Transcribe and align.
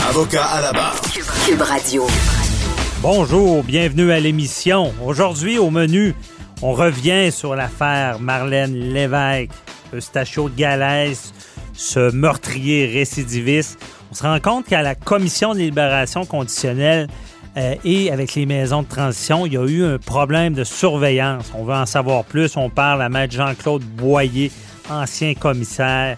Avocat 0.00 0.44
à 0.44 0.60
la 0.60 0.72
barre. 0.72 1.00
Cube 1.46 1.60
Radio. 1.60 2.06
Bonjour, 3.00 3.62
bienvenue 3.62 4.10
à 4.10 4.20
l'émission. 4.20 4.92
Aujourd'hui, 5.04 5.58
au 5.58 5.70
menu, 5.70 6.14
on 6.62 6.72
revient 6.72 7.30
sur 7.30 7.54
l'affaire 7.54 8.18
Marlène 8.20 8.74
Lévesque, 8.74 9.50
Eustachio 9.92 10.48
de 10.48 10.56
Galès, 10.56 11.32
ce 11.72 12.10
meurtrier 12.12 12.86
récidiviste. 12.86 13.78
On 14.10 14.14
se 14.14 14.22
rend 14.22 14.40
compte 14.40 14.66
qu'à 14.66 14.82
la 14.82 14.94
Commission 14.94 15.54
de 15.54 15.58
libération 15.58 16.24
conditionnelle 16.24 17.08
euh, 17.56 17.74
et 17.84 18.10
avec 18.10 18.34
les 18.34 18.46
maisons 18.46 18.82
de 18.82 18.88
transition, 18.88 19.46
il 19.46 19.52
y 19.52 19.58
a 19.58 19.64
eu 19.64 19.84
un 19.84 19.98
problème 19.98 20.54
de 20.54 20.64
surveillance. 20.64 21.52
On 21.54 21.64
veut 21.64 21.74
en 21.74 21.86
savoir 21.86 22.24
plus. 22.24 22.56
On 22.56 22.70
parle 22.70 23.02
à 23.02 23.08
Maître 23.08 23.34
Jean-Claude 23.34 23.82
Boyer, 23.82 24.50
ancien 24.90 25.34
commissaire 25.34 26.16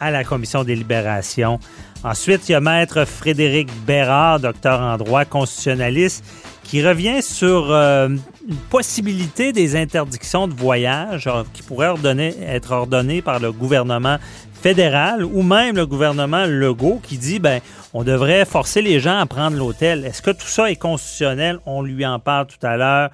à 0.00 0.10
la 0.10 0.24
Commission 0.24 0.64
des 0.64 0.76
libérations. 0.76 1.58
Ensuite, 2.04 2.50
il 2.50 2.52
y 2.52 2.54
a 2.54 2.60
Maître 2.60 3.06
Frédéric 3.06 3.70
Bérard, 3.86 4.38
docteur 4.38 4.78
en 4.82 4.98
droit 4.98 5.24
constitutionnaliste, 5.24 6.22
qui 6.62 6.86
revient 6.86 7.22
sur 7.22 7.70
euh, 7.70 8.08
une 8.08 8.56
possibilité 8.68 9.54
des 9.54 9.74
interdictions 9.74 10.46
de 10.46 10.52
voyage 10.52 11.30
qui 11.54 11.62
pourraient 11.62 11.94
être 12.42 12.72
ordonnées 12.72 13.22
par 13.22 13.40
le 13.40 13.52
gouvernement 13.52 14.18
fédéral 14.64 15.24
ou 15.24 15.42
même 15.42 15.76
le 15.76 15.86
gouvernement 15.86 16.44
Legault 16.46 17.00
qui 17.02 17.18
dit 17.18 17.38
ben 17.38 17.60
on 17.92 18.02
devrait 18.02 18.44
forcer 18.44 18.82
les 18.82 19.00
gens 19.00 19.18
à 19.18 19.26
prendre 19.26 19.56
l'hôtel. 19.56 20.04
Est-ce 20.04 20.20
que 20.20 20.30
tout 20.30 20.46
ça 20.46 20.70
est 20.70 20.76
constitutionnel? 20.76 21.58
On 21.64 21.82
lui 21.82 22.04
en 22.04 22.18
parle 22.18 22.46
tout 22.46 22.66
à 22.66 22.76
l'heure. 22.76 23.10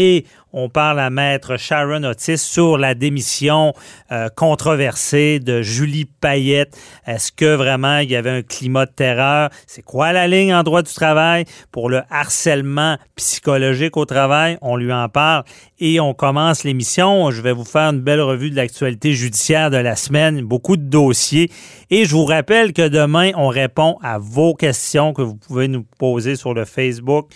Et 0.00 0.26
on 0.52 0.68
parle 0.68 1.00
à 1.00 1.10
maître 1.10 1.56
Sharon 1.56 2.04
Otis 2.04 2.38
sur 2.38 2.78
la 2.78 2.94
démission 2.94 3.74
euh, 4.12 4.28
controversée 4.28 5.40
de 5.40 5.60
Julie 5.60 6.04
Payette. 6.04 6.78
Est-ce 7.04 7.32
que 7.32 7.56
vraiment 7.56 7.98
il 7.98 8.08
y 8.08 8.14
avait 8.14 8.30
un 8.30 8.42
climat 8.42 8.86
de 8.86 8.92
terreur? 8.92 9.50
C'est 9.66 9.82
quoi 9.82 10.12
la 10.12 10.28
ligne 10.28 10.54
en 10.54 10.62
droit 10.62 10.82
du 10.82 10.94
travail? 10.94 11.46
Pour 11.72 11.90
le 11.90 12.02
harcèlement 12.10 12.96
psychologique 13.16 13.96
au 13.96 14.04
travail? 14.04 14.56
On 14.62 14.76
lui 14.76 14.92
en 14.92 15.08
parle. 15.08 15.42
Et 15.80 15.98
on 15.98 16.14
commence 16.14 16.62
l'émission. 16.62 17.32
Je 17.32 17.42
vais 17.42 17.52
vous 17.52 17.64
faire 17.64 17.90
une 17.90 18.00
belle 18.00 18.20
revue 18.20 18.50
de 18.50 18.56
l'actualité 18.56 19.14
judiciaire 19.14 19.70
de 19.70 19.78
la 19.78 19.96
semaine, 19.96 20.42
beaucoup 20.42 20.76
de 20.76 20.88
dossiers. 20.88 21.50
Et 21.90 22.04
je 22.04 22.14
vous 22.14 22.24
rappelle 22.24 22.72
que 22.72 22.86
demain, 22.86 23.32
on 23.34 23.48
répond 23.48 23.98
à 24.00 24.18
vos 24.18 24.54
questions 24.54 25.12
que 25.12 25.22
vous 25.22 25.34
pouvez 25.34 25.66
nous 25.66 25.84
poser 25.98 26.36
sur 26.36 26.54
le 26.54 26.64
Facebook 26.64 27.30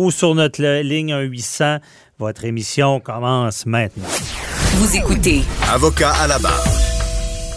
ou 0.00 0.10
sur 0.10 0.34
notre 0.34 0.62
ligne 0.80 1.12
1-800. 1.12 1.80
Votre 2.18 2.46
émission 2.46 3.00
commence 3.00 3.66
maintenant. 3.66 4.08
Vous 4.76 4.96
écoutez. 4.96 5.42
Avocat 5.70 6.12
à 6.12 6.26
la 6.26 6.38
barre. 6.38 6.64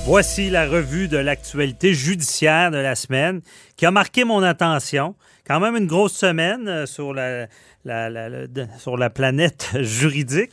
Voici 0.06 0.50
la 0.50 0.68
revue 0.68 1.08
de 1.08 1.16
l'actualité 1.16 1.94
judiciaire 1.94 2.70
de 2.70 2.78
la 2.78 2.96
semaine 2.96 3.40
qui 3.78 3.86
a 3.86 3.92
marqué 3.92 4.26
mon 4.26 4.44
attention. 4.44 5.16
Quand 5.48 5.62
même 5.62 5.78
une 5.78 5.88
grosse 5.88 6.18
semaine 6.18 6.68
euh, 6.68 6.86
sur 6.86 7.14
la, 7.14 7.48
sur 8.78 8.98
la 8.98 9.10
planète 9.10 9.70
juridique. 9.80 10.52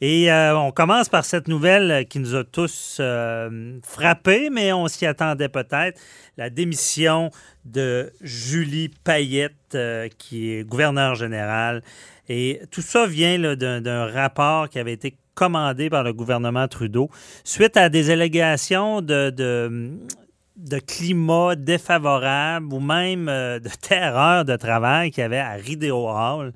Et 0.00 0.32
euh, 0.32 0.56
on 0.56 0.70
commence 0.72 1.10
par 1.10 1.26
cette 1.26 1.46
nouvelle 1.46 2.06
qui 2.08 2.20
nous 2.20 2.34
a 2.34 2.42
tous 2.42 2.96
euh, 3.00 3.78
frappés, 3.82 4.48
mais 4.50 4.72
on 4.72 4.88
s'y 4.88 5.04
attendait 5.04 5.50
peut-être, 5.50 6.00
la 6.38 6.48
démission 6.48 7.30
de 7.66 8.10
Julie 8.22 8.88
Payette, 9.04 9.74
euh, 9.74 10.08
qui 10.16 10.52
est 10.52 10.64
gouverneur 10.64 11.16
général. 11.16 11.82
Et 12.30 12.62
tout 12.70 12.80
ça 12.80 13.06
vient 13.06 13.38
d'un 13.56 14.06
rapport 14.06 14.70
qui 14.70 14.78
avait 14.78 14.94
été 14.94 15.18
commandé 15.34 15.90
par 15.90 16.02
le 16.02 16.14
gouvernement 16.14 16.66
Trudeau 16.66 17.10
suite 17.44 17.76
à 17.76 17.90
des 17.90 18.08
allégations 18.08 19.02
de, 19.02 19.30
de, 19.30 20.78
climat 20.78 21.56
défavorable 21.56 22.72
ou 22.72 22.80
même 22.80 23.26
de 23.26 23.68
terreur 23.80 24.44
de 24.44 24.56
travail 24.56 25.10
qu'il 25.10 25.22
y 25.22 25.24
avait 25.24 25.38
à 25.38 25.52
Rideau 25.52 26.08
Hall 26.08 26.52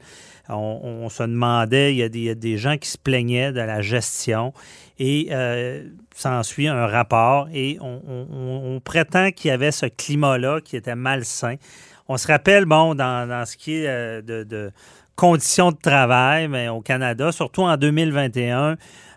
on, 0.49 1.09
se 1.09 1.23
demandait, 1.23 1.95
il 1.95 1.99
y, 1.99 2.31
a 2.31 2.35
des, 2.35 2.57
gens 2.57 2.77
qui 2.77 2.89
se 2.89 2.99
plaignaient 2.99 3.53
de 3.53 3.61
la 3.61 3.81
gestion 3.81 4.53
et 4.99 5.29
euh, 5.31 5.89
s'ensuit 6.15 6.69
un 6.69 6.87
rapport 6.87 7.49
et 7.53 7.79
on, 7.81 8.81
prétend 8.85 9.31
qu'il 9.31 9.49
y 9.49 9.51
avait 9.53 9.73
ce 9.73 9.87
climat-là 9.87 10.61
qui 10.61 10.77
était 10.77 10.95
malsain. 10.95 11.57
On 12.09 12.19
se 12.19 12.27
rappelle, 12.27 12.67
bon, 12.67 12.95
dans, 12.95 13.45
ce 13.47 13.57
qui 13.57 13.77
est 13.77 13.89
euh, 13.89 14.23
de, 14.23 14.71
conditions 15.17 15.71
de 15.73 15.79
travail, 15.79 16.49
mais 16.49 16.69
au 16.69 16.81
Canada, 16.81 17.33
surtout 17.33 17.63
en 17.63 17.77
2021, 17.77 18.77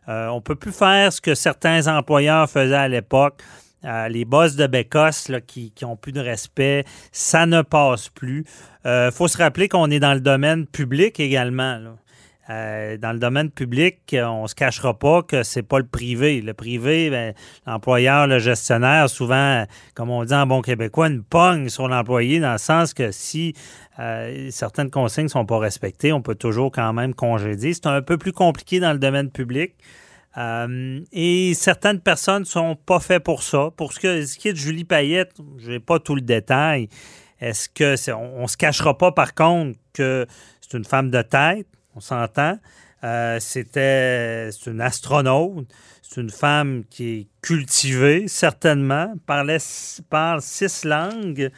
euh, 0.09 0.27
on 0.27 0.35
ne 0.35 0.41
peut 0.41 0.55
plus 0.55 0.71
faire 0.71 1.11
ce 1.11 1.19
que 1.19 1.35
certains 1.35 1.87
employeurs 1.87 2.49
faisaient 2.49 2.75
à 2.75 2.87
l'époque. 2.87 3.41
Euh, 3.85 4.09
les 4.09 4.25
boss 4.25 4.55
de 4.55 4.65
Bécosse 4.65 5.31
qui, 5.45 5.71
qui 5.71 5.85
ont 5.85 5.95
plus 5.95 6.11
de 6.11 6.19
respect, 6.19 6.83
ça 7.11 7.45
ne 7.45 7.61
passe 7.61 8.09
plus. 8.09 8.43
Il 8.83 8.89
euh, 8.89 9.11
faut 9.11 9.27
se 9.27 9.37
rappeler 9.37 9.69
qu'on 9.69 9.91
est 9.91 9.99
dans 9.99 10.13
le 10.13 10.19
domaine 10.19 10.65
public 10.65 11.19
également. 11.19 11.79
Euh, 12.49 12.97
dans 12.97 13.11
le 13.11 13.19
domaine 13.19 13.51
public, 13.51 13.99
on 14.13 14.43
ne 14.43 14.47
se 14.47 14.55
cachera 14.55 14.97
pas 14.97 15.21
que 15.21 15.43
c'est 15.43 15.63
pas 15.63 15.77
le 15.77 15.85
privé. 15.85 16.41
Le 16.41 16.53
privé, 16.53 17.09
ben, 17.09 17.33
l'employeur, 17.67 18.25
le 18.25 18.39
gestionnaire, 18.39 19.09
souvent, 19.09 19.65
comme 19.93 20.09
on 20.09 20.23
dit 20.23 20.33
en 20.33 20.47
bon 20.47 20.61
québécois, 20.61 21.09
une 21.09 21.23
pogne 21.23 21.69
sur 21.69 21.87
l'employé 21.87 22.39
dans 22.39 22.53
le 22.53 22.57
sens 22.57 22.93
que 22.93 23.11
si 23.11 23.53
certaines 24.49 24.91
consignes 24.91 25.25
ne 25.25 25.29
sont 25.29 25.45
pas 25.45 25.57
respectées, 25.57 26.13
on 26.13 26.21
peut 26.21 26.35
toujours 26.35 26.71
quand 26.71 26.93
même 26.93 27.13
congédier. 27.13 27.73
C'est 27.73 27.87
un 27.87 28.01
peu 28.01 28.17
plus 28.17 28.31
compliqué 28.31 28.79
dans 28.79 28.93
le 28.93 28.99
domaine 28.99 29.29
public. 29.29 29.73
Euh, 30.37 31.01
et 31.11 31.53
certaines 31.55 31.99
personnes 31.99 32.41
ne 32.41 32.47
sont 32.47 32.75
pas 32.75 32.99
faites 32.99 33.23
pour 33.23 33.41
ça. 33.41 33.71
Pour 33.75 33.93
ce, 33.93 33.99
qui 34.37 34.47
est 34.47 34.53
de 34.53 34.57
Julie 34.57 34.83
Payette, 34.83 35.33
je 35.57 35.71
n'ai 35.71 35.79
pas 35.79 35.99
tout 35.99 36.15
le 36.15 36.21
détail. 36.21 36.89
Est-ce 37.39 37.69
que 37.69 37.95
on, 38.13 38.43
ne 38.43 38.47
se 38.47 38.57
cachera 38.57 38.97
pas 38.97 39.11
par 39.11 39.33
contre 39.33 39.77
que 39.93 40.27
c'est 40.61 40.77
une 40.77 40.85
femme 40.85 41.09
de 41.09 41.21
tête, 41.21 41.67
on 41.95 41.99
s'entend. 41.99 42.59
Euh, 43.03 43.39
c'était 43.39 44.49
une 44.65 44.81
astronaute, 44.81 45.67
c'est 46.01 46.21
une 46.21 46.31
femme 46.31 46.83
qui 46.89 47.09
est 47.09 47.27
cultivée 47.41 48.27
certainement, 48.27 49.13
parle 49.25 50.41
six 50.41 50.83
langues, 50.83 51.51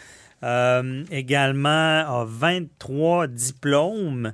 euh, 0.43 1.03
également 1.11 1.69
a 1.69 2.25
23 2.27 3.27
diplômes 3.27 4.31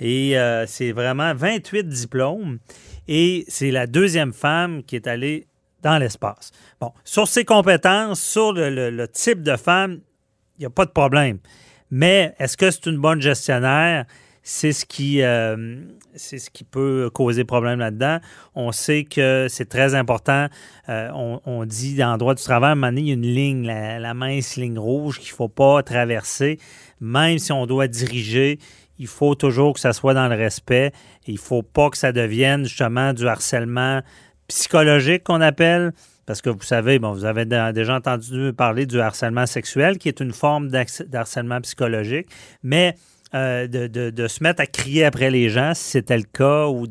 et 0.00 0.36
c'est 0.66 0.92
vraiment 0.92 1.34
28 1.34 1.88
diplômes. 1.88 2.58
Et 3.08 3.44
c'est 3.48 3.70
la 3.70 3.86
deuxième 3.86 4.32
femme 4.32 4.82
qui 4.82 4.96
est 4.96 5.06
allée 5.06 5.46
dans 5.82 5.98
l'espace. 5.98 6.50
Bon, 6.80 6.92
sur 7.04 7.28
ses 7.28 7.44
compétences, 7.44 8.20
sur 8.20 8.52
le, 8.52 9.06
type 9.06 9.42
de 9.42 9.56
femme, 9.56 10.00
il 10.58 10.62
n'y 10.62 10.66
a 10.66 10.70
pas 10.70 10.86
de 10.86 10.90
problème. 10.90 11.38
Mais 11.90 12.34
est-ce 12.38 12.56
que 12.56 12.70
c'est 12.70 12.86
une 12.86 12.98
bonne 12.98 13.20
gestionnaire? 13.20 14.06
C'est 14.42 14.72
ce 14.72 14.84
qui 14.84 15.22
euh, 15.22 15.76
c'est 16.14 16.38
ce 16.38 16.50
qui 16.50 16.64
peut 16.64 17.10
causer 17.12 17.44
problème 17.44 17.78
là-dedans. 17.78 18.18
On 18.54 18.72
sait 18.72 19.04
que 19.04 19.46
c'est 19.48 19.68
très 19.68 19.94
important. 19.94 20.48
Euh, 20.88 21.10
on, 21.12 21.64
dit 21.64 21.94
dans 21.94 22.12
le 22.12 22.18
droit 22.18 22.34
du 22.34 22.42
travail, 22.42 22.70
à 22.70 22.86
un 22.86 22.96
il 22.96 23.08
y 23.08 23.10
a 23.10 23.14
une 23.14 23.22
ligne, 23.22 23.66
la, 23.66 24.14
mince 24.14 24.56
ligne 24.56 24.78
rouge 24.78 25.18
qu'il 25.18 25.30
ne 25.30 25.36
faut 25.36 25.48
pas 25.48 25.82
traverser, 25.82 26.58
même 27.00 27.38
si 27.38 27.52
on 27.52 27.66
doit 27.66 27.88
diriger 27.88 28.58
il 28.98 29.06
faut 29.06 29.34
toujours 29.34 29.74
que 29.74 29.80
ça 29.80 29.92
soit 29.92 30.14
dans 30.14 30.28
le 30.28 30.36
respect. 30.36 30.92
Il 31.26 31.34
ne 31.34 31.38
faut 31.38 31.62
pas 31.62 31.90
que 31.90 31.96
ça 31.96 32.12
devienne 32.12 32.64
justement 32.64 33.12
du 33.12 33.26
harcèlement 33.26 34.02
psychologique 34.48 35.24
qu'on 35.24 35.40
appelle. 35.40 35.92
parce 36.26 36.40
que 36.40 36.50
vous 36.50 36.62
savez, 36.62 36.98
bon, 36.98 37.12
vous 37.12 37.24
avez 37.24 37.44
déjà 37.44 37.96
entendu 37.96 38.52
parler 38.56 38.86
du 38.86 39.00
harcèlement 39.00 39.46
sexuel, 39.46 39.98
qui 39.98 40.08
est 40.08 40.20
une 40.20 40.32
forme 40.32 40.68
d'harcèlement 40.68 41.60
psychologique, 41.60 42.28
mais 42.62 42.94
euh, 43.34 43.66
de, 43.66 43.86
de- 43.88 44.28
se 44.28 44.42
mettre 44.42 44.62
à 44.62 44.66
crier 44.66 45.04
après 45.04 45.30
les 45.30 45.48
gens, 45.48 45.74
si 45.74 45.90
c'était 45.90 46.16
le 46.16 46.22
cas, 46.22 46.66
ou 46.68 46.86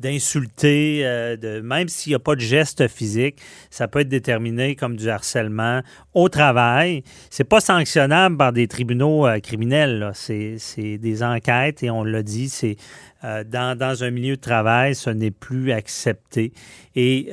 d'insulter, 0.00 1.02
euh, 1.04 1.36
de, 1.36 1.60
même 1.60 1.88
s'il 1.88 2.10
n'y 2.10 2.14
a 2.14 2.18
pas 2.18 2.34
de 2.34 2.40
geste 2.40 2.88
physique, 2.88 3.38
ça 3.70 3.88
peut 3.88 4.00
être 4.00 4.08
déterminé 4.08 4.74
comme 4.74 4.96
du 4.96 5.08
harcèlement 5.10 5.82
au 6.14 6.28
travail. 6.28 7.02
C'est 7.30 7.44
pas 7.44 7.60
sanctionnable 7.60 8.36
par 8.36 8.52
des 8.52 8.68
tribunaux 8.68 9.26
euh, 9.26 9.38
criminels. 9.40 10.10
C'est 10.14 10.58
des 10.98 11.22
enquêtes 11.22 11.82
et 11.82 11.90
on 11.90 12.04
l'a 12.04 12.22
dit, 12.22 12.48
c'est 12.48 12.76
euh, 13.24 13.44
dans, 13.44 13.76
dans 13.76 14.02
un 14.02 14.10
milieu 14.10 14.36
de 14.36 14.40
travail, 14.40 14.94
ce 14.94 15.10
n'est 15.10 15.30
plus 15.30 15.72
accepté. 15.72 16.52
Et 16.96 17.30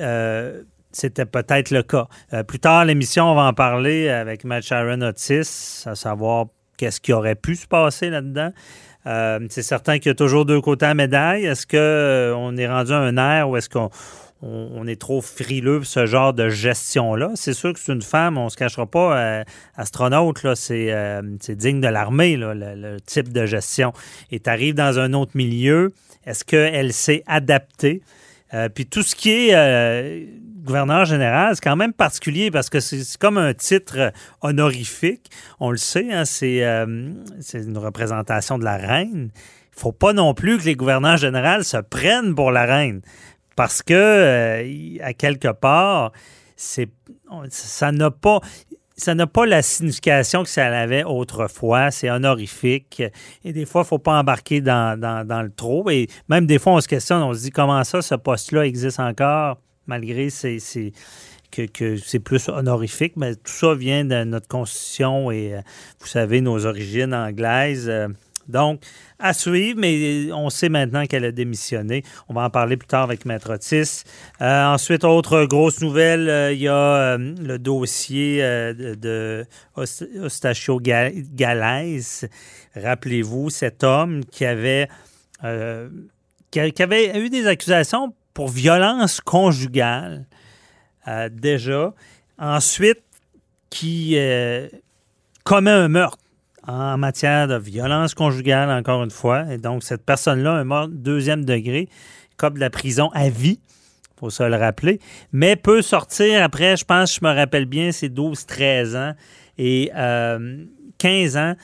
c'était 0.92 1.26
peut-être 1.26 1.70
le 1.72 1.84
cas. 1.84 2.08
Plus 2.48 2.60
tard, 2.60 2.84
l'émission, 2.86 3.32
on 3.32 3.36
va 3.36 3.44
en 3.44 3.54
parler 3.54 4.10
avec 4.10 4.44
Matt 4.44 4.64
Sharon 4.64 5.02
Otis, 5.02 5.84
à 5.86 5.94
savoir 5.96 6.48
qu'est-ce 6.80 7.02
qui 7.02 7.12
aurait 7.12 7.36
pu 7.36 7.56
se 7.56 7.68
passer 7.68 8.10
là-dedans. 8.10 8.52
Euh, 9.06 9.40
c'est 9.50 9.64
certain 9.64 10.00
qu'il 10.00 10.08
y 10.08 10.12
a 10.12 10.16
toujours 10.16 10.46
deux 10.46 10.62
côtés 10.62 10.86
à 10.86 10.94
médaille. 10.94 11.46
Est-ce 11.46 11.68
qu'on 11.68 12.58
est 12.58 12.68
rendu 12.68 12.94
à 12.94 13.00
un 13.00 13.18
air 13.18 13.50
ou 13.50 13.58
est-ce 13.58 13.70
qu'on 13.70 13.90
on, 14.42 14.88
est 14.88 15.00
trop 15.00 15.22
frileux 15.22 15.80
pour 15.80 15.88
ce 15.88 16.06
genre 16.06 16.34
de 16.34 16.48
gestion-là? 16.48 17.32
C'est 17.36 17.54
sûr 17.54 17.74
que 17.74 17.80
c'est 17.80 17.92
une 17.92 18.02
femme, 18.02 18.38
on 18.38 18.46
ne 18.46 18.50
se 18.50 18.56
cachera 18.56 18.86
pas, 18.86 19.18
euh, 19.18 19.44
astronaute, 19.76 20.44
là, 20.44 20.56
c'est, 20.56 20.92
euh, 20.94 21.22
digne 21.50 21.82
de 21.82 21.88
l'armée, 21.90 22.38
le, 22.38 22.98
type 23.06 23.34
de 23.34 23.46
gestion. 23.46 23.92
Et 24.32 24.40
tu 24.40 24.50
arrives 24.50 24.76
dans 24.76 25.00
un 25.00 25.12
autre 25.12 25.32
milieu, 25.36 25.92
est-ce 26.26 26.46
qu'elle 26.46 26.94
s'est 26.94 27.24
adaptée? 27.28 28.02
Euh, 28.54 28.68
puis 28.68 28.88
tout 28.88 29.04
ce 29.04 29.16
qui 29.16 29.30
est 29.30 29.54
euh, 29.54 30.26
gouverneur 30.64 31.06
général, 31.06 31.56
c'est 31.56 31.64
quand 31.64 31.76
même 31.76 31.94
particulier 31.94 32.52
parce 32.52 32.70
que 32.70 32.80
c'est 32.80 33.18
comme 33.18 33.38
un 33.38 33.54
titre 33.54 34.12
honorifique. 34.42 35.30
On 35.60 35.72
le 35.72 35.78
sait, 35.78 36.12
hein, 36.12 36.26
c'est 36.26 36.64
euh, 36.64 37.14
c'est 37.40 37.64
une 37.64 37.78
représentation 37.78 38.58
de 38.58 38.64
la 38.64 38.78
reine. 38.78 39.32
Il 39.36 39.80
faut 39.80 39.92
pas 39.92 40.14
non 40.14 40.34
plus 40.34 40.58
que 40.58 40.66
les 40.66 40.76
gouverneurs 40.76 41.18
généraux 41.18 41.64
se 41.64 41.78
prennent 41.78 42.36
pour 42.36 42.52
la 42.52 42.66
reine 42.66 43.02
parce 43.56 43.82
que, 43.82 43.94
euh, 43.94 44.98
à 45.02 45.14
quelque 45.14 45.52
part, 45.52 46.14
ça 46.56 47.92
n'a 47.92 48.10
pas 48.10 48.40
ça 48.96 49.16
n'a 49.16 49.28
pas 49.28 49.46
la 49.46 49.62
signification 49.62 50.44
que 50.44 50.50
ça 50.50 50.66
avait 50.66 51.04
autrefois. 51.04 51.92
C'est 51.92 52.10
honorifique. 52.10 53.04
Et 53.44 53.54
des 53.54 53.66
fois, 53.66 53.82
il 53.82 53.84
ne 53.84 53.88
faut 53.88 54.00
pas 54.00 54.20
embarquer 54.20 54.62
dans 54.62 54.98
le 54.98 55.52
trop. 55.52 55.90
Et 55.90 56.08
même 56.28 56.46
des 56.46 56.60
fois, 56.60 56.74
on 56.74 56.82
se 56.82 56.88
questionne, 56.88 57.22
on 57.22 57.34
se 57.34 57.42
dit 57.42 57.52
comment 57.52 57.84
ça, 57.84 58.02
ce 58.02 58.16
poste-là 58.16 58.66
existe 58.66 59.00
encore, 59.00 59.58
malgré 59.90 60.30
que, 61.52 61.66
c'est 61.98 62.20
plus 62.20 62.48
honorifique. 62.48 63.14
Mais 63.18 63.36
tout 63.36 63.52
ça 63.52 63.74
vient 63.76 64.06
de 64.06 64.24
notre 64.24 64.48
constitution 64.48 65.32
et, 65.32 65.56
euh, 65.56 65.62
vous 66.00 66.08
savez, 66.08 66.42
nos 66.42 66.66
origines 66.66 67.14
anglaises. 67.14 67.90
Euh, 67.90 68.08
Donc, 68.48 68.82
à 69.20 69.34
suivre, 69.34 69.78
mais 69.80 70.32
on 70.34 70.50
sait 70.50 70.70
maintenant 70.70 71.06
qu'elle 71.06 71.26
a 71.26 71.32
démissionné. 71.32 72.02
On 72.30 72.34
va 72.34 72.42
en 72.46 72.50
parler 72.50 72.78
plus 72.78 72.88
tard 72.88 73.04
avec 73.04 73.26
Maître 73.26 73.54
Otis. 73.54 74.04
Euh, 74.42 74.74
ensuite, 74.74 75.04
autre 75.04 75.46
grosse 75.46 75.82
nouvelle, 75.82 76.28
euh, 76.30 76.52
il 76.52 76.62
y 76.62 76.68
a 76.68 76.74
euh, 76.74 77.18
le 77.20 77.60
dossier 77.60 78.42
euh, 78.44 78.74
de, 78.74 78.96
de 78.96 79.46
Eust- 79.78 80.10
Eustachio 80.16 80.80
Ga- 80.80 81.12
Galès. 81.36 82.26
Rappelez-vous, 82.76 83.52
cet 83.52 83.84
homme 83.84 84.22
euh, 85.44 85.90
qui 86.50 86.82
avait 86.82 87.20
eu 87.20 87.30
des 87.30 87.46
accusations 87.46 88.16
pour 88.34 88.50
violence 88.50 89.22
conjugale, 89.22 90.26
euh, 91.08 91.30
déjà. 91.32 91.94
Ensuite, 92.38 93.02
qui 93.70 94.14
euh, 94.18 94.68
commet 95.44 95.72
un 95.72 95.90
meurtre 95.90 96.18
en 96.68 96.98
matière 96.98 97.48
de 97.48 97.56
violence 97.56 98.14
conjugale, 98.14 98.70
encore 98.70 99.04
une 99.04 99.12
fois. 99.12 99.46
Et 99.52 99.58
donc, 99.58 99.84
cette 99.84 100.06
personne-là, 100.06 100.54
un 100.54 100.64
mort 100.64 100.88
deuxième 100.88 101.46
degré, 101.46 101.90
comme 102.38 102.56
de 102.56 102.60
la 102.60 102.70
prison 102.70 103.10
à 103.14 103.30
vie, 103.30 103.60
faut 104.20 104.30
se 104.30 104.44
le 104.44 104.56
rappeler, 104.56 105.00
mais 105.32 105.56
peut 105.56 105.82
sortir 105.82 106.44
après, 106.44 106.76
je 106.76 106.84
pense, 106.84 107.16
je 107.16 107.20
me 107.24 107.34
rappelle 107.34 107.66
bien, 107.66 107.92
c'est 107.92 108.10
12-13 108.10 108.98
ans 108.98 109.14
et 109.58 109.92
euh, 109.96 110.66
15 110.98 111.38
ans. 111.38 111.56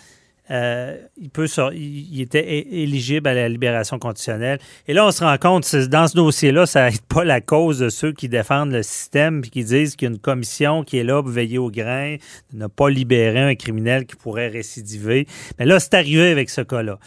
Euh, 0.52 0.98
il, 1.18 1.30
peut 1.30 1.48
il 1.74 2.22
était 2.22 2.60
éligible 2.72 3.28
à 3.28 3.34
la 3.34 3.50
libération 3.50 3.98
conditionnelle. 3.98 4.60
Et 4.88 4.94
là, 4.94 5.06
on 5.08 5.12
se 5.12 5.24
rend 5.24 5.38
compte, 5.38 5.76
dans 5.76 6.08
ce 6.08 6.16
dossier-là, 6.16 6.66
ça 6.66 6.90
n'aide 6.90 7.02
pas 7.02 7.24
la 7.24 7.42
cause 7.42 7.80
de 7.80 7.90
ceux 7.90 8.12
qui 8.12 8.30
défendent 8.30 8.72
le 8.72 8.84
système 8.84 9.42
et 9.44 9.50
qui 9.50 9.64
disent 9.64 9.96
qu'il 9.96 10.08
y 10.08 10.12
a 10.12 10.14
une 10.14 10.20
commission 10.22 10.84
qui 10.84 10.98
est 10.98 11.04
là 11.04 11.22
pour 11.22 11.32
veiller 11.32 11.58
au 11.58 11.72
grain, 11.72 12.18
de 12.54 12.60
ne 12.60 12.68
pas 12.68 12.90
libérer 12.90 13.42
un 13.42 13.56
criminel 13.56 14.06
qui 14.06 14.16
pourrait 14.16 14.50
récidiver. 14.50 15.28
Mais 15.58 15.66
là, 15.66 15.80
c'est 15.80 15.96
arrivé 15.96 16.30
avec 16.30 16.50
ce 16.50 16.62
cas-là. 16.62 17.00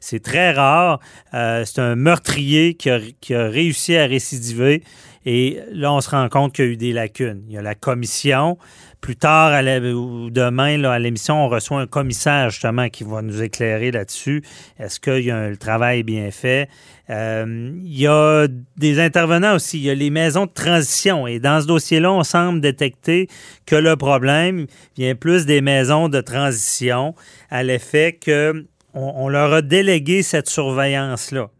C'est 0.00 0.22
très 0.22 0.52
rare. 0.52 0.98
Euh, 1.34 1.64
c'est 1.64 1.80
un 1.80 1.94
meurtrier 1.94 2.74
qui 2.74 2.90
a, 2.90 3.00
qui 3.20 3.34
a 3.34 3.48
réussi 3.48 3.96
à 3.96 4.06
récidiver. 4.06 4.82
Et 5.24 5.60
là, 5.70 5.92
on 5.92 6.00
se 6.00 6.10
rend 6.10 6.28
compte 6.28 6.54
qu'il 6.54 6.64
y 6.64 6.68
a 6.68 6.70
eu 6.72 6.76
des 6.76 6.92
lacunes. 6.92 7.42
Il 7.48 7.54
y 7.54 7.58
a 7.58 7.62
la 7.62 7.74
commission. 7.74 8.58
Plus 9.02 9.16
tard, 9.16 9.52
à 9.52 9.62
ou 9.80 10.30
demain, 10.30 10.84
à 10.84 10.98
l'émission, 11.00 11.44
on 11.44 11.48
reçoit 11.48 11.80
un 11.80 11.88
commissaire, 11.88 12.50
justement, 12.50 12.88
qui 12.88 13.02
va 13.02 13.20
nous 13.20 13.42
éclairer 13.42 13.90
là-dessus. 13.90 14.44
Est-ce 14.78 15.00
que 15.00 15.20
y 15.20 15.32
a 15.32 15.36
un- 15.36 15.50
le 15.50 15.56
travail 15.56 16.04
bien 16.04 16.30
fait? 16.30 16.68
Euh, 17.10 17.72
il 17.82 17.98
y 17.98 18.06
a 18.06 18.46
des 18.76 19.00
intervenants 19.00 19.56
aussi. 19.56 19.78
Il 19.78 19.82
y 19.84 19.90
a 19.90 19.94
les 19.96 20.10
maisons 20.10 20.46
de 20.46 20.52
transition. 20.52 21.26
Et 21.26 21.40
dans 21.40 21.60
ce 21.60 21.66
dossier-là, 21.66 22.12
on 22.12 22.22
semble 22.22 22.60
détecter 22.60 23.26
que 23.66 23.74
le 23.74 23.96
problème 23.96 24.66
vient 24.96 25.16
plus 25.16 25.46
des 25.46 25.62
maisons 25.62 26.08
de 26.08 26.20
transition 26.20 27.16
à 27.50 27.64
l'effet 27.64 28.16
que 28.24 28.64
on, 28.94 29.24
on 29.24 29.28
leur 29.28 29.52
a 29.52 29.62
délégué 29.62 30.22
cette 30.22 30.48
surveillance-là. 30.48 31.50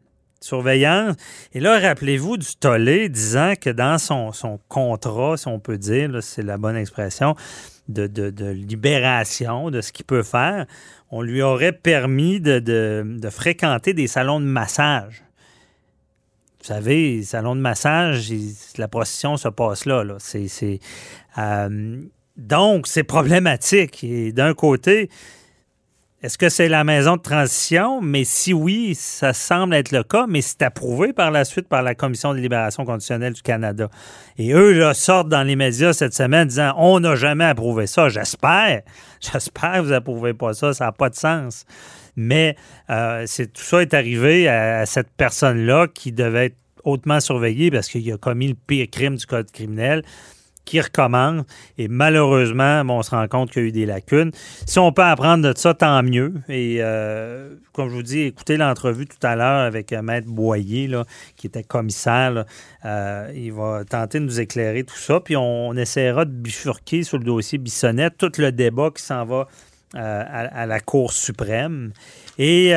Surveillance. 0.43 1.17
Et 1.53 1.61
là, 1.61 1.79
rappelez-vous 1.79 2.37
du 2.37 2.57
tollé 2.57 3.09
disant 3.09 3.55
que 3.61 3.71
dans 3.71 3.99
son, 3.99 4.33
son 4.33 4.59
contrat, 4.69 5.37
si 5.37 5.49
on 5.49 5.61
peut 5.61 5.79
dire, 5.79 6.23
c'est 6.23 6.43
la 6.43 6.59
bonne 6.59 6.77
expression, 6.77 7.37
de, 7.89 8.51
libération 8.51 9.71
de 9.71 9.81
ce 9.81 9.93
qu'il 9.93 10.05
peut 10.05 10.23
faire, 10.23 10.67
on 11.11 11.23
lui 11.23 11.43
aurait 11.43 11.73
permis 11.73 12.41
de, 12.41 13.29
fréquenter 13.31 13.95
des 13.95 14.07
salons 14.07 14.41
de 14.41 14.47
massage. 14.47 15.23
Vous 16.61 16.69
savez, 16.69 17.23
salons 17.23 17.57
de 17.57 17.61
massage, 17.61 18.33
la 18.79 18.89
procession 18.89 19.37
se 19.37 19.49
passe 19.49 19.85
là. 19.85 20.05
c'est, 20.19 20.81
euh, 21.39 22.03
donc, 22.37 22.87
c'est 22.87 23.03
problématique. 23.03 24.05
Et 24.05 24.33
d'un 24.33 24.55
côté, 24.55 25.11
est-ce 26.23 26.39
que 26.39 26.49
c'est 26.49 26.69
la 26.69 26.85
maison 26.85 27.17
de 27.17 27.21
transition? 27.21 28.01
Mais 28.01 28.23
si 28.23 28.55
oui, 28.55 28.95
ça 28.95 29.33
semble 29.33 29.75
être 29.75 29.91
le 29.91 30.05
cas, 30.05 30.27
mais 30.29 30.41
c'est 30.41 30.63
approuvé 30.63 31.13
par 31.13 31.33
la 31.33 31.45
suite 31.45 31.67
par 31.67 31.83
la 31.83 31.97
Commission 31.97 32.33
de 32.33 32.39
libération 32.39 32.85
conditionnelle 32.85 33.33
du 33.33 33.43
Canada. 33.43 33.91
Et 34.39 34.53
eux 34.53 34.71
là, 34.71 34.95
sortent 34.95 35.29
dans 35.29 35.43
les 35.43 35.57
médias 35.57 35.93
cette 35.93 36.15
semaine 36.15 36.47
disant 36.47 36.75
on 36.77 37.01
n'a 37.01 37.17
jamais 37.17 37.47
approuvé 37.47 37.89
ça. 37.89 38.09
J'espère. 38.09 38.83
J'espère 39.21 39.73
que 39.73 39.81
vous 39.81 39.91
n'approuvez 39.91 40.33
pas 40.33 40.55
ça. 40.55 40.73
Ça 40.73 40.85
n'a 40.85 40.93
pas 40.93 41.11
de 41.11 41.17
sens. 41.17 41.65
Mais 42.15 42.55
euh, 42.89 43.27
tout 43.27 43.63
ça 43.63 43.83
est 43.83 43.93
arrivé 43.93 44.47
à 44.47 44.87
cette 44.87 45.11
personne-là 45.17 45.89
qui 45.93 46.13
devait 46.13 46.47
être 46.47 46.57
hautement 46.85 47.19
surveillée 47.19 47.73
parce 47.73 47.89
qu'il 47.89 48.13
a 48.13 48.17
commis 48.17 48.47
le 48.47 48.55
pire 48.55 48.87
crime 48.93 49.17
du 49.17 49.27
code 49.27 49.51
criminel 49.51 50.05
qui 50.65 50.81
recommence. 50.81 51.45
Et 51.79 51.89
malheureusement, 51.89 52.85
bon, 52.85 52.99
on 52.99 53.03
se 53.03 53.11
rend 53.11 53.27
compte 53.29 53.51
qu'il 53.51 53.63
y 53.63 53.65
a 53.65 53.69
eu 53.69 53.73
des 53.73 53.87
lacunes. 53.87 54.31
Si 54.67 54.79
on 54.79 54.93
peut 54.93 55.03
apprendre 55.03 55.49
de 55.49 55.57
ça, 55.57 55.75
tant 55.75 56.03
mieux. 56.03 56.35
Et 56.49 56.79
euh, 56.81 57.55
comme 57.73 57.89
je 57.89 57.95
vous 57.95 58.03
dis, 58.03 58.21
écoutez 58.21 58.57
l'entrevue 58.57 59.07
tout 59.07 59.25
à 59.27 59.37
l'heure 59.37 59.61
avec 59.61 59.93
euh, 59.93 60.03
Maître 60.03 60.29
Boyer, 60.29 60.89
qui 61.37 61.47
était 61.47 61.65
commissaire. 61.65 62.45
Euh, 62.85 63.33
il 63.35 63.53
va 63.53 63.85
tenter 63.89 64.21
de 64.21 64.25
nous 64.25 64.41
éclairer 64.41 64.85
tout 64.85 64.97
ça. 64.97 65.21
Puis 65.21 65.37
on, 65.37 65.73
essaiera 65.73 66.25
de 66.25 66.31
bifurquer 66.31 67.03
sur 67.03 67.19
le 67.19 67.25
dossier 67.25 67.59
Bissonnette 67.59 68.19
tout 68.19 68.33
le 68.39 68.53
débat 68.53 68.91
qui 68.95 69.03
s'en 69.03 69.25
va 69.25 69.49
à, 69.95 70.67
la 70.67 70.81
Cour 70.81 71.13
suprême. 71.13 71.93
Et 72.39 72.75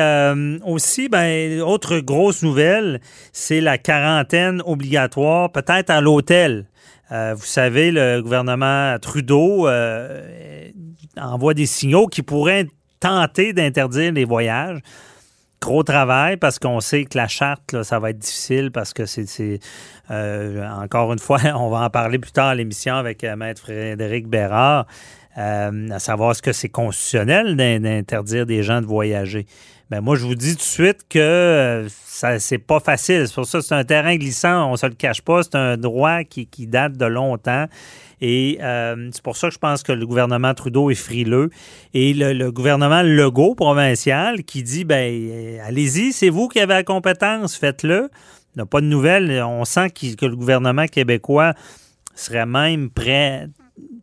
aussi, 0.64 1.08
ben, 1.08 1.60
autre 1.60 1.98
grosse 1.98 2.42
nouvelle, 2.42 3.00
c'est 3.32 3.60
la 3.60 3.78
quarantaine 3.78 4.62
obligatoire, 4.66 5.52
peut-être 5.52 5.90
à 5.90 6.00
l'hôtel. 6.00 6.66
Euh, 7.12 7.34
vous 7.34 7.44
savez, 7.44 7.90
le 7.92 8.20
gouvernement 8.20 8.98
Trudeau 9.00 9.68
euh, 9.68 10.70
envoie 11.16 11.54
des 11.54 11.66
signaux 11.66 12.06
qui 12.06 12.22
pourraient 12.22 12.66
tenter 13.00 13.52
d'interdire 13.52 14.12
les 14.12 14.24
voyages. 14.24 14.80
Gros 15.60 15.82
travail 15.82 16.36
parce 16.36 16.58
qu'on 16.58 16.80
sait 16.80 17.04
que 17.06 17.18
la 17.18 17.26
charte, 17.26 17.82
ça 17.82 17.98
va 17.98 18.10
être 18.10 18.18
difficile 18.18 18.70
parce 18.70 18.92
que 18.92 19.04
c'est, 19.04 19.58
euh, 20.10 20.68
encore 20.68 21.12
une 21.12 21.18
fois, 21.18 21.40
on 21.56 21.70
va 21.70 21.80
en 21.80 21.90
parler 21.90 22.18
plus 22.18 22.30
tard 22.30 22.48
à 22.48 22.54
l'émission 22.54 22.94
avec 22.94 23.24
euh, 23.24 23.34
Maître 23.36 23.62
Frédéric 23.62 24.28
Bérard. 24.28 24.86
Euh, 25.38 25.90
à 25.90 25.98
savoir 25.98 26.34
ce 26.34 26.42
que 26.42 26.52
c'est 26.52 26.68
constitutionnel 26.68 27.56
d'in- 27.56 27.80
d'interdire 27.80 28.46
des 28.46 28.62
gens 28.62 28.80
de 28.80 28.86
voyager. 28.86 29.46
Ben 29.90 30.00
moi, 30.00 30.16
je 30.16 30.24
vous 30.26 30.34
dis 30.34 30.52
tout 30.52 30.58
de 30.58 30.62
suite 30.62 31.02
que 31.08 31.18
euh, 31.18 31.88
ça 31.88 32.38
c'est 32.40 32.58
pas 32.58 32.80
facile. 32.80 33.28
C'est 33.28 33.34
pour 33.34 33.46
ça 33.46 33.58
que 33.58 33.64
c'est 33.64 33.74
un 33.74 33.84
terrain 33.84 34.16
glissant, 34.16 34.70
on 34.72 34.76
se 34.76 34.86
le 34.86 34.94
cache 34.94 35.22
pas. 35.22 35.42
C'est 35.44 35.54
un 35.54 35.76
droit 35.76 36.24
qui, 36.24 36.46
qui 36.46 36.66
date 36.66 36.94
de 36.96 37.06
longtemps. 37.06 37.66
Et 38.20 38.58
euh, 38.62 39.10
c'est 39.12 39.22
pour 39.22 39.36
ça 39.36 39.48
que 39.48 39.54
je 39.54 39.58
pense 39.58 39.82
que 39.82 39.92
le 39.92 40.06
gouvernement 40.06 40.54
Trudeau 40.54 40.90
est 40.90 40.94
frileux. 40.94 41.50
Et 41.94 42.14
le, 42.14 42.50
gouvernement 42.50 43.02
Legault 43.02 43.54
provincial 43.54 44.42
qui 44.42 44.62
dit 44.64 44.84
ben 44.84 45.60
allez-y, 45.64 46.12
c'est 46.12 46.30
vous 46.30 46.48
qui 46.48 46.58
avez 46.58 46.74
la 46.74 46.82
compétence, 46.82 47.56
faites-le. 47.56 48.08
Il 48.54 48.58
n'y 48.60 48.62
a 48.62 48.66
pas 48.66 48.80
de 48.80 48.86
nouvelles. 48.86 49.42
On 49.46 49.64
sent 49.66 49.90
que 49.90 50.26
le 50.26 50.34
gouvernement 50.34 50.86
québécois 50.86 51.52
serait 52.14 52.46
même 52.46 52.88
prêt, 52.90 53.48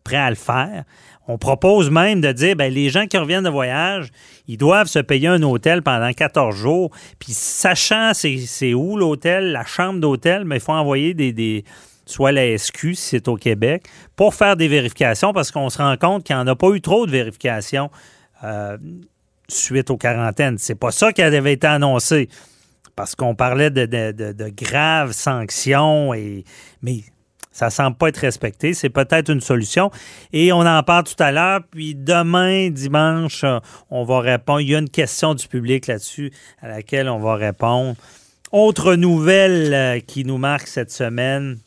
prêt 0.03 0.17
à 0.17 0.29
le 0.29 0.35
faire. 0.35 0.83
On 1.27 1.37
propose 1.37 1.89
même 1.89 2.19
de 2.19 2.31
dire, 2.33 2.55
ben, 2.57 2.71
les 2.73 2.89
gens 2.89 3.05
qui 3.07 3.17
reviennent 3.17 3.45
de 3.45 3.49
voyage, 3.49 4.09
ils 4.47 4.57
doivent 4.57 4.87
se 4.87 4.99
payer 4.99 5.27
un 5.29 5.41
hôtel 5.41 5.81
pendant 5.81 6.11
14 6.11 6.53
jours. 6.53 6.91
Puis 7.17 7.31
sachant 7.31 8.11
c'est 8.13 8.73
où 8.73 8.97
l'hôtel, 8.97 9.53
la 9.53 9.63
chambre 9.63 9.99
d'hôtel, 10.01 10.43
mais 10.43 10.57
il 10.57 10.61
faut 10.61 10.73
envoyer 10.73 11.13
des, 11.13 11.31
des- 11.31 11.63
soit 12.05 12.33
la 12.33 12.57
SQ 12.57 12.93
si 12.95 12.95
c'est 12.95 13.27
au 13.29 13.35
Québec, 13.37 13.85
pour 14.17 14.35
faire 14.35 14.57
des 14.57 14.67
vérifications 14.67 15.31
parce 15.31 15.49
qu'on 15.51 15.69
se 15.69 15.77
rend 15.77 15.95
compte 15.95 16.25
qu'il 16.25 16.35
n'y 16.35 16.41
en 16.41 16.47
a 16.47 16.55
pas 16.57 16.69
eu 16.71 16.81
trop 16.81 17.05
de 17.05 17.11
vérifications 17.11 17.89
euh, 18.43 18.77
suite 19.47 19.89
aux 19.91 19.97
quarantaines. 19.97 20.57
C'est 20.57 20.75
pas 20.75 20.91
ça 20.91 21.13
qui 21.13 21.21
avait 21.21 21.53
été 21.53 21.67
annoncé 21.67 22.27
parce 22.97 23.15
qu'on 23.15 23.33
parlait 23.33 23.69
de, 23.69 23.85
de- 23.85 24.11
de- 24.11 24.33
de 24.33 24.49
graves 24.49 25.13
sanctions, 25.13 26.13
et, 26.13 26.43
mais 26.81 26.97
ça 27.53 27.69
semble 27.69 27.95
pas 27.95 28.09
être 28.09 28.17
respecté. 28.17 28.73
C'est 28.73 28.89
peut-être 28.89 29.29
une 29.31 29.39
solution. 29.39 29.91
Et 30.33 30.51
on 30.51 30.61
en 30.61 30.83
parle 30.83 31.03
tout 31.03 31.21
à 31.21 31.31
l'heure. 31.31 31.61
Puis 31.69 31.95
demain, 31.95 32.69
dimanche, 32.71 33.43
euh, 33.43 33.59
on 33.91 34.03
va 34.03 34.19
répondre. 34.19 34.59
Il 34.59 34.71
y 34.71 34.75
a 34.75 34.79
une 34.79 34.89
question 34.89 35.35
du 35.35 35.47
public 35.47 35.87
là-dessus 35.87 36.33
à 36.61 36.67
laquelle 36.67 37.07
on 37.07 37.19
va 37.19 37.35
répondre. 37.35 37.95
Autre 38.51 38.95
nouvelle 38.95 39.73
euh, 39.73 39.99
qui 39.99 40.25
nous 40.25 40.39
marque 40.39 40.67
cette 40.67 40.91
semaine, 40.91 41.59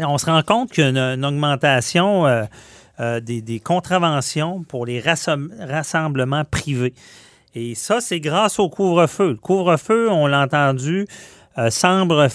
on 0.00 0.18
se 0.18 0.26
rend 0.26 0.42
compte 0.42 0.72
qu'il 0.72 0.84
y 0.84 0.98
a 0.98 1.14
une, 1.14 1.24
augmentation 1.24 2.26
euh, 2.26 3.20
des, 3.20 3.60
contraventions 3.60 4.64
pour 4.64 4.84
les 4.84 5.00
rassem- 5.00 5.48
rassemblements 5.64 6.44
privés. 6.44 6.94
Et 7.54 7.76
ça, 7.76 8.00
c'est 8.00 8.18
grâce 8.18 8.58
au 8.58 8.68
couvre-feu. 8.68 9.30
Le 9.30 9.36
couvre-feu, 9.36 10.10
on 10.10 10.26
l'a 10.26 10.40
entendu, 10.42 11.06
semble 11.68 12.28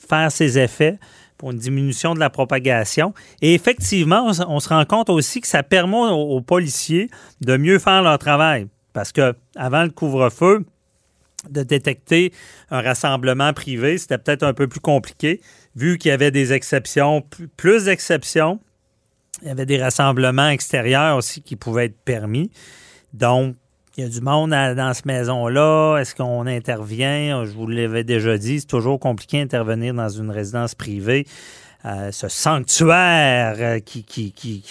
faire 0.00 0.32
ses 0.32 0.58
effets 0.58 0.98
pour 1.38 1.50
une 1.50 1.58
diminution 1.58 2.14
de 2.14 2.20
la 2.20 2.30
propagation. 2.30 3.14
Et 3.42 3.54
effectivement, 3.54 4.30
on, 4.48 4.60
se 4.60 4.68
rend 4.68 4.84
compte 4.84 5.10
aussi 5.10 5.40
que 5.40 5.46
ça 5.46 5.62
permet 5.62 5.96
aux, 5.96 6.40
policiers 6.40 7.10
de 7.40 7.56
mieux 7.56 7.78
faire 7.78 8.02
leur 8.02 8.18
travail. 8.18 8.68
Parce 8.92 9.12
que 9.12 9.34
avant 9.56 9.82
le 9.82 9.90
couvre-feu, 9.90 10.64
de 11.50 11.62
détecter 11.62 12.32
un 12.70 12.80
rassemblement 12.80 13.52
privé, 13.52 13.98
c'était 13.98 14.18
peut-être 14.18 14.44
un 14.44 14.54
peu 14.54 14.66
plus 14.66 14.80
compliqué, 14.80 15.40
vu 15.76 15.98
qu'il 15.98 16.08
y 16.08 16.12
avait 16.12 16.30
des 16.30 16.52
exceptions, 16.52 17.22
plus 17.56 17.84
d'exceptions. 17.84 18.60
Il 19.42 19.48
y 19.48 19.50
avait 19.50 19.66
des 19.66 19.82
rassemblements 19.82 20.48
extérieurs 20.48 21.16
aussi 21.16 21.42
qui 21.42 21.56
pouvaient 21.56 21.86
être 21.86 21.98
permis. 22.04 22.50
Donc, 23.12 23.56
il 23.96 24.02
y 24.02 24.06
a 24.06 24.10
du 24.10 24.20
monde 24.20 24.50
dans 24.50 24.92
cette 24.92 25.06
maison-là. 25.06 25.98
Est-ce 25.98 26.14
qu'on 26.14 26.46
intervient? 26.46 27.44
Je 27.44 27.52
vous 27.52 27.66
l'avais 27.66 28.02
déjà 28.02 28.36
dit, 28.38 28.60
c'est 28.60 28.66
toujours 28.66 28.98
compliqué 28.98 29.38
d'intervenir 29.38 29.94
dans 29.94 30.08
une 30.08 30.30
résidence 30.30 30.74
privée. 30.74 31.26
Euh, 31.84 32.10
ce 32.12 32.28
sanctuaire 32.28 33.56
euh, 33.58 33.78
qui, 33.78 34.04
qui, 34.04 34.32
qui, 34.32 34.64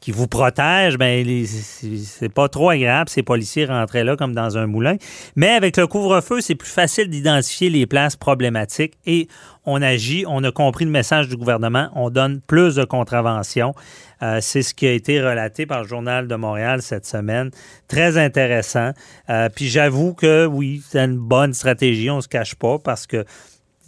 qui 0.00 0.12
vous 0.12 0.26
protège, 0.26 0.96
ben, 0.96 1.44
c'est 1.46 2.30
pas 2.30 2.48
trop 2.48 2.70
agréable. 2.70 3.10
Ces 3.10 3.22
policiers 3.22 3.66
rentraient 3.66 4.04
là 4.04 4.16
comme 4.16 4.34
dans 4.34 4.56
un 4.56 4.66
moulin. 4.66 4.96
Mais 5.36 5.50
avec 5.50 5.76
le 5.76 5.86
couvre-feu, 5.86 6.40
c'est 6.40 6.54
plus 6.54 6.70
facile 6.70 7.08
d'identifier 7.08 7.68
les 7.68 7.86
places 7.86 8.16
problématiques 8.16 8.94
et 9.04 9.28
on 9.66 9.82
agit. 9.82 10.24
On 10.26 10.42
a 10.42 10.50
compris 10.50 10.86
le 10.86 10.90
message 10.90 11.28
du 11.28 11.36
gouvernement. 11.36 11.90
On 11.94 12.08
donne 12.08 12.40
plus 12.40 12.76
de 12.76 12.84
contraventions. 12.84 13.74
Euh, 14.22 14.38
c'est 14.40 14.62
ce 14.62 14.72
qui 14.72 14.86
a 14.86 14.92
été 14.92 15.20
relaté 15.20 15.66
par 15.66 15.82
le 15.82 15.88
Journal 15.88 16.26
de 16.28 16.34
Montréal 16.34 16.80
cette 16.80 17.06
semaine. 17.06 17.50
Très 17.86 18.16
intéressant. 18.16 18.92
Euh, 19.28 19.50
puis 19.54 19.68
j'avoue 19.68 20.14
que 20.14 20.46
oui, 20.46 20.82
c'est 20.88 21.04
une 21.04 21.18
bonne 21.18 21.52
stratégie. 21.52 22.10
On 22.10 22.16
ne 22.16 22.20
se 22.22 22.28
cache 22.28 22.54
pas 22.54 22.78
parce 22.78 23.06
que 23.06 23.24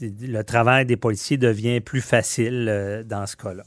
le 0.01 0.43
travail 0.43 0.85
des 0.85 0.97
policiers 0.97 1.39
devient 1.39 1.81
plus 1.81 2.01
facile 2.03 2.67
euh, 2.69 3.03
dans 3.03 3.27
ce 3.27 3.37
cas-là. 3.37 3.63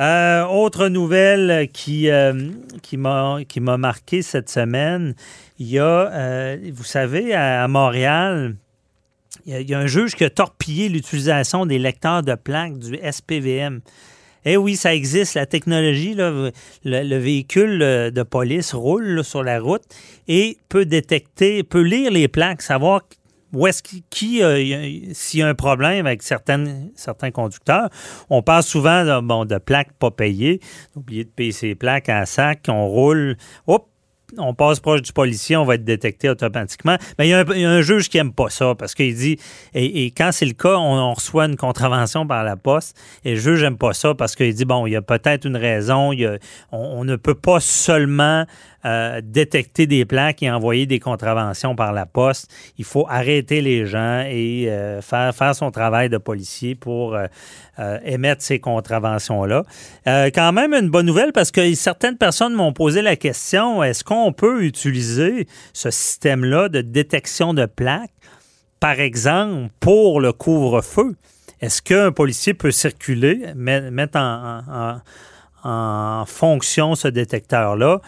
Euh, 0.00 0.44
autre 0.46 0.88
nouvelle 0.88 1.68
qui, 1.72 2.10
euh, 2.10 2.50
qui 2.82 2.96
m'a 2.96 3.76
marqué 3.78 4.22
cette 4.22 4.50
semaine, 4.50 5.14
il 5.58 5.68
y 5.68 5.78
a, 5.78 6.10
euh, 6.10 6.70
vous 6.72 6.84
savez, 6.84 7.32
à, 7.32 7.68
Montréal, 7.68 8.56
il 9.46 9.70
y, 9.70 9.74
a, 9.74 9.78
un 9.78 9.86
juge 9.86 10.16
qui 10.16 10.24
a 10.24 10.30
torpillé 10.30 10.88
l'utilisation 10.88 11.64
des 11.64 11.78
lecteurs 11.78 12.22
de 12.22 12.34
plaques 12.34 12.78
du 12.78 12.98
SPVM. 12.98 13.82
Eh 14.46 14.56
oui, 14.56 14.74
ça 14.76 14.94
existe, 14.94 15.34
la 15.34 15.46
technologie, 15.46 16.14
le, 16.14 16.50
le 16.84 17.16
véhicule 17.16 17.78
de 17.78 18.22
police 18.24 18.74
roule 18.74 19.22
sur 19.22 19.42
la 19.42 19.60
route 19.60 19.84
et 20.28 20.58
peut 20.68 20.84
détecter, 20.84 21.62
peut 21.62 21.80
lire 21.80 22.10
les 22.10 22.28
plaques, 22.28 22.62
savoir 22.62 23.02
où 23.54 23.66
est-ce 23.66 23.82
qui, 23.82 24.04
qui, 24.10 24.42
euh, 24.42 24.56
s'il 25.12 25.40
y 25.40 25.42
a 25.42 25.48
un 25.48 25.54
problème 25.54 26.06
avec 26.06 26.22
certains 26.22 27.30
conducteurs. 27.32 27.88
On 28.30 28.42
parle 28.42 28.62
souvent 28.62 29.04
de, 29.04 29.20
bon, 29.20 29.44
de 29.44 29.58
plaques 29.58 29.92
pas 29.98 30.10
payées. 30.10 30.60
Oublier 30.96 31.24
de 31.24 31.30
payer 31.30 31.52
ses 31.52 31.74
plaques 31.74 32.08
à 32.08 32.26
sac, 32.26 32.66
on 32.68 32.86
roule. 32.86 33.36
Hop! 33.66 33.88
On 34.38 34.54
passe 34.54 34.80
proche 34.80 35.02
du 35.02 35.12
policier, 35.12 35.56
on 35.56 35.64
va 35.64 35.76
être 35.76 35.84
détecté 35.84 36.28
automatiquement. 36.28 36.96
Mais 37.18 37.28
il 37.28 37.30
y 37.30 37.34
a 37.34 37.44
un, 37.46 37.80
juge 37.82 38.08
qui 38.08 38.18
aime 38.18 38.32
pas 38.32 38.48
ça 38.48 38.74
parce 38.74 38.94
qu'il 38.94 39.14
dit, 39.14 39.38
et, 39.74 40.06
quand 40.06 40.30
c'est 40.32 40.46
le 40.46 40.54
cas, 40.54 40.76
on, 40.76 41.12
reçoit 41.12 41.44
une 41.44 41.56
contravention 41.56 42.26
par 42.26 42.42
la 42.42 42.56
poste 42.56 42.96
et 43.24 43.34
le 43.34 43.40
juge 43.40 43.62
n'aime 43.62 43.76
pas 43.76 43.92
ça 43.92 44.14
parce 44.14 44.34
qu'il 44.34 44.52
dit, 44.52 44.64
bon, 44.64 44.86
il 44.86 44.92
y 44.92 44.96
a 44.96 45.02
peut-être 45.02 45.44
une 45.46 45.56
raison, 45.56 46.12
y 46.12 46.24
a- 46.24 46.38
on 46.72 47.04
ne 47.04 47.16
peut 47.16 47.34
pas 47.34 47.60
seulement 47.60 48.44
euh, 48.84 49.20
détecter 49.22 49.86
des 49.86 50.04
plaques 50.04 50.42
et 50.42 50.50
envoyer 50.50 50.86
des 50.86 51.00
contraventions 51.00 51.74
par 51.74 51.92
la 51.92 52.06
poste. 52.06 52.50
Il 52.78 52.84
faut 52.84 53.06
arrêter 53.08 53.60
les 53.60 53.86
gens 53.86 54.24
et 54.26 54.66
euh, 54.68 55.00
faire, 55.00 55.34
faire 55.34 55.54
son 55.54 55.70
travail 55.70 56.08
de 56.08 56.18
policier 56.18 56.74
pour 56.74 57.14
euh, 57.16 57.98
émettre 58.04 58.42
ces 58.42 58.58
contraventions-là. 58.58 59.64
Quand 60.06 60.52
même 60.52 60.74
une 60.74 60.90
bonne 60.90 61.06
nouvelle 61.06 61.32
parce 61.32 61.50
que 61.50 61.74
certaines 61.74 62.16
personnes 62.16 62.54
m'ont 62.54 62.72
posé 62.72 63.02
la 63.02 63.16
question, 63.16 63.82
est-ce 63.82 64.04
qu'on 64.04 64.32
peut 64.32 64.64
utiliser 64.64 65.46
ce 65.72 65.90
système-là 65.90 66.68
de 66.68 66.80
détection 66.80 67.54
de 67.54 67.66
plaques, 67.66 68.12
par 68.80 69.00
exemple, 69.00 69.70
pour 69.80 70.20
le 70.20 70.32
couvre-feu? 70.32 71.16
Est-ce 71.60 71.80
qu'un 71.80 72.12
policier 72.12 72.52
peut 72.52 72.70
circuler, 72.70 73.46
met- 73.56 73.90
mettre 73.90 74.18
en 75.64 76.24
fonction 76.26 76.94
ce 76.94 77.08
détecteur-là, 77.08 78.00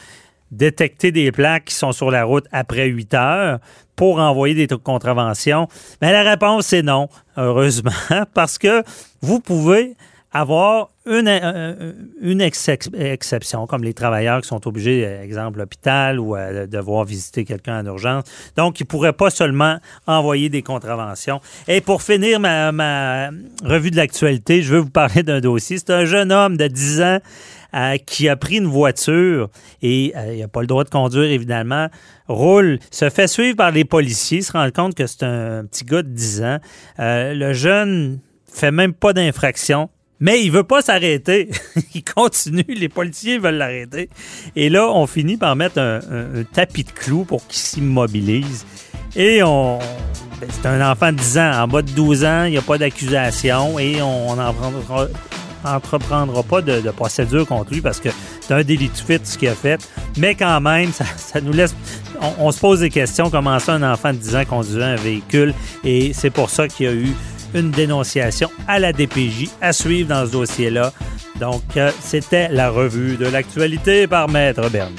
détecter 0.56 1.12
des 1.12 1.32
plaques 1.32 1.66
qui 1.66 1.74
sont 1.74 1.92
sur 1.92 2.10
la 2.10 2.24
route 2.24 2.46
après 2.52 2.86
8 2.86 3.14
heures 3.14 3.58
pour 3.94 4.18
envoyer 4.18 4.66
des 4.66 4.76
contraventions? 4.76 5.68
Mais 6.02 6.12
la 6.12 6.22
réponse 6.22 6.72
est 6.72 6.82
non, 6.82 7.08
heureusement, 7.36 7.90
parce 8.34 8.58
que 8.58 8.82
vous 9.22 9.40
pouvez 9.40 9.96
avoir 10.32 10.90
une, 11.06 11.28
euh, 11.28 11.92
une 12.20 12.40
excep- 12.40 12.94
exception, 12.94 13.66
comme 13.66 13.84
les 13.84 13.94
travailleurs 13.94 14.42
qui 14.42 14.48
sont 14.48 14.66
obligés, 14.66 15.06
euh, 15.06 15.22
exemple, 15.22 15.58
l'hôpital 15.60 16.18
ou 16.20 16.36
euh, 16.36 16.66
devoir 16.66 17.04
visiter 17.04 17.44
quelqu'un 17.44 17.80
en 17.80 17.86
urgence. 17.86 18.24
Donc, 18.56 18.80
ils 18.80 18.82
ne 18.82 18.88
pourraient 18.88 19.12
pas 19.14 19.30
seulement 19.30 19.78
envoyer 20.06 20.48
des 20.48 20.62
contraventions. 20.62 21.40
Et 21.68 21.80
pour 21.80 22.02
finir 22.02 22.40
ma, 22.40 22.70
ma 22.72 23.30
revue 23.64 23.90
de 23.90 23.96
l'actualité, 23.96 24.62
je 24.62 24.74
veux 24.74 24.80
vous 24.80 24.90
parler 24.90 25.22
d'un 25.22 25.40
dossier. 25.40 25.78
C'est 25.78 25.90
un 25.90 26.04
jeune 26.04 26.32
homme 26.32 26.56
de 26.56 26.66
10 26.66 27.00
ans 27.00 27.18
qui 28.04 28.28
a 28.28 28.36
pris 28.36 28.56
une 28.56 28.66
voiture 28.66 29.50
et 29.82 30.12
euh, 30.16 30.34
il 30.34 30.40
n'a 30.40 30.48
pas 30.48 30.60
le 30.60 30.66
droit 30.66 30.84
de 30.84 30.90
conduire, 30.90 31.30
évidemment, 31.30 31.88
roule, 32.28 32.78
se 32.90 33.10
fait 33.10 33.26
suivre 33.26 33.56
par 33.56 33.70
les 33.70 33.84
policiers, 33.84 34.42
se 34.42 34.52
rend 34.52 34.70
compte 34.70 34.94
que 34.94 35.06
c'est 35.06 35.24
un 35.24 35.64
petit 35.64 35.84
gars 35.84 36.02
de 36.02 36.08
10 36.08 36.42
ans. 36.42 36.58
Euh, 36.98 37.34
le 37.34 37.52
jeune 37.52 38.20
fait 38.50 38.70
même 38.70 38.92
pas 38.92 39.12
d'infraction. 39.12 39.90
Mais 40.18 40.42
il 40.42 40.50
veut 40.50 40.64
pas 40.64 40.80
s'arrêter. 40.80 41.50
il 41.94 42.02
continue. 42.02 42.64
Les 42.68 42.88
policiers 42.88 43.38
veulent 43.38 43.56
l'arrêter. 43.56 44.08
Et 44.54 44.70
là, 44.70 44.88
on 44.90 45.06
finit 45.06 45.36
par 45.36 45.54
mettre 45.56 45.78
un, 45.78 46.00
tapis 46.54 46.84
de 46.84 46.90
clous 46.90 47.24
pour 47.24 47.46
qu'il 47.46 47.58
s'immobilise. 47.58 48.64
Et 49.14 49.42
on. 49.42 49.78
ben, 50.40 50.48
c'est 50.48 50.66
un 50.66 50.90
enfant 50.90 51.12
de 51.12 51.18
10 51.18 51.38
ans. 51.38 51.62
En 51.64 51.68
bas 51.68 51.82
de 51.82 51.90
12 51.90 52.24
ans, 52.24 52.44
il 52.44 52.52
n'y 52.52 52.56
a 52.56 52.62
pas 52.62 52.78
d'accusation 52.78 53.78
et 53.78 54.00
on 54.00 54.36
n'entreprendra 54.36 55.08
entreprendra 55.66 56.42
pas 56.42 56.62
de, 56.62 56.90
procédure 56.90 57.46
contre 57.46 57.72
lui 57.72 57.80
parce 57.80 58.00
que 58.00 58.08
c'est 58.40 58.54
un 58.54 58.62
délit 58.62 58.88
de 58.88 58.96
fuite 58.96 59.26
ce 59.26 59.36
qu'il 59.36 59.48
a 59.48 59.54
fait. 59.54 59.80
Mais 60.16 60.34
quand 60.34 60.60
même, 60.60 60.90
ça, 60.92 61.40
nous 61.40 61.52
laisse. 61.52 61.74
On, 62.38 62.50
se 62.50 62.60
pose 62.60 62.80
des 62.80 62.90
questions. 62.90 63.30
Comment 63.30 63.58
ça, 63.58 63.74
un 63.74 63.92
enfant 63.92 64.12
de 64.12 64.18
10 64.18 64.36
ans 64.36 64.44
conduisait 64.44 64.82
un 64.82 64.96
véhicule? 64.96 65.54
Et 65.84 66.12
c'est 66.12 66.30
pour 66.30 66.50
ça 66.50 66.68
qu'il 66.68 66.86
y 66.86 66.88
a 66.88 66.92
eu 66.92 67.12
une 67.54 67.70
dénonciation 67.70 68.50
à 68.66 68.78
la 68.78 68.92
DPJ 68.92 69.50
à 69.60 69.72
suivre 69.72 70.08
dans 70.08 70.26
ce 70.26 70.32
dossier-là. 70.32 70.92
Donc, 71.40 71.76
euh, 71.76 71.90
c'était 72.00 72.48
la 72.48 72.70
revue 72.70 73.16
de 73.16 73.26
l'actualité 73.26 74.06
par 74.06 74.28
Maître 74.28 74.68
Bernier. 74.70 74.96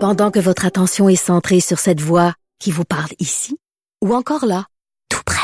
Pendant 0.00 0.30
que 0.30 0.38
votre 0.38 0.66
attention 0.66 1.08
est 1.08 1.16
centrée 1.16 1.60
sur 1.60 1.78
cette 1.78 2.02
voix 2.02 2.34
qui 2.58 2.70
vous 2.70 2.84
parle 2.84 3.10
ici, 3.18 3.56
ou 4.02 4.14
encore 4.14 4.44
là, 4.44 4.66
tout 5.08 5.22
près 5.24 5.43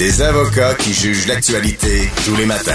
Des 0.00 0.22
avocats 0.22 0.74
qui 0.76 0.94
jugent 0.94 1.26
l'actualité 1.26 2.08
tous 2.24 2.34
les 2.34 2.46
matins. 2.46 2.72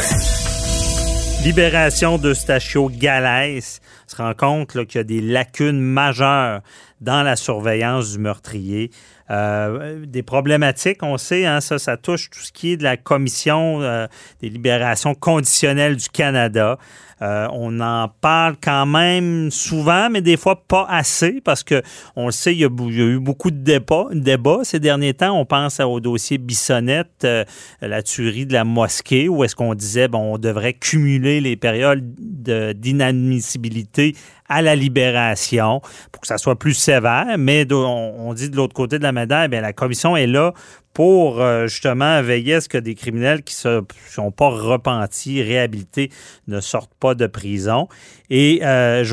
Libération 1.44 2.20
d'Eustachio 2.20 2.88
Galès 2.88 3.82
se 4.06 4.16
rend 4.16 4.36
compte 4.36 4.86
qu'il 4.86 4.96
y 4.96 4.98
a 5.00 5.04
des 5.04 5.22
lacunes 5.22 5.82
majeures 5.82 6.62
dans 7.02 7.24
la 7.24 7.36
surveillance 7.36 8.12
du 8.12 8.20
meurtrier. 8.20 8.92
Euh, 9.32 10.06
des 10.06 10.22
problématiques, 10.22 11.02
on 11.02 11.18
sait, 11.18 11.48
hein, 11.48 11.62
ça, 11.62 11.80
ça 11.80 11.98
touche 11.98 12.30
tout 12.30 12.42
ce 12.42 12.52
qui 12.52 12.74
est 12.74 12.78
de 12.78 12.84
la 12.84 12.96
Commission 12.96 13.82
euh, 13.82 14.06
des 14.42 14.50
libérations 14.50 15.16
conditionnelles 15.16 15.96
du 15.96 16.10
Canada. 16.10 16.78
Euh, 17.22 17.48
on 17.54 17.80
en 17.80 18.10
parle 18.22 18.56
quand 18.62 18.86
même 18.86 19.50
souvent, 19.50 20.10
mais 20.10 20.22
des 20.22 20.38
fois 20.38 20.64
pas 20.68 20.86
assez, 20.90 21.42
parce 21.42 21.64
que 21.64 21.82
on 22.16 22.26
le 22.26 22.32
sait, 22.32 22.54
il 22.54 22.60
y 22.60 22.66
a, 22.66 22.68
eu 22.68 23.20
beaucoup 23.20 23.52
de 23.52 23.58
débats, 23.58 24.60
ces 24.64 24.80
derniers 24.80 25.14
temps. 25.14 25.38
On 25.38 25.46
pense 25.46 25.80
au 25.80 26.00
dossier 26.00 26.38
Bissonnette, 26.38 27.24
euh, 27.24 27.46
la 27.82 28.04
tuerie 28.04 28.46
de 28.46 28.54
la 28.54 28.64
mosquée, 28.64 29.30
où 29.30 29.44
est-ce 29.44 29.56
qu'on 29.56 29.76
disait 29.76 30.08
bon, 30.08 30.34
on 30.34 30.38
devrait 30.38 30.74
cumuler 30.74 31.40
les 31.40 31.56
périodes 31.56 32.04
de- 32.20 32.74
d'inadmissibilité 32.74 34.16
à 34.48 34.62
la 34.62 34.76
libération 34.76 35.82
pour 36.12 36.22
que 36.22 36.28
ça 36.28 36.38
soit 36.38 36.58
plus 36.58 36.74
sévère. 36.74 37.26
Mais 37.38 37.66
on 37.72 38.34
dit 38.34 38.50
de 38.50 38.56
l'autre 38.56 38.74
côté 38.74 39.00
de 39.00 39.04
la 39.04 39.12
médaille, 39.12 39.48
bien, 39.48 39.62
la 39.62 39.74
commission 39.74 40.16
est 40.16 40.28
là 40.28 40.54
pour 40.96 41.42
euh, 41.42 41.68
justement 41.68 42.22
veiller 42.22 42.56
à 42.56 42.62
ce 42.62 42.70
que 42.70 42.78
des 42.78 42.96
criminels 42.96 43.44
qui 43.44 43.54
ne 43.68 43.82
sont 44.10 44.32
pas 44.32 44.48
repentis, 44.48 45.44
réhabilités, 45.44 46.10
ne 46.48 46.62
sortent 46.62 46.94
pas 47.00 47.16
de 47.16 47.28
prison. 47.28 47.90
Et 48.30 48.62
euh, 48.64 49.04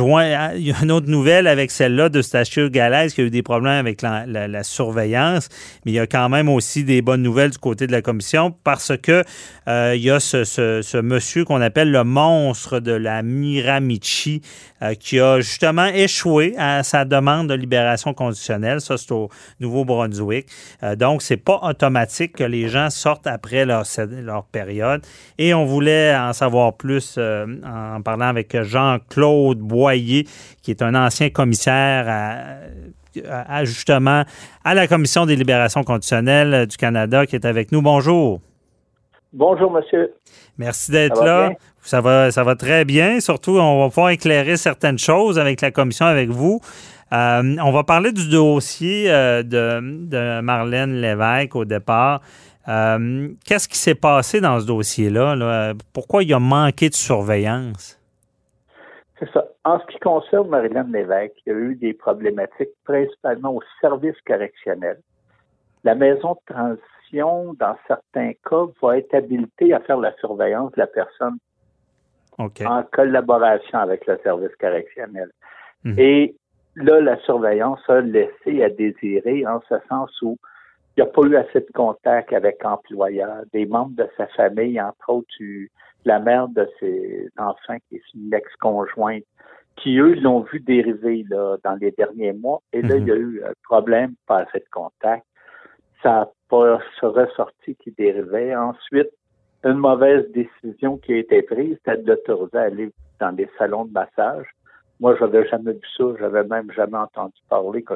il 0.57 0.63
y 0.63 0.73
a 0.73 0.77
une 0.83 0.93
autre 0.93 1.09
nouvelle 1.09 1.47
avec 1.49 1.73
celle-là 1.73 2.09
de 2.09 2.23
Stachio 2.23 2.71
Galaise 2.71 3.13
qui 3.15 3.21
a 3.21 3.25
eu 3.25 3.31
des 3.31 3.43
problèmes 3.43 3.75
avec 3.75 4.01
la, 4.01 4.25
la- 4.27 4.47
la 4.49 4.63
surveillance, 4.63 5.49
mais 5.85 5.91
il 5.91 5.95
y 5.97 5.99
a 5.99 6.07
quand 6.07 6.29
même 6.29 6.49
aussi 6.49 6.85
des 6.85 7.03
bonnes 7.03 7.21
nouvelles 7.23 7.51
du 7.51 7.59
côté 7.59 7.89
de 7.89 7.93
la 7.93 8.01
commission 8.01 8.55
parce 8.63 8.93
que 8.97 9.25
euh, 9.69 9.93
il 9.97 10.03
y 10.03 10.11
a 10.11 10.21
ce, 10.21 11.01
monsieur 11.01 11.45
qu'on 11.45 11.61
appelle 11.61 11.91
le 11.91 12.05
monstre 12.05 12.79
de 12.79 12.93
la 12.93 13.23
Miramichi 13.23 14.41
qui 14.99 15.21
a 15.21 15.41
justement 15.41 15.87
échoué 15.87 16.55
à 16.59 16.83
sa 16.83 17.05
demande 17.05 17.49
de 17.49 17.55
libération 17.55 18.15
conditionnelle. 18.15 18.81
Ça, 18.81 18.97
c'est 18.97 19.13
au 19.13 19.29
Nouveau-Brunswick. 19.61 20.47
Donc, 20.97 21.23
c'est 21.23 21.37
pas 21.37 21.61
automatique 21.73 22.37
que 22.37 22.45
les 22.45 22.69
gens 22.69 22.89
sortent 22.89 23.27
après 23.27 23.65
leur, 23.65 23.83
leur 24.23 24.45
période. 24.45 25.03
Et 25.39 25.53
on 25.53 25.65
voulait 25.65 26.15
en 26.17 26.33
savoir 26.33 26.75
plus 26.75 27.17
euh, 27.19 27.47
en 27.65 28.01
parlant 28.01 28.29
avec 28.29 28.63
Jean-Claude 28.63 29.59
Boyer, 29.59 30.27
qui 30.63 30.71
est 30.71 30.83
un 30.83 30.95
ancien 30.95 31.31
commissaire 31.31 32.07
à, 32.09 33.65
justement 33.65 34.25
à 34.65 34.75
la 34.75 34.87
Commission 34.87 35.27
des 35.27 35.37
libérations 35.37 35.85
conditionnelles 35.85 36.67
du 36.67 36.77
Canada, 36.77 37.27
qui 37.27 37.37
est 37.37 37.45
avec 37.45 37.73
nous. 37.73 37.83
Bonjour. 37.83 38.41
Bonjour, 39.33 39.71
monsieur. 39.71 40.13
Merci 40.59 40.93
d'être 40.93 41.25
là. 41.25 41.49
bien? 41.49 41.57
Ça 41.83 42.01
va, 42.01 42.31
ça 42.31 42.45
va 42.45 42.55
très 42.55 42.85
bien. 42.85 43.19
Surtout, 43.19 43.59
on 43.59 43.81
va 43.81 43.89
pouvoir 43.89 44.11
éclairer 44.11 44.57
certaines 44.57 44.99
choses 44.99 45.39
avec 45.39 45.61
la 45.61 45.71
commission, 45.71 46.07
avec 46.07 46.29
vous. 46.29 46.61
Euh, 47.13 47.57
on 47.63 47.73
va 47.73 47.85
parler 47.85 48.13
du 48.13 48.29
dossier 48.31 49.13
euh, 49.13 49.43
de, 49.43 50.07
de 50.07 50.41
Marlène 50.41 51.01
Lévesque 51.01 51.55
au 51.55 51.65
départ. 51.65 52.23
Euh, 52.69 53.29
Qu'est-ce 53.45 53.69
qui 53.69 53.77
s'est 53.77 53.95
passé 53.95 54.41
dans 54.41 54.59
ce 54.61 54.67
dossier-là? 54.67 55.35
là? 55.37 55.75
Pourquoi 55.93 56.23
il 56.23 56.33
a 56.33 56.39
manqué 56.39 56.89
de 56.89 56.95
surveillance? 56.95 58.01
C'est 59.19 59.31
ça. 59.31 59.45
En 59.65 59.79
ce 59.79 59.87
qui 59.87 59.99
concerne 59.99 60.49
Marilyn 60.49 60.89
Lévesque, 60.91 61.35
il 61.47 61.53
y 61.53 61.55
a 61.55 61.59
eu 61.59 61.75
des 61.77 61.93
problématiques 61.93 62.71
principalement 62.85 63.55
au 63.55 63.61
service 63.81 64.17
correctionnel. 64.27 64.99
La 65.85 65.95
maison 65.95 66.35
de 66.35 66.55
transition, 66.55 67.55
dans 67.59 67.77
certains 67.87 68.33
cas, 68.49 68.65
va 68.81 68.99
être 68.99 69.15
habilitée 69.15 69.75
à 69.75 69.81
faire 69.81 69.99
la 69.99 70.15
surveillance 70.17 70.73
de 70.73 70.81
la 70.81 70.87
personne 70.87 71.37
en 72.39 72.83
collaboration 72.91 73.79
avec 73.79 74.07
le 74.07 74.19
service 74.23 74.55
correctionnel. 74.59 75.31
Mhm. 75.85 75.95
Et 75.99 76.35
là, 76.77 77.01
la 77.01 77.19
surveillance 77.21 77.81
a 77.89 78.01
laissé 78.01 78.63
à 78.63 78.71
désirer 78.71 79.47
en 79.47 79.61
ce 79.69 79.75
sens 79.89 80.11
où 80.23 80.39
il 80.97 81.03
n'y 81.03 81.09
a 81.09 81.11
pas 81.11 81.23
eu 81.23 81.37
assez 81.37 81.61
de 81.61 81.73
contact 81.73 82.33
avec 82.33 82.65
employeurs, 82.65 83.45
des 83.53 83.67
membres 83.67 83.97
de 83.97 84.07
sa 84.17 84.27
famille, 84.29 84.81
entre 84.81 85.09
autres 85.09 85.29
la 86.05 86.19
mère 86.19 86.49
de 86.49 86.69
ses 86.81 87.29
enfants 87.39 87.77
qui 87.89 87.97
est 87.97 88.15
une 88.15 88.35
ex-conjointe, 88.35 89.25
qui 89.77 89.99
eux 89.99 90.15
l'ont 90.17 90.41
vu 90.41 90.61
dériver 90.61 91.25
là, 91.31 91.57
dans 91.65 91.77
les 91.77 91.93
derniers 91.93 92.33
mois. 92.33 92.61
Et 92.73 92.83
là, 92.83 92.97
Mhm. 92.97 93.03
il 93.03 93.09
y 93.09 93.13
a 93.13 93.17
eu 93.17 93.43
un 93.45 93.53
problème, 93.63 94.15
pas 94.27 94.41
assez 94.41 94.59
de 94.59 94.69
contact. 94.71 95.25
Ça 96.03 96.11
n'a 96.11 96.31
pas 96.51 96.81
ressorti 97.01 97.77
qui 97.77 97.93
dérivait. 97.93 98.55
Ensuite, 98.55 99.11
une 99.65 99.75
mauvaise 99.75 100.29
décision 100.33 100.99
qui 100.99 101.15
a 101.15 101.17
été 101.19 101.43
prise, 101.43 101.79
c'était 101.85 102.03
de 102.03 102.11
l'autoriser 102.11 102.59
à 102.59 102.63
aller 102.63 102.91
dans 103.21 103.33
des 103.33 103.49
salons 103.57 103.85
de 103.85 103.93
massage. 103.93 104.47
Moi, 105.03 105.15
j'avais 105.21 105.47
jamais 105.49 105.73
vu 105.73 105.81
ça. 105.99 106.05
J'avais 106.21 106.45
même 106.45 106.71
jamais 106.75 106.97
entendu 106.97 107.35
parler 107.51 107.83
que 107.83 107.95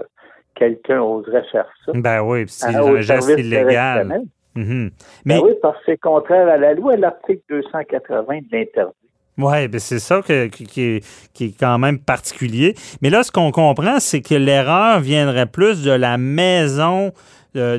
quelqu'un 0.55 1.01
oserait 1.01 1.45
faire 1.53 1.67
ça. 1.87 1.93
Ben 1.95 2.21
oui, 2.23 2.45
c'est 2.49 2.77
au 2.79 2.97
un 2.97 3.01
geste 3.01 3.31
illégal. 3.39 4.23
Mhm. 4.55 4.91
Ben 4.91 4.91
Mais 5.25 5.39
oui, 5.39 5.53
parce 5.63 5.77
que 5.79 5.83
c'est 5.87 5.99
contraire 5.99 6.49
à 6.49 6.57
la 6.59 6.75
loi, 6.75 6.97
l'article 6.97 7.43
280 7.49 8.39
de 8.39 8.45
l'interdit. 8.57 8.93
Oui, 9.39 9.69
ben 9.69 9.79
c'est 9.79 9.99
ça 9.99 10.23
que- 10.23 10.47
qui, 10.47 10.65
qui 10.65 10.83
est, 10.83 11.05
qui 11.35 11.45
est 11.45 11.61
quand 11.61 11.79
même 11.79 11.99
particulier. 11.99 12.75
Mais 13.03 13.11
là, 13.11 13.23
ce 13.23 13.31
qu'on 13.31 13.51
comprend, 13.53 14.01
c'est 14.01 14.23
que 14.23 14.35
l'erreur 14.35 15.01
viendrait 15.01 15.45
plus 15.47 15.85
de 15.85 15.91
la 15.93 16.17
maison 16.19 17.13
euh, 17.55 17.79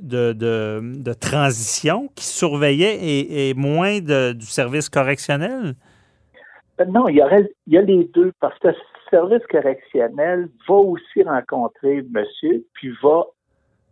de, 0.00 0.32
de- 0.32 0.80
de 0.82 1.12
transition 1.12 2.08
qui 2.16 2.24
surveillait 2.24 2.94
et, 2.96 3.50
et 3.50 3.54
moins 3.54 3.98
de- 4.00 4.32
du 4.32 4.46
service 4.46 4.88
correctionnel? 4.88 5.74
Ben 6.78 6.90
Non, 6.90 7.08
il 7.08 7.16
y, 7.16 7.22
aurait, 7.22 7.50
il 7.66 7.74
y 7.74 7.78
a 7.78 7.82
les 7.82 8.04
deux, 8.14 8.32
parce 8.40 8.58
que 8.58 8.68
le 8.68 8.74
service 9.10 9.46
correctionnel 9.50 10.48
va 10.68 10.74
aussi 10.74 11.22
rencontrer 11.22 12.02
monsieur, 12.10 12.64
puis 12.74 12.92
va 13.02 13.24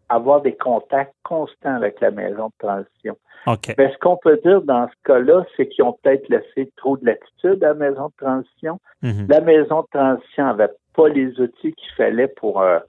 avoir 0.08 0.40
des 0.42 0.56
contacts 0.56 1.14
constants 1.22 1.74
avec 1.76 2.00
la 2.00 2.10
maison 2.10 2.46
de 2.48 2.52
transition. 2.58 3.16
OK. 3.46 3.74
Ben, 3.76 3.90
ce 3.92 3.98
qu'on 3.98 4.16
peut 4.16 4.38
dire 4.44 4.60
dans 4.62 4.88
ce 4.88 4.94
cas-là, 5.04 5.44
c'est 5.56 5.68
qu'ils 5.68 5.84
ont 5.84 5.96
peut-être 6.02 6.28
laissé 6.28 6.70
trop 6.76 6.96
de 6.96 7.06
latitude 7.06 7.62
à 7.62 7.68
la 7.68 7.74
maison 7.74 8.06
de 8.08 8.12
transition. 8.24 8.80
Mhm. 9.02 9.26
La 9.28 9.40
maison 9.40 9.82
de 9.82 9.86
transition 9.98 10.44
n'avait 10.46 10.70
pas 10.94 11.08
les 11.08 11.38
outils 11.40 11.72
qu'il 11.74 11.92
fallait 11.96 12.28
pour 12.28 12.60
euh, 12.60 12.80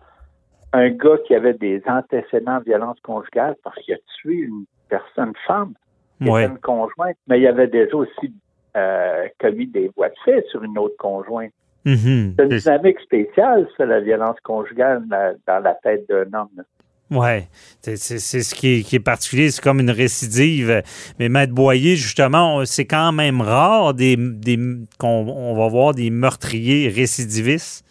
un 0.74 0.90
gars 0.90 1.18
qui 1.28 1.36
avait 1.36 1.54
des 1.54 1.82
antécédents 1.86 2.60
de 2.60 2.64
violence 2.66 3.00
conjugale 3.02 3.56
parce 3.64 3.76
qu'il 3.84 3.94
a 3.94 3.98
tué 4.22 4.36
une 4.36 4.66
personne 4.90 5.34
femme, 5.46 5.74
qui 6.22 6.30
Ouais. 6.30 6.44
était 6.44 6.52
une 6.54 6.60
conjointe, 6.60 7.18
mais 7.28 7.40
il 7.40 7.48
avait 7.48 7.68
déjà 7.68 7.96
aussi 7.96 8.34
euh, 8.78 9.28
commis 9.40 9.68
des 9.68 9.90
voies 9.96 10.10
de 10.10 10.16
fait 10.26 10.46
sur 10.50 10.64
une 10.64 10.78
autre 10.78 10.96
conjointe. 10.98 11.52
Mhm. 11.86 12.36
C'est 12.38 12.44
une 12.46 12.58
dynamique 12.58 13.00
spéciale, 13.00 13.68
ça, 13.76 13.86
la 13.86 14.00
violence 14.02 14.40
conjugale 14.44 15.04
la- 15.10 15.34
dans 15.48 15.64
la 15.64 15.74
tête 15.76 16.08
d'un 16.08 16.32
homme. 16.40 16.64
Oui, 17.10 17.44
c'est 17.82 17.98
ce 17.98 18.56
qui 18.56 18.80
est, 18.80 18.82
qui 18.84 18.96
est 18.96 19.00
particulier, 19.02 19.50
c'est 19.52 19.62
comme 19.62 19.82
une 19.82 19.92
récidive. 19.92 20.82
Mais 21.20 21.28
Maître 21.28 21.54
Boyer, 21.54 21.98
justement, 21.98 22.64
c'est 22.64 22.86
quand 22.86 23.12
même 23.12 23.42
rare 23.42 23.94
des, 23.94 24.16
des, 24.16 24.58
qu'on 24.98 25.28
on 25.28 25.54
va 25.54 25.68
voir 25.68 25.94
des 25.94 26.10
meurtriers 26.10 26.88
récidivistes. 26.88 27.86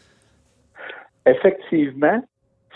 Effectivement, 1.26 2.24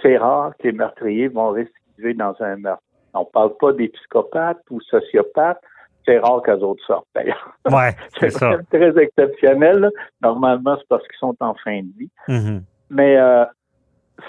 c'est 0.03 0.19
rare 0.19 0.53
que 0.59 0.69
les 0.69 0.73
meurtriers 0.73 1.29
vont 1.29 1.51
récidiver 1.51 2.13
dans 2.15 2.35
un 2.41 2.57
meurtre. 2.57 2.83
On 3.15 3.25
parle 3.25 3.57
pas 3.57 3.73
des 3.73 3.89
psychopathes 3.89 4.61
ou 4.71 4.81
sociopathes. 4.83 5.63
C'est 6.07 6.19
rare 6.19 6.43
qu'eux 6.43 6.59
autres 6.59 6.85
sortent, 6.87 7.07
d'ailleurs. 7.15 7.57
Oui, 7.67 7.91
c'est 8.21 8.31
ça. 8.31 8.59
très 8.71 8.97
exceptionnel. 9.03 9.79
là. 9.79 9.91
Normalement, 10.23 10.77
c'est 10.79 10.89
parce 10.89 11.03
qu'ils 11.09 11.19
sont 11.19 11.37
en 11.41 11.55
fin 11.55 11.81
de 11.81 11.89
vie. 11.99 12.11
Mhm. 12.29 12.63
Mais 12.91 13.17
euh, 13.17 13.45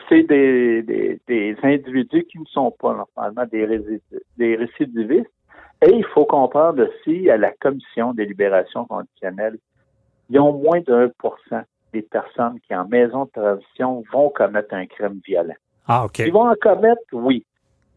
c'est 0.09 0.23
des, 0.23 0.81
des, 0.83 1.19
des 1.27 1.55
individus 1.63 2.23
qui 2.25 2.39
ne 2.39 2.45
sont 2.45 2.71
pas 2.71 2.93
normalement 3.17 3.45
des, 3.51 3.99
des 4.37 4.55
récidivistes. 4.55 5.29
Et 5.85 5.91
il 5.91 6.05
faut 6.05 6.25
comprendre 6.25 6.87
aussi, 6.87 7.29
à 7.29 7.37
la 7.37 7.51
commission 7.51 8.13
des 8.13 8.25
libérations 8.25 8.85
conditionnelles, 8.85 9.57
ils 10.29 10.39
ont 10.39 10.53
moins 10.53 10.79
de 10.79 11.11
1 11.51 11.61
des 11.93 12.01
personnes 12.01 12.59
qui, 12.65 12.73
en 12.73 12.87
maison 12.87 13.25
de 13.25 13.29
transition, 13.31 14.03
vont 14.11 14.29
commettre 14.29 14.73
un 14.73 14.85
crime 14.85 15.19
violent. 15.25 15.53
Ah, 15.87 16.05
OK. 16.05 16.19
Ils 16.19 16.31
vont 16.31 16.49
en 16.49 16.55
commettre, 16.59 17.01
oui. 17.11 17.45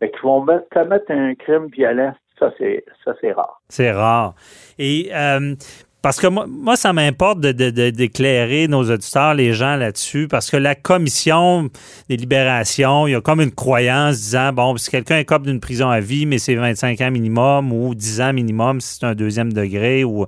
Mais 0.00 0.10
qu'ils 0.10 0.20
vont 0.22 0.42
mettre- 0.44 0.68
commettre 0.70 1.10
un 1.10 1.34
crime 1.36 1.66
violent, 1.68 2.12
ça, 2.38 2.52
c'est, 2.58 3.32
rare. 3.32 3.60
C'est 3.68 3.90
rare. 3.90 4.34
Et 4.78 5.10
euh, 5.12 5.54
parce 6.00 6.20
que 6.20 6.26
moi, 6.28 6.46
moi 6.48 6.76
ça 6.76 6.92
m'importe 6.92 7.40
de, 7.40 7.50
d'éclairer 7.90 8.68
nos 8.68 8.88
auditeurs, 8.88 9.34
les 9.34 9.52
gens 9.52 9.76
là-dessus, 9.76 10.28
parce 10.28 10.50
que 10.50 10.56
la 10.56 10.74
commission 10.74 11.68
des 12.08 12.16
libérations, 12.16 13.06
il 13.06 13.12
y 13.12 13.14
a 13.14 13.20
comme 13.20 13.40
une 13.40 13.50
croyance 13.50 14.16
disant, 14.16 14.52
bon, 14.52 14.76
si 14.76 14.90
quelqu'un 14.90 15.18
écope 15.18 15.42
d'une 15.42 15.60
prison 15.60 15.88
à 15.88 16.00
vie, 16.00 16.24
mais 16.24 16.38
c'est 16.38 16.54
25 16.54 17.00
ans 17.00 17.10
minimum 17.10 17.72
ou 17.72 17.94
10 17.94 18.20
ans 18.20 18.32
minimum 18.32 18.80
si 18.80 18.98
c'est 18.98 19.06
un 19.06 19.14
deuxième 19.14 19.52
degré, 19.52 20.04
ou 20.04 20.26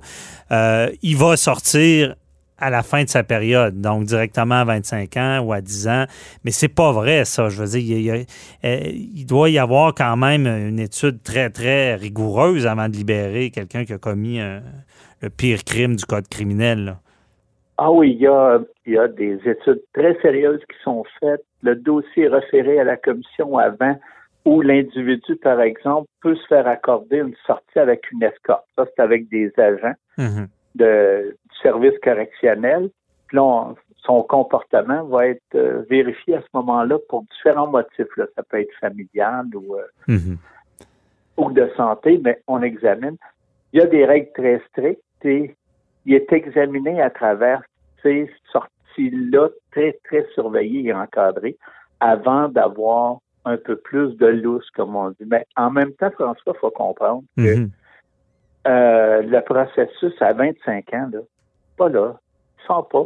euh, 0.51 0.89
il 1.01 1.15
va 1.15 1.37
sortir 1.37 2.15
à 2.61 2.69
la 2.69 2.83
fin 2.83 3.03
de 3.03 3.09
sa 3.09 3.23
période, 3.23 3.81
donc 3.81 4.03
directement 4.05 4.55
à 4.55 4.63
25 4.63 5.17
ans 5.17 5.39
ou 5.43 5.51
à 5.51 5.59
10 5.61 5.87
ans. 5.87 6.05
Mais 6.45 6.51
c'est 6.51 6.73
pas 6.73 6.91
vrai, 6.91 7.25
ça. 7.25 7.49
Je 7.49 7.61
veux 7.61 7.67
dire, 7.67 7.97
il, 7.97 8.01
y 8.03 8.11
a- 8.11 8.23
euh, 8.65 8.79
il 8.85 9.25
doit 9.25 9.49
y 9.49 9.57
avoir 9.59 9.93
quand 9.95 10.15
même 10.15 10.45
une 10.47 10.79
étude 10.79 11.21
très, 11.23 11.49
très 11.49 11.95
rigoureuse 11.95 12.65
avant 12.67 12.87
de 12.87 12.93
libérer 12.95 13.49
quelqu'un 13.49 13.83
qui 13.83 13.93
a 13.93 13.97
commis 13.97 14.39
un- 14.39 14.61
le 15.21 15.29
pire 15.29 15.63
crime 15.63 15.95
du 15.95 16.05
code 16.05 16.27
criminel. 16.27 16.85
là. 16.85 16.97
Ah 17.77 17.91
oui, 17.91 18.11
il 18.11 18.21
y 18.21 18.27
a, 18.27 18.59
il 18.85 18.93
y 18.93 18.97
a 18.97 19.07
des 19.07 19.39
études 19.45 19.81
très 19.93 20.15
sérieuses 20.21 20.59
qui 20.69 20.77
sont 20.83 21.03
faites. 21.19 21.43
Le 21.63 21.75
dossier 21.75 22.25
est 22.25 22.27
référé 22.27 22.79
à 22.79 22.83
la 22.83 22.95
commission 22.97 23.57
avant 23.57 23.99
où 24.45 24.61
l'individu, 24.61 25.35
par 25.41 25.61
exemple, 25.61 26.07
peut 26.21 26.35
se 26.35 26.45
faire 26.47 26.67
accorder 26.67 27.17
une 27.17 27.33
sortie 27.45 27.79
avec 27.79 28.11
une 28.11 28.23
escorte. 28.23 28.65
Ça, 28.75 28.85
c'est 28.95 29.01
avec 29.01 29.29
des 29.29 29.51
agents 29.57 29.93
Mhm. 30.17 30.47
De, 30.75 31.35
du 31.49 31.57
service 31.61 31.97
correctionnel. 32.03 32.89
Puis 33.27 33.37
là, 33.37 33.43
on- 33.43 33.75
son 33.97 34.23
comportement 34.23 35.03
va 35.05 35.27
être 35.27 35.41
euh, 35.55 35.83
vérifié 35.89 36.35
à 36.35 36.41
ce 36.41 36.47
moment-là 36.55 36.97
pour 37.07 37.23
différents 37.23 37.67
motifs. 37.67 38.15
Là. 38.17 38.25
Ça 38.35 38.41
peut 38.43 38.59
être 38.59 38.73
familial 38.79 39.45
ou, 39.53 39.75
euh, 39.75 39.83
Mhm. 40.07 40.37
ou 41.37 41.51
de 41.51 41.69
santé, 41.77 42.19
mais 42.23 42.41
on 42.47 42.61
examine. 42.63 43.17
Il 43.73 43.79
y 43.79 43.83
a 43.83 43.85
des 43.85 44.05
règles 44.05 44.31
très 44.33 44.59
strictes 44.69 45.03
et 45.23 45.55
il 46.05 46.13
est 46.15 46.33
examiné 46.33 46.99
à 47.01 47.09
travers 47.11 47.61
ces 48.01 48.27
sorties-là 48.51 49.49
très, 49.71 49.99
très 50.03 50.25
surveillées 50.33 50.89
et 50.89 50.93
encadrées 50.93 51.57
avant 51.99 52.49
d'avoir 52.49 53.19
un 53.45 53.57
peu 53.57 53.75
plus 53.75 54.15
de 54.17 54.27
lousse, 54.27 54.69
comme 54.71 54.95
on 54.95 55.09
dit. 55.11 55.25
Mais 55.27 55.45
en 55.55 55.69
même 55.69 55.93
temps, 55.93 56.11
François, 56.11 56.53
il 56.55 56.59
faut 56.59 56.71
comprendre 56.71 57.23
que 57.37 57.55
Mhm. 57.55 57.69
Euh, 58.67 59.21
le 59.21 59.41
processus 59.41 60.13
à 60.21 60.33
25 60.33 60.93
ans, 60.93 61.09
là, 61.11 61.19
pas 61.77 61.89
là, 61.89 62.19
il 62.59 62.67
sort 62.67 62.87
pas. 62.87 63.05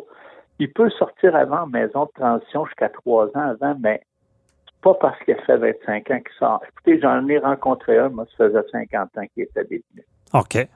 Il 0.59 0.71
peut 0.71 0.89
sortir 0.89 1.35
avant 1.35 1.67
maison 1.67 2.05
de 2.05 2.11
transition 2.15 2.65
jusqu'à 2.65 2.89
trois 2.89 3.27
ans 3.35 3.49
avant, 3.49 3.75
mais 3.79 4.01
pas 4.81 4.93
parce 4.93 5.17
qu'il 5.23 5.33
a 5.33 5.41
fait 5.41 5.57
25 5.57 6.11
ans 6.11 6.19
qu'il 6.19 6.37
sort. 6.37 6.61
Écoutez, 6.69 6.99
j'en 7.01 7.27
ai 7.27 7.37
rencontré 7.39 7.97
un, 7.97 8.09
moi, 8.09 8.25
ça 8.37 8.47
faisait 8.49 8.69
50 8.71 9.17
ans 9.17 9.25
qu'il 9.33 9.43
était 9.43 9.63
détenu. 9.63 10.05
OK. 10.33 10.67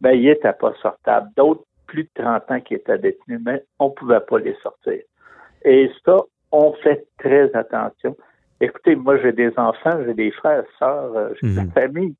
Ben, 0.00 0.12
il 0.12 0.28
était 0.28 0.52
pas 0.52 0.72
sortable. 0.82 1.28
D'autres, 1.36 1.64
plus 1.86 2.04
de 2.04 2.10
30 2.22 2.50
ans 2.50 2.60
qui 2.60 2.74
étaient 2.74 2.98
détenus, 2.98 3.40
mais 3.44 3.64
on 3.78 3.90
pouvait 3.90 4.20
pas 4.20 4.38
les 4.38 4.54
sortir. 4.62 5.00
Et 5.64 5.90
ça, 6.04 6.16
on 6.52 6.72
fait 6.74 7.06
très 7.18 7.54
attention. 7.54 8.16
Écoutez, 8.60 8.96
moi, 8.96 9.18
j'ai 9.18 9.32
des 9.32 9.52
enfants, 9.56 9.98
j'ai 10.04 10.14
des 10.14 10.30
frères, 10.32 10.64
sœurs, 10.78 11.16
euh, 11.16 11.30
j'ai 11.40 11.48
de 11.48 11.56
la 11.56 11.88
Mhm. 11.88 12.14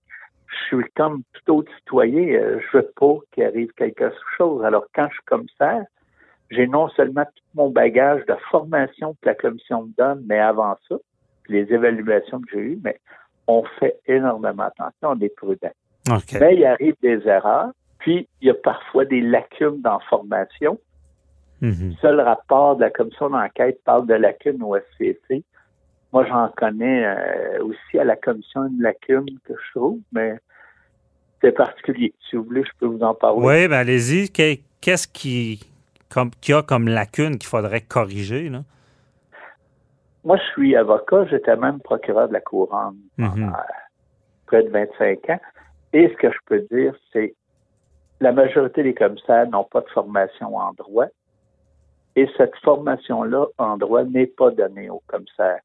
Je 0.49 0.77
suis 0.77 0.91
comme 0.97 1.23
tout 1.33 1.57
autre 1.57 1.73
citoyen. 1.79 2.35
euh, 2.35 2.61
je 2.61 2.79
veux 2.79 2.91
pas 2.97 3.17
qu'il 3.33 3.45
arrive 3.45 3.71
quelque 3.77 4.11
chose. 4.37 4.65
Alors, 4.65 4.87
quand 4.95 5.09
je 5.09 5.15
suis 5.15 5.25
commissaire, 5.25 5.85
j'ai 6.51 6.67
non 6.67 6.89
seulement 6.91 7.25
tout 7.25 7.45
mon 7.55 7.71
bagage 7.71 8.25
de 8.27 8.35
formation 8.51 9.15
que 9.21 9.27
la 9.27 9.35
commission 9.35 9.85
me 9.85 9.93
donne, 9.99 10.25
mais 10.27 10.39
avant 10.39 10.77
ça, 10.89 10.97
les 11.49 11.73
évaluations 11.73 12.41
que 12.41 12.47
j'ai 12.53 12.61
eues, 12.61 12.79
mais 12.83 12.99
on 13.47 13.65
fait 13.79 13.99
énormément 14.07 14.65
attention, 14.65 15.11
on 15.11 15.21
est 15.21 15.35
prudent. 15.35 15.73
Mais 16.41 16.57
il 16.57 16.65
arrive 16.65 16.95
des 17.03 17.27
erreurs, 17.27 17.71
puis 17.99 18.29
il 18.41 18.49
y 18.49 18.51
a 18.51 18.55
parfois 18.55 19.05
des 19.05 19.21
lacunes 19.21 19.81
dans 19.83 19.95
la 19.95 20.05
formation. 20.09 20.79
Mhm. 21.61 21.91
Le 21.91 21.95
seul 22.01 22.21
rapport 22.21 22.77
de 22.77 22.83
la 22.83 22.91
commission 22.91 23.31
d'enquête 23.31 23.83
parle 23.85 24.07
de 24.07 24.15
lacunes 24.15 24.63
au 24.63 24.77
SCC. 24.77 25.45
Moi, 26.13 26.25
j'en 26.27 26.49
connais 26.57 27.05
euh, 27.07 27.63
aussi 27.65 27.99
à 27.99 28.05
la 28.05 28.17
commission 28.17 28.67
une 28.67 28.81
lacune 28.83 29.27
que 29.45 29.53
je 29.55 29.79
trouve, 29.79 29.99
mais 30.13 30.39
c'est 31.43 31.53
particulier. 31.53 32.15
Si 32.29 32.37
vous 32.37 32.45
voulez, 32.45 32.65
je 32.65 32.71
peux 32.81 32.87
vous 32.87 33.01
en 33.03 33.15
parler. 33.15 33.41
Oui, 33.43 33.69
ben 33.69 33.79
allez-y. 33.79 34.31
Qu'est- 34.31 34.63
Qu'est-ce 34.81 35.09
qui, 35.09 35.61
comme, 36.09 36.31
qu'il 36.41 36.55
y 36.55 36.59
a 36.59 36.63
comme 36.63 36.89
lacune 36.89 37.37
qu'il 37.37 37.49
faudrait 37.49 37.81
corriger? 37.81 38.49
Là? 38.49 38.63
Moi, 40.25 40.37
je 40.37 40.43
suis 40.53 40.77
avocat, 40.77 41.27
j'étais 41.27 41.57
même 41.57 41.81
procureur 41.81 42.29
de 42.29 42.33
la 42.33 42.41
couronne 42.41 42.97
pendant 43.17 43.49
euh, 43.49 43.63
près 44.47 44.63
de 44.63 44.69
25 44.71 45.31
ans. 45.31 45.41
Et 45.93 46.09
ce 46.09 46.15
que 46.15 46.31
je 46.31 46.39
peux 46.47 46.61
dire, 46.71 46.95
c'est 47.13 47.35
la 48.21 48.33
majorité 48.33 48.83
des 48.83 48.95
commissaires 48.95 49.49
n'ont 49.49 49.65
pas 49.65 49.81
de 49.81 49.89
formation 49.89 50.57
en 50.57 50.73
droit. 50.73 51.07
Et 52.17 52.29
cette 52.37 52.55
formation-là 52.65 53.47
en 53.59 53.77
droit 53.77 54.05
n'est 54.05 54.27
pas 54.27 54.51
donnée 54.51 54.91
aux 54.91 55.03
commissaires. 55.07 55.61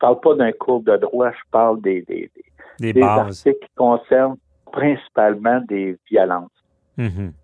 Je 0.00 0.06
parle 0.06 0.20
pas 0.20 0.34
d'un 0.34 0.52
cours 0.52 0.80
de 0.80 0.96
droit, 0.96 1.30
je 1.30 1.50
parle 1.50 1.82
des, 1.82 2.00
des, 2.02 2.30
des, 2.78 3.02
articles 3.02 3.58
qui 3.60 3.74
concernent 3.76 4.38
principalement 4.72 5.60
des 5.68 5.98
violences. 6.10 6.48
Mhm. 6.96 7.34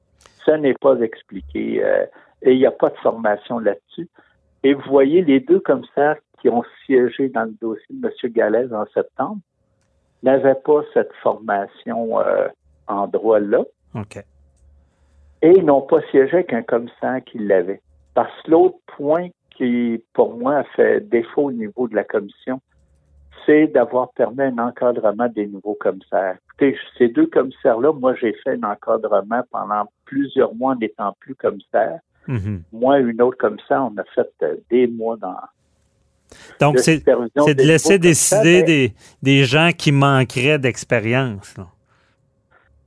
Ça 0.46 0.56
n'est 0.56 0.74
pas 0.74 0.98
expliqué 1.00 1.84
euh, 1.84 2.06
et 2.40 2.52
il 2.52 2.58
n'y 2.58 2.64
a 2.64 2.70
pas 2.70 2.88
de 2.88 2.96
formation 2.96 3.58
là-dessus. 3.58 4.08
Et 4.62 4.72
vous 4.72 4.88
voyez, 4.88 5.22
les 5.22 5.40
deux 5.40 5.60
commissaires 5.60 6.16
qui 6.40 6.48
ont 6.48 6.64
siégé 6.86 7.28
dans 7.28 7.44
le 7.44 7.54
dossier 7.60 7.86
de 7.90 8.08
M. 8.08 8.32
Gallez 8.32 8.72
en 8.72 8.86
septembre 8.94 9.40
n'avaient 10.22 10.54
pas 10.54 10.80
cette 10.94 11.12
formation 11.22 12.18
euh, 12.20 12.48
en 12.86 13.06
droit-là 13.06 13.64
OK. 13.94 14.16
et 15.42 15.50
ils 15.50 15.64
n'ont 15.64 15.82
pas 15.82 16.00
siégé 16.10 16.36
avec 16.36 16.54
un 16.54 16.62
commissaire 16.62 17.20
qui 17.26 17.38
l'avait. 17.38 17.82
Parce 18.14 18.32
que 18.42 18.50
l'autre 18.50 18.78
point 18.96 19.28
qui, 19.56 20.02
pour 20.12 20.36
moi, 20.36 20.58
a 20.58 20.64
fait 20.64 21.00
défaut 21.08 21.44
au 21.44 21.52
niveau 21.52 21.88
de 21.88 21.94
la 21.94 22.04
commission, 22.04 22.60
c'est 23.44 23.68
d'avoir 23.68 24.10
permis 24.12 24.42
un 24.42 24.58
encadrement 24.58 25.28
des 25.28 25.46
nouveaux 25.46 25.76
commissaires. 25.78 26.36
Écoutez, 26.48 26.76
ces 26.98 27.08
deux 27.08 27.26
commissaires-là, 27.26 27.92
moi, 27.92 28.14
j'ai 28.14 28.34
fait 28.44 28.58
un 28.62 28.62
encadrement 28.64 29.42
pendant 29.50 29.90
plusieurs 30.04 30.54
mois 30.54 30.72
en 30.72 30.76
n'étant 30.76 31.16
plus 31.20 31.34
commissaire. 31.34 32.00
Mhm. 32.26 32.62
Moi, 32.72 32.98
une 32.98 33.22
autre 33.22 33.38
commissaire, 33.38 33.88
on 33.90 33.96
a 33.98 34.04
fait 34.14 34.28
euh, 34.42 34.56
des 34.68 34.88
mois 34.88 35.16
dans 35.16 35.36
Donc, 36.60 36.80
c'est 36.80 37.04
de 37.06 37.62
laisser 37.62 37.98
décider 37.98 38.62
des, 38.64 38.94
des 39.22 39.44
gens 39.44 39.70
qui 39.76 39.92
manqueraient 39.92 40.58
d'expérience. 40.58 41.54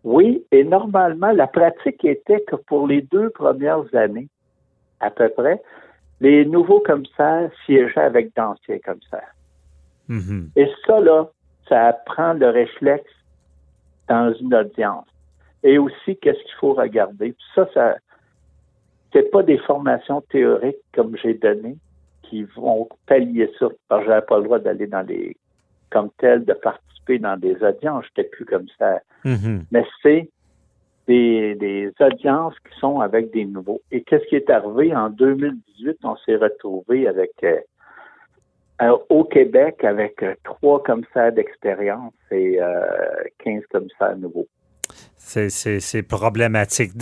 Oui, 0.03 0.43
et 0.51 0.63
normalement, 0.63 1.31
la 1.31 1.47
pratique 1.47 2.03
était 2.03 2.41
que 2.41 2.55
pour 2.55 2.87
les 2.87 3.01
deux 3.01 3.29
premières 3.29 3.83
années, 3.93 4.27
à 4.99 5.09
peu 5.09 5.29
près, 5.29 5.61
les 6.21 6.45
nouveaux 6.45 6.79
commissaires 6.81 7.49
siégeaient 7.65 8.01
avec 8.01 8.35
d'anciens 8.35 8.79
commissaires. 8.79 9.35
Mhm. 10.07 10.49
Et 10.55 10.67
ça, 10.85 10.99
là, 10.99 11.29
ça 11.67 11.93
prend 12.05 12.33
le 12.33 12.49
réflexe 12.49 13.11
dans 14.07 14.33
une 14.33 14.53
audience. 14.53 15.05
Et 15.63 15.77
aussi, 15.77 16.17
qu'est-ce 16.17 16.41
qu'il 16.43 16.55
faut 16.59 16.73
regarder? 16.73 17.31
Puis 17.33 17.45
ça, 17.53 17.69
ça, 17.73 17.97
c'est 19.13 19.29
pas 19.31 19.43
des 19.43 19.57
formations 19.59 20.21
théoriques 20.21 20.83
comme 20.93 21.15
j'ai 21.17 21.33
donné 21.33 21.77
qui 22.23 22.43
vont 22.43 22.87
pallier 23.07 23.51
ça. 23.59 23.67
Parce 23.87 24.03
que 24.03 24.09
j'avais 24.09 24.25
pas 24.25 24.37
le 24.37 24.43
droit 24.43 24.59
d'aller 24.59 24.87
dans 24.87 25.05
les, 25.05 25.35
comme 25.89 26.09
tel, 26.17 26.45
de 26.45 26.53
participer 26.53 27.19
dans 27.19 27.37
des 27.37 27.61
audiences. 27.63 28.05
J'étais 28.07 28.29
plus 28.29 28.45
comme 28.45 28.67
ça. 28.77 28.99
Mhm. 29.25 29.65
Mais 29.71 29.85
c'est 30.01 30.29
des, 31.09 31.91
audiences 31.99 32.55
qui 32.59 32.79
sont 32.79 32.99
avec 32.99 33.31
des 33.31 33.45
nouveaux. 33.45 33.81
Et 33.91 34.03
qu'est-ce 34.03 34.25
qui 34.25 34.35
est 34.35 34.49
arrivé? 34.49 34.95
En 34.95 35.09
2018, 35.09 35.97
on 36.03 36.15
s'est 36.17 36.35
retrouvé 36.35 37.07
avec 37.07 37.31
euh, 37.43 37.57
euh, 38.81 38.97
au 39.09 39.23
Québec 39.25 39.83
avec 39.83 40.23
euh, 40.23 40.35
trois 40.43 40.81
commissaires 40.83 41.33
d'expérience 41.33 42.13
et 42.31 42.61
euh, 42.61 42.85
15 43.43 43.63
commissaires 43.71 44.17
nouveaux. 44.17 44.47
C'est- 45.17 46.01
problématique. 46.01 46.93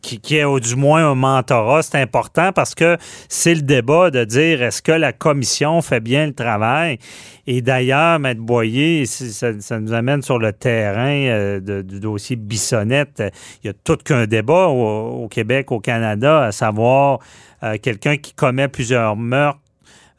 Qui, 0.00 0.36
est 0.36 0.44
au 0.44 0.58
du 0.58 0.74
moins 0.74 1.10
un 1.10 1.14
mentorat, 1.14 1.82
c'est 1.82 2.00
important 2.00 2.50
parce 2.52 2.74
que 2.74 2.96
c'est 3.28 3.54
le 3.54 3.60
débat 3.60 4.10
de 4.10 4.24
dire 4.24 4.62
est-ce 4.62 4.80
que 4.80 4.92
la 4.92 5.12
commission 5.12 5.82
fait 5.82 6.00
bien 6.00 6.26
le 6.26 6.32
travail? 6.32 6.98
Et 7.46 7.60
d'ailleurs, 7.60 8.18
Maître 8.20 8.40
Boyer, 8.40 9.04
ça, 9.04 9.52
nous 9.80 9.92
amène 9.92 10.22
sur 10.22 10.38
le 10.38 10.52
terrain 10.54 11.26
euh, 11.26 11.82
du 11.82 12.00
dossier 12.00 12.36
Bissonnette. 12.36 13.22
Il 13.62 13.66
y 13.66 13.70
a 13.70 13.74
tout 13.74 13.98
qu'un 13.98 14.26
débat 14.26 14.68
au, 14.68 15.28
Québec, 15.28 15.70
au 15.70 15.80
Canada, 15.80 16.44
à 16.44 16.52
savoir 16.52 17.18
euh, 17.62 17.76
quelqu'un 17.82 18.16
qui 18.16 18.32
commet 18.32 18.68
plusieurs 18.68 19.14
meurtres. 19.16 19.60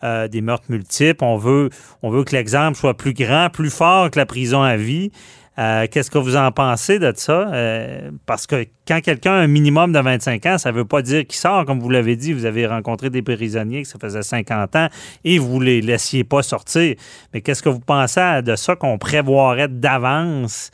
euh, 0.03 0.27
des 0.27 0.41
meurtres 0.41 0.69
multiples. 0.69 1.23
On 1.23 1.38
veut 1.38 1.69
que 2.01 2.35
l'exemple 2.35 2.77
soit 2.77 2.95
plus 2.95 3.13
grand, 3.13 3.49
plus 3.49 3.71
fort 3.71 4.11
que 4.11 4.19
la 4.19 4.27
prison 4.27 4.61
à 4.61 4.75
vie. 4.77 5.09
Euh, 5.57 5.87
Qu'est-ce 5.89 6.11
que 6.11 6.17
vous 6.17 6.35
en 6.35 6.51
pensez 6.51 6.99
de 6.99 7.11
ça? 7.15 7.53
Euh, 7.53 8.11
parce 8.25 8.45
que 8.45 8.65
quand 8.87 8.99
quelqu'un 9.01 9.31
a 9.31 9.37
un 9.37 9.47
minimum 9.47 9.93
de 9.93 9.99
25 9.99 10.45
ans, 10.45 10.57
ça 10.57 10.71
ne 10.71 10.77
veut 10.77 10.85
pas 10.85 11.01
dire 11.01 11.25
qu'il 11.25 11.35
sort. 11.35 11.65
Comme 11.65 11.79
vous 11.79 11.89
l'avez 11.89 12.15
dit, 12.15 12.33
vous 12.33 12.45
avez 12.45 12.67
rencontré 12.67 13.09
des 13.09 13.21
prisonniers 13.21 13.83
que 13.83 13.87
ça 13.87 13.97
faisait 13.99 14.21
50 14.21 14.75
ans 14.75 14.87
et 15.23 15.39
vous 15.39 15.59
ne 15.59 15.65
les 15.65 15.81
laissiez 15.81 16.23
pas 16.23 16.41
sortir. 16.41 16.95
Mais 17.33 17.41
qu'est-ce 17.41 17.63
que 17.63 17.69
vous 17.69 17.79
pensez 17.79 18.41
de 18.43 18.55
ça 18.55 18.75
qu'on 18.75 18.97
prévoirait 18.97 19.69
d'avance 19.69 20.71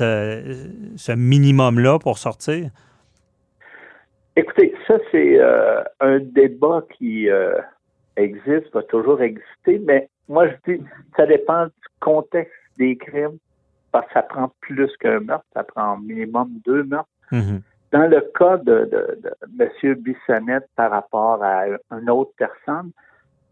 euh, 0.00 0.66
ce 0.96 1.12
minimum-là 1.12 1.98
pour 1.98 2.16
sortir? 2.16 2.70
Écoutez, 4.36 4.74
ça, 4.88 4.98
c'est 5.12 5.38
un 6.00 6.18
débat 6.18 6.82
qui 6.98 7.28
existe, 8.16 8.72
va 8.72 8.82
toujours 8.82 9.22
exister, 9.22 9.80
mais 9.86 10.08
moi, 10.28 10.48
je 10.48 10.72
dis, 10.72 10.82
ça 11.16 11.26
dépend 11.26 11.66
du 11.66 11.72
contexte 12.00 12.52
des 12.78 12.96
crimes, 12.96 13.38
parce 13.92 14.06
que 14.08 14.12
ça 14.14 14.22
prend 14.22 14.52
plus 14.60 14.90
qu'un 14.98 15.20
meurtre, 15.20 15.46
ça 15.52 15.64
prend 15.64 15.96
minimum 15.98 16.50
deux 16.64 16.82
meurtres. 16.84 17.08
Mhm. 17.32 17.62
Dans 17.92 18.06
le 18.08 18.20
cas 18.36 18.56
de, 18.56 18.84
de, 18.86 19.20
de 19.22 19.64
M. 19.84 19.94
Bissonnette 19.94 20.68
par 20.74 20.90
rapport 20.90 21.42
à 21.42 21.66
une 21.92 22.10
autre 22.10 22.32
personne, 22.36 22.90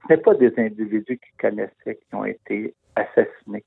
ce 0.03 0.13
n'est 0.13 0.21
pas 0.21 0.35
des 0.35 0.53
individus 0.59 1.19
qui 1.19 1.37
connaissaient 1.39 2.01
qui 2.09 2.15
ont 2.15 2.25
été 2.25 2.75
assassinés. 2.97 3.65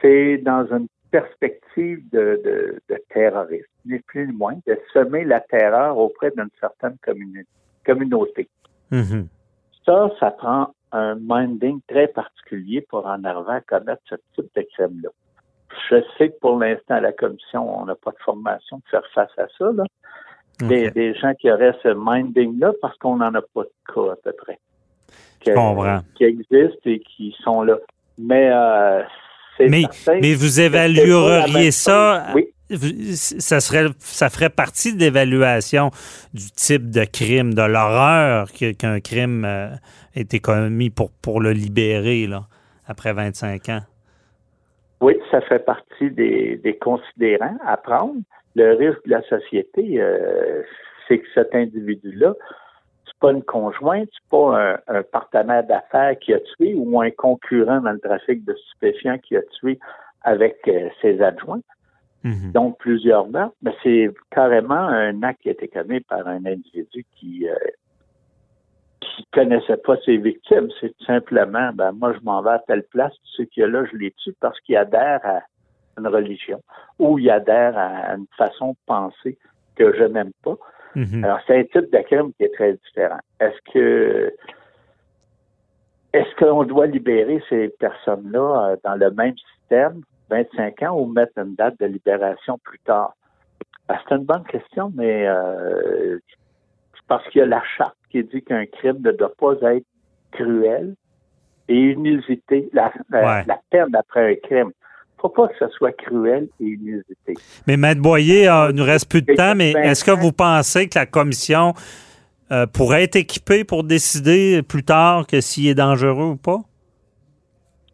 C'est 0.00 0.38
dans 0.38 0.66
une 0.70 0.86
perspective 1.10 2.08
de, 2.10 2.40
de, 2.44 2.80
de 2.88 3.02
terrorisme, 3.12 3.66
ni 3.86 3.98
plus 4.00 4.26
ni 4.28 4.32
moins, 4.32 4.58
de 4.66 4.78
semer 4.92 5.24
la 5.24 5.40
terreur 5.40 5.98
auprès 5.98 6.30
d'une 6.30 6.50
certaine 6.60 6.96
communi- 7.04 7.46
communauté. 7.84 8.48
Mhm. 8.92 9.26
Ça, 9.84 10.10
ça 10.20 10.30
prend 10.30 10.74
un 10.92 11.16
minding 11.20 11.80
très 11.88 12.08
particulier 12.08 12.80
pour 12.80 13.06
en 13.06 13.22
arriver 13.24 13.52
à 13.52 13.60
commettre 13.60 14.02
ce 14.08 14.14
type 14.34 14.50
de 14.54 14.66
crime-là. 14.74 15.10
Je 15.90 15.96
sais 16.16 16.30
que 16.30 16.38
pour 16.40 16.58
l'instant, 16.58 16.94
à 16.94 17.00
la 17.00 17.12
commission, 17.12 17.80
on 17.80 17.84
n'a 17.86 17.94
pas 17.94 18.12
de 18.12 18.18
formation 18.24 18.80
pour 18.80 18.90
faire 18.90 19.06
face 19.14 19.38
à 19.38 19.46
ça. 19.58 19.70
Là. 19.72 19.84
Des, 20.60 20.90
des 20.90 21.14
gens 21.14 21.34
qui 21.34 21.50
auraient 21.50 21.76
ce 21.82 21.88
minding-là 21.94 22.72
parce 22.80 22.96
qu'on 22.98 23.16
n'en 23.16 23.34
a 23.34 23.42
pas 23.42 23.64
de 23.64 23.92
cas 23.92 24.12
à 24.12 24.16
peu 24.16 24.32
près. 24.32 24.58
Comprends. 25.54 26.00
Qui 26.14 26.24
existent 26.24 26.80
et 26.86 27.00
qui 27.00 27.36
sont 27.42 27.62
là. 27.62 27.76
Mais 28.18 28.50
euh, 28.50 29.02
c'est 29.56 29.68
Mais, 29.68 29.82
certain 29.92 30.20
mais 30.20 30.34
vous 30.34 30.60
évalueriez 30.60 31.70
ça. 31.70 32.28
Oui. 32.34 32.48
Ça, 32.68 33.60
serait, 33.60 33.86
ça 33.98 34.28
ferait 34.28 34.50
partie 34.50 34.94
de 34.94 35.00
l'évaluation 35.00 35.90
du 36.34 36.50
type 36.50 36.90
de 36.90 37.04
crime, 37.04 37.54
de 37.54 37.62
l'horreur 37.62 38.48
qu'un 38.50 39.00
crime 39.00 39.44
euh, 39.44 39.68
ait 40.16 40.22
été 40.22 40.40
commis 40.40 40.90
pour, 40.90 41.10
pour 41.22 41.40
le 41.40 41.52
libérer 41.52 42.26
là, 42.26 42.42
après 42.88 43.12
25 43.12 43.68
ans. 43.68 43.80
Oui, 45.00 45.16
ça 45.30 45.40
fait 45.42 45.64
partie 45.64 46.10
des, 46.10 46.56
des 46.56 46.76
considérants 46.76 47.58
à 47.64 47.76
prendre. 47.76 48.16
Le 48.56 48.72
risque 48.74 49.04
de 49.04 49.10
la 49.10 49.22
société, 49.22 50.00
euh, 50.00 50.62
c'est 51.06 51.18
que 51.18 51.26
cet 51.34 51.54
individu-là, 51.54 52.34
c'est 53.04 53.18
pas 53.20 53.30
une 53.30 53.42
conjointe, 53.42 54.08
c'est 54.12 54.30
pas 54.30 54.58
un, 54.58 54.78
un 54.88 55.02
partenaire 55.02 55.64
d'affaires 55.64 56.18
qui 56.18 56.32
a 56.32 56.40
tué 56.40 56.74
ou 56.74 57.00
un 57.00 57.10
concurrent 57.10 57.80
dans 57.80 57.92
le 57.92 58.00
trafic 58.00 58.44
de 58.44 58.54
stupéfiants 58.54 59.18
qui 59.18 59.36
a 59.36 59.42
tué 59.60 59.78
avec 60.22 60.56
euh, 60.66 60.88
ses 61.00 61.22
adjoints, 61.22 61.60
Mhm. 62.24 62.52
donc 62.52 62.78
plusieurs 62.78 63.28
meurtres, 63.28 63.54
mais 63.62 63.74
c'est 63.82 64.10
carrément 64.30 64.74
un 64.74 65.22
acte 65.22 65.42
qui 65.42 65.48
a 65.48 65.52
été 65.52 65.68
commis 65.68 66.00
par 66.00 66.26
un 66.26 66.44
individu 66.44 67.04
qui 67.16 67.48
euh, 67.48 67.54
qui 69.00 69.26
connaissait 69.32 69.76
pas 69.76 69.96
ses 70.04 70.16
victimes. 70.16 70.68
C'est 70.80 70.96
tout 70.96 71.04
simplement, 71.04 71.70
ben 71.72 71.92
moi 71.92 72.12
je 72.14 72.24
m'en 72.24 72.42
vais 72.42 72.50
à 72.50 72.58
telle 72.66 72.84
place, 72.84 73.12
ce 73.24 73.42
qu'il 73.42 73.60
y 73.62 73.64
a 73.64 73.68
là, 73.68 73.84
je 73.90 73.96
les 73.96 74.12
tue 74.12 74.34
parce 74.40 74.58
qu'il 74.60 74.76
adhère 74.76 75.20
à 75.24 75.42
une 75.98 76.08
religion 76.08 76.60
ou 76.98 77.18
il 77.18 77.30
adhère 77.30 77.76
à 77.76 78.14
une 78.14 78.26
façon 78.36 78.70
de 78.70 78.78
penser 78.86 79.38
que 79.76 79.96
je 79.96 80.04
n'aime 80.04 80.32
pas. 80.42 80.56
Mhm. 80.94 81.24
Alors, 81.24 81.38
c'est 81.46 81.58
un 81.58 81.64
type 81.64 81.92
de 81.92 81.98
crime 81.98 82.32
qui 82.34 82.44
est 82.44 82.54
très 82.54 82.72
différent. 82.72 83.18
Est-ce 83.38 83.72
que 83.72 84.32
est-ce 86.14 86.34
qu'on 86.36 86.64
doit 86.64 86.86
libérer 86.86 87.42
ces 87.50 87.68
personnes-là 87.78 88.70
euh, 88.70 88.76
dans 88.82 88.94
le 88.94 89.10
même 89.10 89.34
système, 89.36 90.00
25 90.30 90.82
ans, 90.82 90.98
ou 91.00 91.06
mettre 91.06 91.32
une 91.38 91.54
date 91.54 91.78
de 91.80 91.86
libération 91.86 92.58
plus 92.64 92.78
tard? 92.80 93.14
Ben, 93.88 93.96
c'est 94.08 94.14
une 94.16 94.24
bonne 94.24 94.44
question, 94.44 94.92
mais 94.96 95.26
euh, 95.26 96.18
c'est 96.94 97.06
parce 97.06 97.26
qu'il 97.28 97.40
y 97.40 97.42
a 97.42 97.46
la 97.46 97.62
charte 97.76 97.96
qui 98.10 98.22
dit 98.24 98.42
qu'un 98.42 98.66
crime 98.66 98.98
ne 99.04 99.12
doit 99.12 99.32
pas 99.38 99.52
être 99.74 99.86
cruel 100.32 100.94
et 101.68 101.74
inusité. 101.92 102.68
La, 102.72 102.92
la- 103.10 103.20
Ouais. 103.38 103.44
la 103.46 103.60
peine 103.70 103.94
après 103.94 104.32
un 104.32 104.34
crime. 104.36 104.70
faut 105.18 105.28
pas 105.30 105.48
que 105.48 105.54
ce 105.58 105.68
soit 105.70 105.92
cruel 105.92 106.48
et 106.60 106.64
inusité. 106.64 107.34
Mais 107.66 107.76
Maître 107.76 108.02
Boyer, 108.02 108.48
euh, 108.48 108.68
il 108.70 108.76
nous 108.76 108.84
reste 108.84 109.08
plus 109.08 109.22
de 109.22 109.34
temps, 109.34 109.54
mais 109.56 109.70
est-ce 109.72 110.04
que 110.04 110.10
vous 110.10 110.30
pensez 110.32 110.88
que 110.88 110.98
la 110.98 111.06
commission 111.06 111.72
euh, 112.52 112.66
pourrait 112.66 113.04
être 113.04 113.16
équipée 113.16 113.64
pour 113.64 113.82
décider 113.82 114.62
plus 114.62 114.84
tard 114.84 115.26
que 115.26 115.40
s'il 115.40 115.68
est 115.68 115.74
dangereux 115.74 116.30
ou 116.32 116.36
pas? 116.36 116.58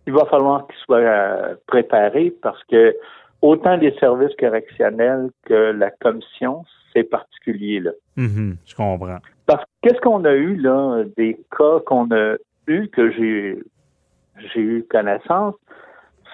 Il 0.07 0.13
va 0.13 0.25
falloir 0.27 0.67
qu'il 0.67 0.77
soit 0.85 0.99
euh, 0.99 1.55
préparé 1.67 2.33
parce 2.43 2.63
que 2.65 2.95
autant 3.41 3.77
les 3.77 3.93
services 3.99 4.35
correctionnels 4.39 5.31
que 5.45 5.73
la 5.73 5.91
commission, 5.91 6.65
c'est 6.93 7.05
particulier 7.05 7.81
là. 7.81 7.93
Mhm, 8.17 8.57
je 8.65 8.75
comprends. 8.75 9.19
Parce 9.47 9.65
que 9.65 9.69
qu'est-ce 9.89 10.01
qu'on 10.01 10.25
a 10.25 10.33
eu 10.35 10.57
là, 10.57 11.05
des 11.17 11.39
cas 11.57 11.81
qu'on 11.87 12.11
a 12.13 12.37
eu 12.67 12.89
que 12.89 13.11
j'ai 13.13 13.59
j'ai 14.55 14.61
eu 14.61 14.85
connaissance, 14.89 15.55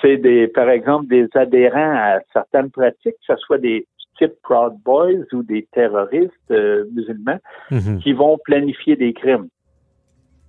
c'est 0.00 0.16
des, 0.18 0.46
par 0.46 0.70
exemple, 0.70 1.08
des 1.08 1.26
adhérents 1.34 1.94
à 1.96 2.20
certaines 2.32 2.70
pratiques, 2.70 3.16
que 3.26 3.34
ce 3.34 3.36
soit 3.36 3.58
des 3.58 3.86
types 4.16 4.34
Proud 4.42 4.74
Boys 4.84 5.24
ou 5.32 5.42
des 5.42 5.66
terroristes 5.72 6.32
euh, 6.50 6.84
musulmans, 6.94 7.38
Mhm. 7.70 7.98
qui 8.00 8.12
vont 8.12 8.38
planifier 8.44 8.94
des 8.96 9.12
crimes. 9.12 9.48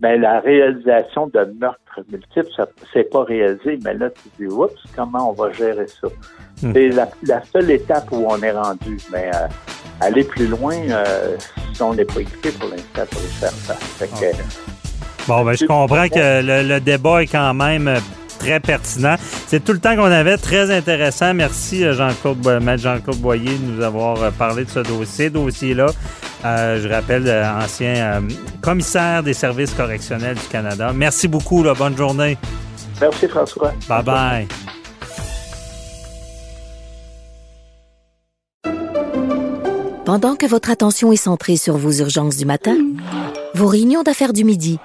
Mais 0.02 0.18
la 0.18 0.40
réalisation 0.40 1.28
de 1.28 1.54
meurtres 1.60 2.02
multiples, 2.10 2.50
ça 2.56 2.68
c'est 2.94 3.10
pas 3.10 3.24
réalisé. 3.24 3.80
Mais 3.84 3.94
là, 3.94 4.10
tu 4.10 4.30
dis, 4.40 4.54
oups, 4.54 4.74
comment 4.96 5.30
on 5.32 5.34
va 5.34 5.52
gérer 5.52 5.88
ça? 5.88 6.08
Hmm. 6.62 6.72
C'est 6.74 6.90
la, 6.90 7.10
la 7.24 7.42
seule 7.44 7.72
étape 7.72 8.06
où 8.12 8.26
on 8.28 8.42
est 8.42 8.52
rendu. 8.52 8.98
Mais 9.12 9.30
euh, 9.34 9.48
aller 10.00 10.24
plus 10.24 10.48
loin, 10.48 10.76
euh, 10.90 11.36
si 11.74 11.82
on 11.82 11.94
n'est 11.94 12.06
pas 12.06 12.22
équipé 12.22 12.52
pour 12.52 12.70
l'instant 12.70 13.04
pour 13.12 13.22
y 13.22 13.28
faire 13.28 13.50
ça. 13.50 13.74
Fait 13.74 14.08
que, 14.08 14.36
Bon, 15.28 15.44
ben, 15.44 15.54
je 15.54 15.66
comprends 15.66 16.08
que 16.08 16.42
le, 16.42 16.68
le 16.68 16.80
débat 16.80 17.22
est 17.22 17.28
quand 17.28 17.54
même 17.54 17.88
très 18.40 18.60
pertinent. 18.60 19.16
C'est 19.48 19.64
tout 19.64 19.74
le 19.74 19.80
temps 19.80 19.96
qu'on 19.96 20.04
avait, 20.06 20.38
très 20.38 20.76
intéressant. 20.76 21.34
Merci 21.34 21.84
euh, 21.84 21.94
Jean-Claude, 21.94 22.40
Jean-Claude 22.78 23.18
Boyer 23.18 23.58
de 23.58 23.72
nous 23.72 23.84
avoir 23.84 24.24
euh, 24.24 24.32
parlé 24.32 24.66
de 24.66 24.70
ce 24.70 24.80
dossier, 24.80 25.30
dossier-là. 25.30 25.88
Euh, 26.46 26.82
je 26.82 26.88
rappelle, 26.88 27.30
ancien 27.62 27.96
euh, 27.96 28.22
commissaire 28.62 29.24
des 29.24 29.34
services 29.34 29.74
correctionnels 29.74 30.36
du 30.36 30.48
Canada. 30.48 30.92
Merci 30.96 31.28
beaucoup, 31.28 31.64
là, 31.64 31.74
bonne 31.74 31.98
journée. 31.98 32.38
Merci 33.02 33.28
François. 33.28 33.74
Bye 33.88 34.04
bye. 34.04 34.48
Pendant 40.06 40.36
que 40.36 40.46
votre 40.48 40.72
attention 40.72 41.12
est 41.12 41.18
centrée 41.18 41.58
sur 41.58 41.78
vos 41.78 41.92
urgences 41.92 42.38
du 42.38 42.46
matin, 42.46 42.76
vos 43.54 43.68
réunions 43.68 44.02
d'affaires 44.02 44.34
du 44.34 44.44
midi, 44.44 44.80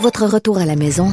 votre 0.00 0.26
retour 0.26 0.58
à 0.58 0.64
la 0.64 0.74
maison 0.74 1.12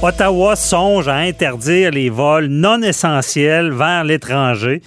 Ottawa 0.00 0.54
songe 0.54 1.08
à 1.08 1.16
interdire 1.16 1.90
les 1.90 2.08
vols 2.08 2.46
non 2.46 2.80
essentiels 2.82 3.72
vers 3.72 4.04
l'étranger. 4.04 4.80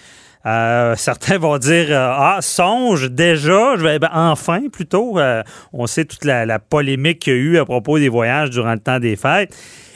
Euh, 0.46 0.96
certains 0.96 1.38
vont 1.38 1.58
dire 1.58 1.88
euh, 1.90 2.14
ah 2.16 2.38
songe 2.40 3.12
déjà 3.12 3.76
je 3.78 3.84
vais 3.84 4.00
ben, 4.00 4.10
enfin 4.12 4.62
plutôt 4.72 5.20
Euh, 5.20 5.44
on 5.74 5.86
sait 5.86 6.06
toute 6.06 6.24
la, 6.24 6.58
polémique 6.60 7.20
qu'il 7.20 7.34
y 7.34 7.36
a 7.36 7.40
eu 7.40 7.58
à 7.58 7.66
propos 7.66 8.00
des 8.00 8.10
voyages 8.10 8.50
durant 8.50 8.72
le 8.72 8.80
temps 8.80 9.00
des 9.00 9.18
fêtes 9.18 9.54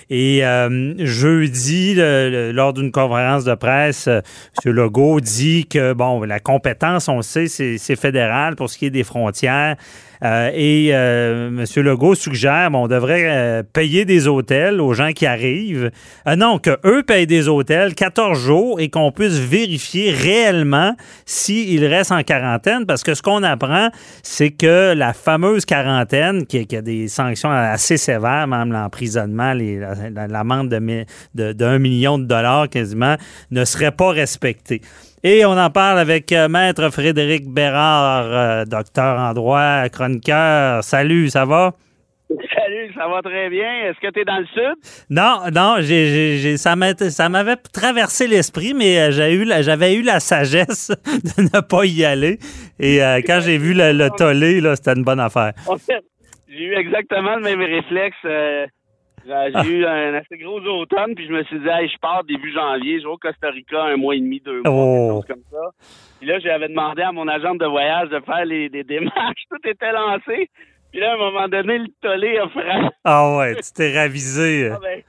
Et 0.10 0.46
euh, 0.46 0.94
jeudi, 0.98 1.96
lors 1.96 2.74
d'une 2.74 2.92
conférence 2.92 3.46
de 3.46 3.56
presse, 3.56 4.08
euh, 4.08 4.22
M. 4.66 4.74
Legault 4.74 5.20
dit 5.22 5.66
que, 5.66 5.94
bon, 5.94 6.22
la 6.24 6.40
compétence, 6.40 7.08
on 7.08 7.18
le 7.18 7.24
sait, 7.24 7.48
c'est 7.48 7.96
fédéral 7.96 8.56
pour 8.56 8.70
ce 8.70 8.78
qui 8.78 8.86
est 8.86 8.92
des 8.92 9.04
frontières. 9.04 9.78
Euh, 10.24 10.50
et 10.54 10.90
euh, 10.94 11.48
M. 11.50 11.84
Legault 11.84 12.16
suggère 12.16 12.72
bon, 12.72 12.84
on 12.84 12.88
devrait 12.88 13.26
euh, 13.28 13.64
payer 13.64 14.06
des 14.06 14.28
hôtels 14.28 14.80
aux 14.82 14.94
gens 14.94 15.12
qui 15.14 15.26
arrivent. 15.26 15.92
Euh, 16.28 16.36
non, 16.36 16.58
qu'eux 16.60 17.04
payent 17.06 17.28
des 17.28 17.48
hôtels 17.48 17.94
14 17.96 18.40
jours 18.40 18.80
et 18.80 18.90
qu'on 18.90 19.12
puisse 19.12 19.38
vérifier 19.38 20.12
réellement 20.12 20.96
s'ils 21.26 21.86
restent 21.86 22.12
en 22.12 22.24
quarantaine. 22.24 22.86
Parce 22.86 23.04
que 23.04 23.14
ce 23.14 23.22
qu'on 23.22 23.44
apprend, 23.44 23.90
c'est 24.24 24.52
que 24.52 24.94
la 24.94 25.14
fameuse 25.14 25.66
quarantaine, 25.66 26.46
qui, 26.46 26.66
a 26.76 26.82
des 26.82 27.08
sanctions 27.08 27.52
assez 27.52 27.98
sévères, 27.98 28.48
même 28.48 28.72
l'emprisonnement, 28.72 29.54
les- 29.54 29.80
la- 29.80 30.28
l'amende 30.28 30.70
de, 30.70 30.80
mi- 30.80 31.06
de, 31.34 31.52
d'un 31.54 31.80
million 31.80 32.18
de 32.18 32.26
dollars 32.26 32.70
quasiment, 32.70 33.16
ne 33.52 33.66
serait 33.66 33.92
pas 33.92 34.10
respectée. 34.12 34.82
Et 35.28 35.44
on 35.44 35.58
en 35.58 35.72
parle 35.72 35.98
avec 35.98 36.32
euh, 36.34 36.48
Maître 36.48 36.92
Frédéric 36.92 37.52
Bérard, 37.52 38.26
euh, 38.28 38.64
docteur 38.64 39.18
en 39.20 39.34
droit, 39.34 39.90
chroniqueur. 39.90 40.84
Salut, 40.84 41.30
ça 41.30 41.46
va? 41.46 41.74
Salut, 42.30 42.94
ça 42.94 43.08
va 43.08 43.24
très 43.24 43.50
bien. 43.50 43.86
Est-ce 43.86 44.00
que 44.00 44.12
tu 44.14 44.20
es 44.20 44.24
dans 44.24 44.38
le 44.38 44.46
sud? 44.46 44.76
Non, 45.10 45.46
non, 45.52 45.78
ça, 46.58 47.30
m'avait 47.30 47.56
traversé 47.56 48.28
l'esprit, 48.28 48.76
mais 48.76 49.00
euh, 49.00 49.62
j'avais 49.64 49.96
eu 49.96 50.04
la 50.04 50.20
sagesse 50.20 50.90
de 51.38 51.42
ne 51.42 51.62
pas 51.62 51.86
y 51.86 52.06
aller. 52.06 52.38
Et 52.80 53.04
euh, 53.04 53.20
quand 53.26 53.40
j'ai 53.42 53.58
vu 53.58 53.74
le, 53.74 53.94
le 53.94 54.12
tollé, 54.12 54.62
c'était 54.76 54.94
une 54.94 55.04
bonne 55.04 55.20
affaire. 55.20 55.54
En 55.66 55.78
fait, 55.80 56.04
j'ai 56.48 56.66
eu 56.66 56.76
exactement 56.76 57.36
le 57.38 57.42
même 57.42 57.62
réflexe. 57.62 58.16
euh, 58.26 58.68
j'ai 59.26 59.52
j'ai 59.64 59.70
eu 59.78 59.86
un 59.86 60.14
assez 60.14 60.38
gros 60.38 60.60
automne, 60.62 61.16
puis 61.16 61.26
je 61.28 61.32
me 61.34 61.44
suis 61.44 61.60
dit, 61.60 61.68
hey, 61.68 61.88
je 61.90 61.98
pars 62.00 62.24
début 62.24 62.52
janvier, 62.54 63.00
je 63.00 63.04
vais 63.06 63.12
au 63.12 63.18
Costa 63.18 63.50
Rica 63.50 63.84
un 63.84 63.98
mois 63.98 64.16
et 64.16 64.20
demi, 64.20 64.40
deux 64.40 64.62
mois, 64.62 64.72
Oh. 64.72 65.22
quelque 65.24 65.36
chose 65.38 65.44
comme 65.52 65.60
ça. 65.60 65.88
Puis 66.20 66.28
là, 66.30 66.40
j'avais 66.40 66.68
demandé 66.70 67.02
à 67.02 67.12
mon 67.12 67.28
agent 67.28 67.56
de 67.56 67.66
voyage 67.66 68.10
de 68.10 68.20
faire 68.22 68.46
les, 68.46 68.70
les 68.70 68.84
démarches. 68.84 69.44
Tout 69.50 69.68
était 69.68 69.92
lancé. 69.92 70.50
Puis 70.92 71.02
là, 71.02 71.12
à 71.12 71.14
un 71.16 71.18
moment 71.18 71.48
donné, 71.50 71.78
le 71.80 71.88
tollé 72.02 72.38
a 72.38 72.48
frappé. 72.48 72.88
Ah 73.04 73.38
ouais, 73.38 73.56
tu 73.56 73.72
t'es 73.74 73.94
ravisé. 73.98 74.70
Ah 74.72 74.80
ben, 74.82 75.02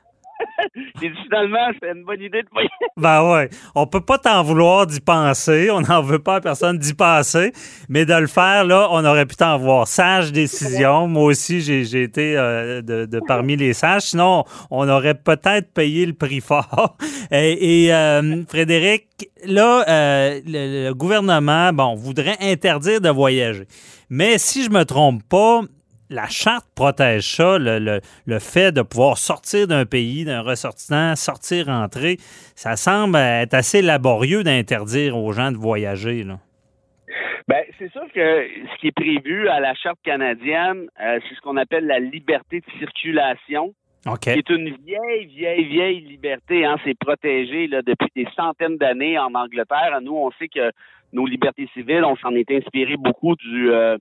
J'ai 1.00 1.08
dit 1.08 1.16
finalement, 1.24 1.70
c'est 1.80 1.90
une 1.90 2.04
bonne 2.04 2.20
idée 2.20 2.42
de 2.42 2.48
y 2.62 2.68
Ben 2.96 3.30
ouais, 3.30 3.48
on 3.74 3.86
peut 3.86 4.00
pas 4.00 4.18
t'en 4.18 4.42
vouloir 4.42 4.86
d'y 4.86 5.00
penser, 5.00 5.70
on 5.70 5.80
n'en 5.80 6.02
veut 6.02 6.18
pas 6.18 6.36
à 6.36 6.40
personne 6.40 6.78
d'y 6.78 6.94
penser, 6.94 7.52
mais 7.88 8.04
de 8.04 8.14
le 8.14 8.26
faire, 8.26 8.64
là, 8.64 8.88
on 8.90 9.04
aurait 9.04 9.26
pu 9.26 9.36
t'en 9.36 9.58
voir. 9.58 9.86
Sage 9.86 10.32
décision, 10.32 11.06
moi 11.06 11.24
aussi, 11.24 11.60
j'ai 11.60 11.84
j'ai 11.84 12.02
été 12.02 12.36
euh, 12.36 12.82
de, 12.82 13.06
de 13.06 13.20
parmi 13.26 13.56
les 13.56 13.72
sages, 13.72 14.02
sinon, 14.02 14.44
on 14.70 14.88
aurait 14.88 15.14
peut-être 15.14 15.72
payé 15.72 16.06
le 16.06 16.14
prix 16.14 16.40
fort. 16.40 16.96
Et, 17.30 17.86
et, 17.86 17.94
euh, 17.94 18.44
Frédéric, 18.48 19.28
là, 19.44 19.84
euh, 19.88 20.40
le, 20.46 20.88
le 20.88 20.94
gouvernement, 20.94 21.72
bon, 21.72 21.94
voudrait 21.94 22.36
interdire 22.40 23.00
de 23.00 23.08
voyager. 23.08 23.66
Mais 24.10 24.38
si 24.38 24.62
je 24.62 24.70
me 24.70 24.84
trompe 24.84 25.22
pas, 25.28 25.62
la 26.10 26.26
charte 26.28 26.66
protège 26.74 27.22
ça, 27.36 27.58
le, 27.58 27.78
le- 27.78 28.00
le 28.26 28.38
fait 28.38 28.72
de 28.72 28.82
pouvoir 28.82 29.18
sortir 29.18 29.66
d'un 29.66 29.84
pays, 29.84 30.24
d'un 30.24 30.40
ressortissant, 30.42 31.16
sortir, 31.16 31.68
entrer. 31.68 32.16
Ça 32.54 32.76
semble 32.76 33.16
être 33.16 33.54
assez 33.54 33.82
laborieux 33.82 34.42
d'interdire 34.44 35.16
aux 35.16 35.32
gens 35.32 35.50
de 35.52 35.56
voyager. 35.56 36.22
Là. 36.22 36.38
Ben, 37.48 37.62
c'est 37.78 37.90
sûr 37.92 38.02
que 38.14 38.46
ce 38.74 38.80
qui 38.80 38.88
est 38.88 38.92
prévu 38.92 39.48
à 39.48 39.60
la 39.60 39.74
Charte 39.74 39.98
canadienne, 40.04 40.88
euh, 41.00 41.18
c'est 41.28 41.34
ce 41.34 41.40
qu'on 41.40 41.56
appelle 41.56 41.86
la 41.86 42.00
liberté 42.00 42.60
de 42.60 42.78
circulation, 42.78 43.72
OK. 44.06 44.20
qui 44.20 44.30
est 44.30 44.50
une 44.50 44.76
vieille, 44.84 45.26
vieille, 45.26 45.64
vieille 45.64 46.00
liberté. 46.00 46.64
Hein, 46.64 46.76
c'est 46.84 46.98
protégé 46.98 47.68
là, 47.68 47.82
depuis 47.82 48.10
des 48.16 48.26
centaines 48.36 48.76
d'années 48.78 49.18
en 49.18 49.32
Angleterre. 49.34 49.98
Nous, 50.02 50.14
on 50.16 50.30
sait 50.38 50.48
que 50.48 50.72
nos 51.12 51.26
libertés 51.26 51.68
civiles, 51.72 52.04
on 52.04 52.16
s'en 52.16 52.34
est 52.34 52.50
inspiré 52.50 52.96
beaucoup 52.96 53.36
du, 53.36 53.70
euh, 53.70 53.96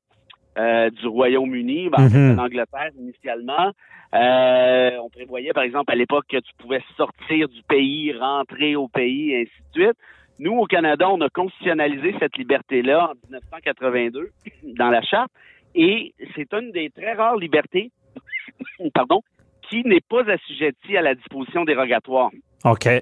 euh, 0.58 0.90
du 0.90 1.08
Royaume-Uni, 1.08 1.90
ben, 1.90 2.06
en 2.06 2.10
fait, 2.10 2.18
Mhm. 2.18 2.40
en 2.40 2.44
Angleterre 2.44 2.90
initialement. 2.98 3.72
Euh, 4.14 4.92
on 5.04 5.10
prévoyait, 5.10 5.52
par 5.54 5.64
exemple, 5.64 5.92
à 5.92 5.96
l'époque 5.96 6.26
que 6.30 6.38
tu 6.38 6.54
pouvais 6.58 6.82
sortir 6.96 7.50
du 7.50 7.62
pays, 7.64 8.14
rentrer 8.14 8.76
au 8.76 8.88
pays, 8.88 9.32
et 9.34 9.42
ainsi 9.42 9.52
de 9.76 9.84
suite. 9.84 9.98
Nous, 10.40 10.54
au 10.54 10.66
Canada, 10.66 11.10
on 11.10 11.20
a 11.22 11.30
constitutionnalisé 11.30 12.16
cette 12.20 12.38
liberté-là 12.38 13.10
en 13.12 13.14
1982 13.30 14.30
dans 14.78 14.90
la 14.90 15.02
charte, 15.02 15.32
et 15.74 16.14
c'est 16.36 16.54
une 16.54 16.72
des 16.72 16.90
très 16.90 17.14
rares 17.14 17.38
libertés, 17.38 17.92
pardon, 18.94 19.22
qui 19.70 19.84
n'est 19.84 20.02
pas 20.02 20.30
assujettie 20.30 20.96
à 20.96 21.02
la 21.02 21.16
disposition 21.16 21.66
dérogatoire. 21.66 22.30
OK. 22.64 22.86
Euh, 22.88 23.00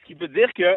ce 0.00 0.06
qui 0.06 0.14
veut 0.14 0.28
dire 0.28 0.52
que, 0.54 0.76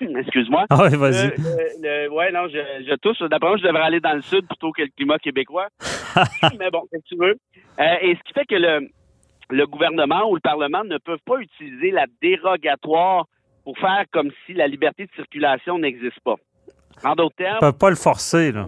excuse-moi, 0.18 0.66
Ah 0.70 0.82
ouais, 0.82 0.96
vas-y. 0.96 1.28
le- 1.28 1.82
le- 1.82 2.10
ouais, 2.12 2.32
non, 2.32 2.48
je, 2.48 2.58
je 2.88 2.94
touche. 2.96 3.18
D'après 3.20 3.48
moi, 3.48 3.56
je 3.56 3.62
devrais 3.66 3.82
aller 3.82 4.00
dans 4.00 4.14
le 4.14 4.22
sud 4.22 4.46
plutôt 4.46 4.72
que 4.72 4.82
le 4.82 4.88
climat 4.96 5.18
québécois. 5.18 5.68
Mais 6.58 6.70
bon, 6.70 6.82
que 6.92 6.98
tu 7.06 7.16
veux. 7.16 7.36
Euh, 7.80 7.94
et 8.02 8.14
ce 8.16 8.22
qui 8.24 8.32
fait 8.32 8.44
que 8.46 8.54
le, 8.54 8.88
le 9.50 9.66
gouvernement 9.66 10.28
ou 10.30 10.34
le 10.34 10.40
Parlement 10.40 10.84
ne 10.84 10.98
peuvent 10.98 11.20
pas 11.24 11.38
utiliser 11.38 11.90
la 11.90 12.06
dérogatoire 12.22 13.26
pour 13.64 13.76
faire 13.78 14.04
comme 14.12 14.30
si 14.46 14.52
la 14.54 14.66
liberté 14.68 15.04
de 15.06 15.10
circulation 15.16 15.78
n'existe 15.78 16.20
pas. 16.20 16.36
En 17.04 17.14
d'autres 17.14 17.34
Ils 17.38 17.44
termes, 17.44 17.58
peuvent 17.60 17.78
pas 17.78 17.90
le 17.90 17.96
forcer. 17.96 18.52
Là. 18.52 18.64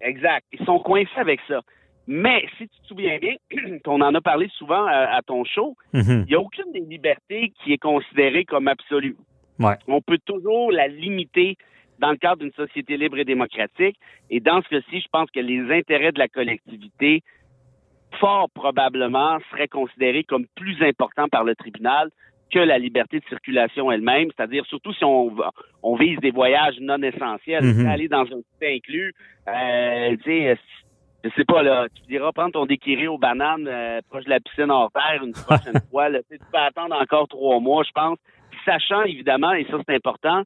exact. 0.00 0.46
Ils 0.52 0.64
sont 0.64 0.78
coincés 0.80 1.08
avec 1.16 1.40
ça. 1.46 1.60
Mais 2.06 2.44
si 2.58 2.68
tu 2.68 2.80
te 2.82 2.86
souviens 2.88 3.18
bien, 3.18 3.34
on 3.86 4.00
en 4.02 4.14
a 4.14 4.20
parlé 4.20 4.48
souvent 4.58 4.84
à, 4.86 5.16
à 5.16 5.22
ton 5.22 5.44
show, 5.44 5.74
Mhm. 5.94 6.24
il 6.26 6.30
n'y 6.30 6.34
a 6.34 6.40
aucune 6.40 6.70
des 6.72 6.80
libertés 6.80 7.52
qui 7.62 7.72
est 7.72 7.78
considérée 7.78 8.44
comme 8.44 8.68
absolue. 8.68 9.16
Ouais. 9.58 9.74
On 9.88 10.00
peut 10.00 10.18
toujours 10.24 10.72
la 10.72 10.88
limiter 10.88 11.56
dans 12.00 12.10
le 12.10 12.16
cadre 12.16 12.38
d'une 12.42 12.52
société 12.52 12.96
libre 12.96 13.18
et 13.18 13.24
démocratique. 13.24 13.96
Et 14.30 14.40
dans 14.40 14.60
ce 14.62 14.68
cas-ci, 14.68 15.00
je 15.00 15.08
pense 15.12 15.30
que 15.30 15.40
les 15.40 15.70
intérêts 15.72 16.12
de 16.12 16.18
la 16.18 16.28
collectivité, 16.28 17.22
fort 18.20 18.48
probablement, 18.54 19.38
seraient 19.50 19.68
considérés 19.68 20.24
comme 20.24 20.46
plus 20.56 20.80
importants 20.82 21.28
par 21.28 21.44
le 21.44 21.54
tribunal 21.54 22.10
que 22.52 22.58
la 22.58 22.78
liberté 22.78 23.18
de 23.20 23.24
circulation 23.24 23.90
elle-même, 23.90 24.28
c'est-à-dire 24.36 24.64
surtout 24.66 24.92
si 24.92 25.04
on, 25.04 25.34
on 25.82 25.96
vise 25.96 26.18
des 26.20 26.30
voyages 26.30 26.78
non 26.80 27.02
essentiels, 27.02 27.64
Mhm. 27.64 27.86
aller 27.86 28.06
dans 28.08 28.22
un 28.22 28.26
petit 28.58 28.76
inclus, 28.76 29.12
euh, 29.48 30.16
tu 30.18 30.22
sais, 30.24 30.56
je 31.24 31.30
sais 31.30 31.44
pas, 31.44 31.62
là, 31.62 31.86
tu 31.94 32.02
diras 32.06 32.32
prendre 32.32 32.52
ton 32.52 32.66
déquiré 32.66 33.08
aux 33.08 33.18
bananes 33.18 33.66
euh, 33.66 34.00
proche 34.08 34.24
de 34.24 34.30
la 34.30 34.40
piscine 34.40 34.70
hors 34.70 34.92
terre 34.92 35.24
une 35.24 35.32
prochaine 35.32 35.72
fois. 35.90 36.08
Là, 36.10 36.20
Tu 36.20 36.26
sais, 36.36 36.38
tu 36.38 36.44
peux 36.52 36.58
attendre 36.58 36.94
encore 37.00 37.26
trois 37.28 37.58
mois, 37.60 37.82
je 37.82 37.92
pense. 37.92 38.18
Sachant 38.64 39.02
évidemment, 39.02 39.52
et 39.52 39.64
ça 39.70 39.78
c'est 39.86 39.94
important, 39.94 40.42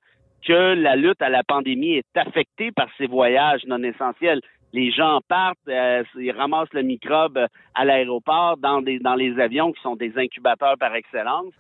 que 0.47 0.75
la 0.75 0.97
lutte 0.97 1.21
à 1.21 1.29
la 1.29 1.43
pandémie 1.43 1.95
est 1.95 2.17
affectée 2.17 2.71
par 2.73 2.89
ces 2.97 3.07
voyages 3.07 3.65
non 3.67 3.83
essentiels. 3.83 4.41
Les 4.73 4.91
gens 4.91 5.21
partent, 5.29 5.59
euh, 5.69 6.05
ils 6.17 6.31
ramassent 6.31 6.73
le 6.73 6.83
microbe 6.83 7.47
à 7.75 7.85
l'aéroport, 7.85 8.57
dans, 8.59 8.81
les 8.81 9.41
avions 9.41 9.73
qui 9.73 9.81
sont 9.83 9.97
des 9.97 10.17
incubateurs 10.19 10.77
par 10.79 10.95
excellence, 10.95 11.53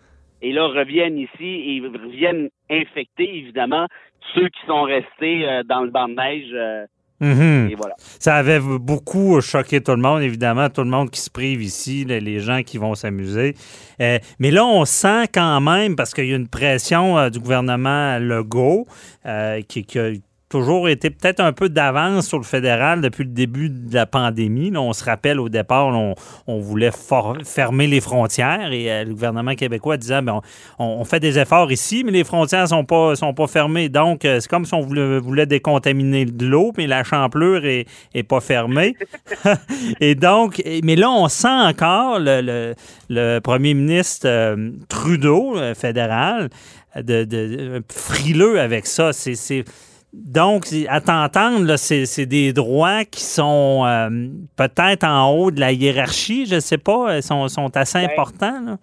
et 0.42 0.52
là 0.52 0.66
reviennent 0.66 1.18
ici 1.18 1.30
et 1.40 1.80
reviennent 1.80 2.50
infecter 2.70 3.38
évidemment 3.38 3.86
ceux 4.34 4.48
qui 4.48 4.66
sont 4.66 4.82
restés 4.82 5.48
euh, 5.48 5.62
dans 5.64 5.80
le 5.80 5.90
banc 5.90 6.08
de 6.08 6.14
neige. 6.14 6.88
Mhm. 7.20 7.68
et 7.70 7.74
voilà. 7.74 7.94
Ça 8.20 8.36
avait 8.36 8.60
beaucoup 8.60 9.40
choqué 9.40 9.80
tout 9.80 9.90
le 9.92 9.96
monde, 10.02 10.22
évidemment, 10.22 10.68
tout 10.70 10.82
le 10.82 10.90
monde 10.90 11.10
qui 11.10 11.20
se 11.20 11.30
prive 11.30 11.62
ici, 11.62 12.04
les- 12.04 12.20
les 12.20 12.38
gens 12.40 12.62
qui 12.62 12.78
vont 12.78 12.94
s'amuser. 12.94 13.54
Euh, 14.00 14.18
mais 14.38 14.50
là, 14.50 14.64
on 14.64 14.84
sent 14.84 15.26
quand 15.34 15.60
même, 15.60 15.96
parce 15.96 16.14
qu'il 16.14 16.26
y 16.26 16.32
a 16.32 16.36
une 16.36 16.48
pression 16.48 17.18
euh, 17.18 17.30
du 17.30 17.40
gouvernement 17.40 18.18
Legault, 18.18 18.86
euh, 19.26 19.60
qui, 19.66 19.84
qui 19.84 19.98
a 19.98 20.10
toujours 20.48 20.88
été 20.88 21.10
peut-être 21.10 21.40
un 21.40 21.52
peu 21.52 21.68
d'avance 21.68 22.26
sur 22.26 22.38
le 22.38 22.44
fédéral 22.44 23.00
depuis 23.02 23.24
le 23.24 23.30
début 23.30 23.68
de 23.68 23.94
la 23.94 24.06
pandémie. 24.06 24.70
Là, 24.70 24.80
on 24.80 24.92
se 24.94 25.04
rappelle 25.04 25.40
au 25.40 25.48
départ, 25.48 25.88
on, 25.88 26.14
on 26.46 26.58
voulait 26.58 26.90
fermer 27.44 27.86
les 27.86 28.00
frontières 28.00 28.72
et 28.72 28.90
euh, 28.90 29.04
le 29.04 29.12
gouvernement 29.12 29.54
québécois 29.54 29.96
disait 29.98 30.22
ben, 30.22 30.40
on, 30.78 30.84
on 30.84 31.04
fait 31.04 31.20
des 31.20 31.38
efforts 31.38 31.70
ici, 31.70 32.02
mais 32.04 32.12
les 32.12 32.24
frontières 32.24 32.66
sont 32.68 32.84
pas 32.84 33.14
sont 33.14 33.34
pas 33.34 33.46
fermées. 33.46 33.88
Donc, 33.88 34.24
euh, 34.24 34.40
c'est 34.40 34.48
comme 34.48 34.64
si 34.64 34.72
on 34.74 34.80
voulait, 34.80 35.18
voulait 35.18 35.46
décontaminer 35.46 36.24
de 36.24 36.46
l'eau, 36.46 36.72
mais 36.78 36.86
la 36.86 37.04
champlure 37.04 37.66
est, 37.66 37.86
est 38.14 38.22
pas 38.22 38.40
fermée. 38.40 38.94
et 40.00 40.14
donc, 40.14 40.62
mais 40.82 40.96
là, 40.96 41.10
on 41.10 41.28
sent 41.28 41.48
encore 41.48 42.18
le, 42.18 42.40
le- 42.40 42.74
le 43.10 43.38
premier 43.40 43.74
ministre 43.74 44.26
euh, 44.28 44.70
Trudeau, 44.88 45.56
euh, 45.56 45.74
fédéral, 45.74 46.48
de, 46.96 47.24
de- 47.24 47.24
de- 47.24 47.82
frileux 47.92 48.60
avec 48.60 48.86
ça. 48.86 49.12
C'est 49.12 49.64
donc, 50.12 50.64
à 50.88 51.00
t'entendre, 51.00 51.76
c'est 51.76 52.26
des 52.26 52.52
droits 52.52 53.04
qui 53.04 53.20
sont 53.22 53.84
euh, 53.86 54.08
peut-être 54.56 55.04
en 55.04 55.30
haut 55.32 55.50
de 55.50 55.60
la 55.60 55.72
hiérarchie, 55.72 56.46
je 56.46 56.60
sais 56.60 56.78
pas, 56.78 57.16
ils 57.18 57.22
sont, 57.22 57.46
sont 57.48 57.76
assez 57.76 57.98
Ben, 57.98 58.10
importants. 58.12 58.60
là. 58.64 58.76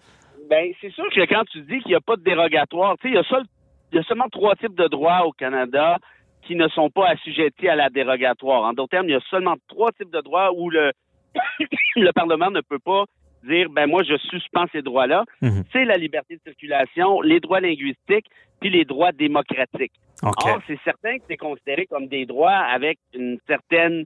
Ben, 0.50 0.72
c'est 0.80 0.92
sûr 0.92 1.06
que 1.14 1.22
quand 1.26 1.44
tu 1.52 1.62
dis 1.62 1.80
qu'il 1.80 1.90
n'y 1.90 1.96
a 1.96 2.02
pas 2.02 2.16
de 2.16 2.22
dérogatoire, 2.24 2.96
il 3.04 3.14
y, 3.14 3.18
a 3.18 3.24
seul- 3.24 3.46
il 3.92 3.96
y 3.96 4.00
a 4.00 4.04
seulement 4.04 4.30
trois 4.32 4.56
types 4.56 4.76
de 4.76 4.88
droits 4.88 5.26
au 5.26 5.32
Canada 5.32 5.98
qui 6.46 6.56
ne 6.56 6.68
sont 6.68 6.92
pas 6.92 7.08
assujettis 7.10 7.68
à 7.68 7.76
la 7.76 7.90
dérogatoire. 7.90 8.62
En 8.64 8.74
d'autres 8.74 8.92
termes, 8.92 9.10
il 9.10 9.14
y 9.14 9.16
a 9.16 9.24
seulement 9.32 9.56
trois 9.68 9.92
types 9.94 10.12
de 10.12 10.22
droits 10.22 10.52
où 10.56 10.70
le, 10.70 10.92
le 11.96 12.12
Parlement 12.12 12.52
ne 12.52 12.62
peut 12.62 12.78
pas 12.80 13.06
dire, 13.48 13.70
ben 13.72 13.88
moi, 13.88 14.04
je 14.04 14.16
suspends 14.30 14.66
ces 14.72 14.84
droits-là. 14.84 15.24
Mhm. 15.42 15.64
C'est 15.74 15.86
la 15.86 15.98
liberté 15.98 16.36
de 16.36 16.42
circulation, 16.46 17.22
les 17.22 17.40
droits 17.40 17.60
linguistiques, 17.62 18.28
puis 18.62 18.70
les 18.70 18.86
droits 18.86 19.12
démocratiques. 19.12 19.92
OK. 20.26 20.46
Or, 20.46 20.60
c'est 20.68 20.80
certain 20.84 21.18
que 21.18 21.24
c'est 21.30 21.38
considéré 21.38 21.86
comme 21.86 22.08
des 22.08 22.26
droits 22.26 22.52
avec 22.58 22.98
une 23.14 23.38
certaine 23.48 24.06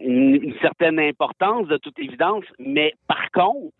une, 0.00 0.34
une 0.42 0.54
certaine 0.60 1.00
importance, 1.00 1.66
de 1.68 1.76
toute 1.78 1.98
évidence, 1.98 2.44
mais 2.58 2.92
par 3.08 3.30
contre, 3.32 3.72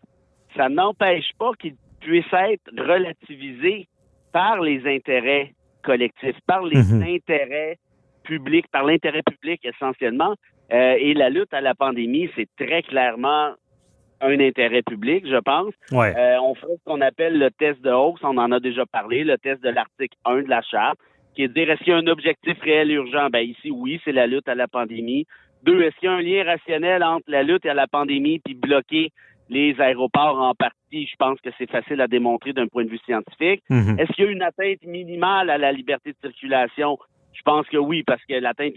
ça 0.55 0.69
n'empêche 0.69 1.29
pas 1.37 1.51
qu'ils 1.59 1.75
puissent 1.99 2.25
être 2.33 2.71
relativisés 2.77 3.87
par 4.31 4.59
les 4.61 4.85
intérêts 4.87 5.53
collectifs, 5.83 6.37
par 6.47 6.63
les 6.63 6.81
Mhm. 6.81 7.03
intérêts 7.03 7.77
publics, 8.23 8.67
par 8.71 8.83
l'intérêt 8.83 9.21
public 9.23 9.63
essentiellement. 9.65 10.35
Euh, 10.73 10.95
et 10.99 11.13
la 11.13 11.29
lutte 11.29 11.53
à 11.53 11.61
la 11.61 11.75
pandémie, 11.75 12.29
c'est 12.35 12.49
très 12.57 12.81
clairement 12.81 13.53
un 14.21 14.39
intérêt 14.39 14.81
public, 14.81 15.27
je 15.27 15.37
pense. 15.37 15.73
Ouais. 15.91 16.15
Euh, 16.17 16.39
on 16.41 16.55
ferait 16.55 16.73
ce 16.79 16.83
qu'on 16.85 17.01
appelle 17.01 17.37
le 17.37 17.51
test 17.51 17.81
de 17.81 17.91
hausse, 17.91 18.19
on 18.23 18.37
en 18.37 18.51
a 18.51 18.59
déjà 18.59 18.85
parlé, 18.85 19.23
le 19.23 19.37
test 19.37 19.61
de 19.61 19.69
l'article 19.69 20.17
1 20.25 20.41
de 20.43 20.49
la 20.49 20.61
charte, 20.63 20.97
qui 21.35 21.43
est 21.43 21.47
de 21.47 21.53
dire 21.53 21.69
est-ce 21.69 21.83
qu'il 21.83 21.93
y 21.93 21.95
a 21.95 21.97
un 21.97 22.07
objectif 22.07 22.59
réel 22.61 22.91
urgent? 22.91 23.29
Ben 23.29 23.41
ici, 23.41 23.71
oui, 23.71 23.99
c'est 24.03 24.11
la 24.11 24.27
lutte 24.27 24.47
à 24.47 24.55
la 24.55 24.67
pandémie. 24.67 25.25
Deux, 25.63 25.81
est-ce 25.81 25.95
qu'il 25.97 26.09
y 26.09 26.11
a 26.11 26.15
un 26.15 26.21
lien 26.21 26.43
rationnel 26.43 27.03
entre 27.03 27.25
la 27.27 27.43
lutte 27.43 27.65
et 27.65 27.73
la 27.73 27.87
pandémie 27.87 28.39
puis 28.39 28.53
bloquer 28.53 29.11
les 29.49 29.79
aéroports 29.79 30.39
en 30.39 30.53
partie? 30.53 31.07
Je 31.07 31.15
pense 31.17 31.39
que 31.41 31.49
c'est 31.57 31.69
facile 31.69 32.01
à 32.01 32.07
démontrer 32.07 32.53
d'un 32.53 32.67
point 32.67 32.85
de 32.85 32.89
vue 32.89 32.99
scientifique. 32.99 33.63
Mhm. 33.69 33.99
Est-ce 33.99 34.11
qu'il 34.13 34.25
y 34.25 34.27
a 34.27 34.31
une 34.31 34.43
atteinte 34.43 34.83
minimale 34.83 35.49
à 35.49 35.57
la 35.57 35.71
liberté 35.71 36.11
de 36.11 36.17
circulation? 36.21 36.97
Je 37.33 37.41
pense 37.41 37.67
que 37.67 37.77
oui, 37.77 38.03
parce 38.03 38.23
que 38.25 38.35
l'atteinte 38.35 38.75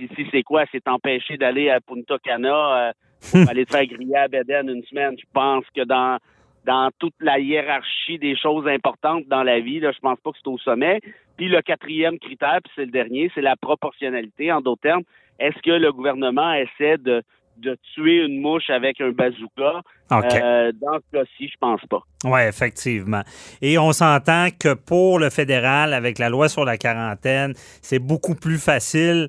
ici, 0.00 0.26
c'est 0.30 0.42
quoi? 0.42 0.64
C'est 0.70 0.86
empêcher 0.86 1.36
d'aller 1.36 1.70
à 1.70 1.80
Punta 1.80 2.18
Cana, 2.22 2.88
euh, 2.88 2.92
pour 3.30 3.48
aller 3.50 3.66
te 3.66 3.72
faire 3.72 3.86
griller 3.86 4.16
à 4.16 4.28
Beden 4.28 4.68
une 4.68 4.84
semaine. 4.84 5.16
Je 5.18 5.26
pense 5.32 5.64
que 5.74 5.84
dans 5.84 6.18
dans 6.64 6.90
toute 6.98 7.14
la 7.20 7.38
hiérarchie 7.38 8.18
des 8.18 8.36
choses 8.36 8.66
importantes 8.66 9.24
dans 9.28 9.42
la 9.42 9.60
vie, 9.60 9.80
là, 9.80 9.92
je 9.92 9.98
pense 10.00 10.18
pas 10.20 10.30
que 10.30 10.38
c'est 10.42 10.50
au 10.50 10.58
sommet. 10.58 11.00
Puis 11.36 11.48
le 11.48 11.62
quatrième 11.62 12.18
critère, 12.18 12.58
puis 12.62 12.72
c'est 12.76 12.84
le 12.84 12.90
dernier, 12.90 13.30
c'est 13.34 13.40
la 13.40 13.56
proportionnalité. 13.56 14.52
En 14.52 14.60
d'autres 14.60 14.82
termes, 14.82 15.02
est-ce 15.38 15.58
que 15.62 15.70
le 15.70 15.90
gouvernement 15.92 16.52
essaie 16.52 16.98
de, 16.98 17.22
de 17.56 17.78
tuer 17.94 18.24
une 18.24 18.40
mouche 18.40 18.68
avec 18.68 19.00
un 19.00 19.10
bazooka? 19.10 19.80
OK. 20.10 20.24
Euh, 20.34 20.72
dans 20.80 20.98
ce 20.98 21.18
cas-ci, 21.18 21.48
je 21.48 21.56
pense 21.58 21.80
pas. 21.88 22.00
Oui, 22.24 22.40
effectivement. 22.42 23.22
Et 23.62 23.78
on 23.78 23.92
s'entend 23.92 24.48
que 24.50 24.74
pour 24.74 25.18
le 25.18 25.30
fédéral, 25.30 25.94
avec 25.94 26.18
la 26.18 26.28
loi 26.28 26.48
sur 26.48 26.64
la 26.64 26.76
quarantaine, 26.76 27.54
c'est 27.80 28.00
beaucoup 28.00 28.34
plus 28.34 28.58
facile 28.62 29.28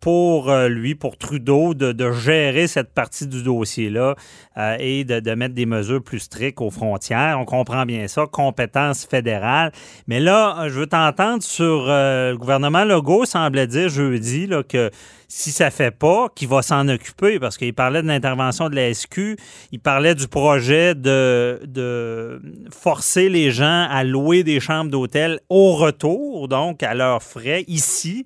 pour 0.00 0.50
euh, 0.50 0.68
lui, 0.68 0.94
pour 0.94 1.16
Trudeau, 1.16 1.74
de, 1.74 2.12
gérer 2.12 2.66
cette 2.66 2.92
partie 2.92 3.26
du 3.26 3.42
dossier-là 3.42 4.14
euh, 4.56 4.76
et 4.78 5.04
de, 5.04 5.34
mettre 5.34 5.54
des 5.54 5.66
mesures 5.66 6.02
plus 6.02 6.20
strictes 6.20 6.60
aux 6.60 6.70
frontières. 6.70 7.38
On 7.40 7.44
comprend 7.44 7.84
bien 7.84 8.06
ça, 8.08 8.26
compétence 8.26 9.06
fédérale. 9.06 9.72
Mais 10.06 10.20
là, 10.20 10.68
je 10.68 10.80
veux 10.80 10.86
t'entendre 10.86 11.42
sur 11.42 11.86
euh, 11.88 12.32
le 12.32 12.38
gouvernement 12.38 12.84
Legault 12.84 13.24
semblait 13.24 13.66
dire 13.66 13.88
jeudi 13.88 14.46
là, 14.46 14.62
que 14.62 14.90
si 15.26 15.50
ça 15.50 15.70
fait 15.70 15.90
pas, 15.90 16.28
qu'il 16.34 16.48
va 16.48 16.62
s'en 16.62 16.88
occuper 16.88 17.38
parce 17.38 17.58
qu'il 17.58 17.74
parlait 17.74 18.00
de 18.00 18.06
l'intervention 18.06 18.70
de 18.70 18.76
la 18.76 18.94
SQ, 18.94 19.36
il 19.72 19.80
parlait 19.80 20.14
du 20.14 20.26
projet 20.26 20.94
de 20.94 22.40
forcer 22.70 23.28
les 23.28 23.50
gens 23.50 23.86
à 23.90 24.04
louer 24.04 24.42
des 24.42 24.58
chambres 24.58 24.90
d'hôtel 24.90 25.40
au 25.50 25.74
retour, 25.74 26.48
donc 26.48 26.82
à 26.82 26.94
leurs 26.94 27.22
frais 27.22 27.64
ici. 27.68 28.24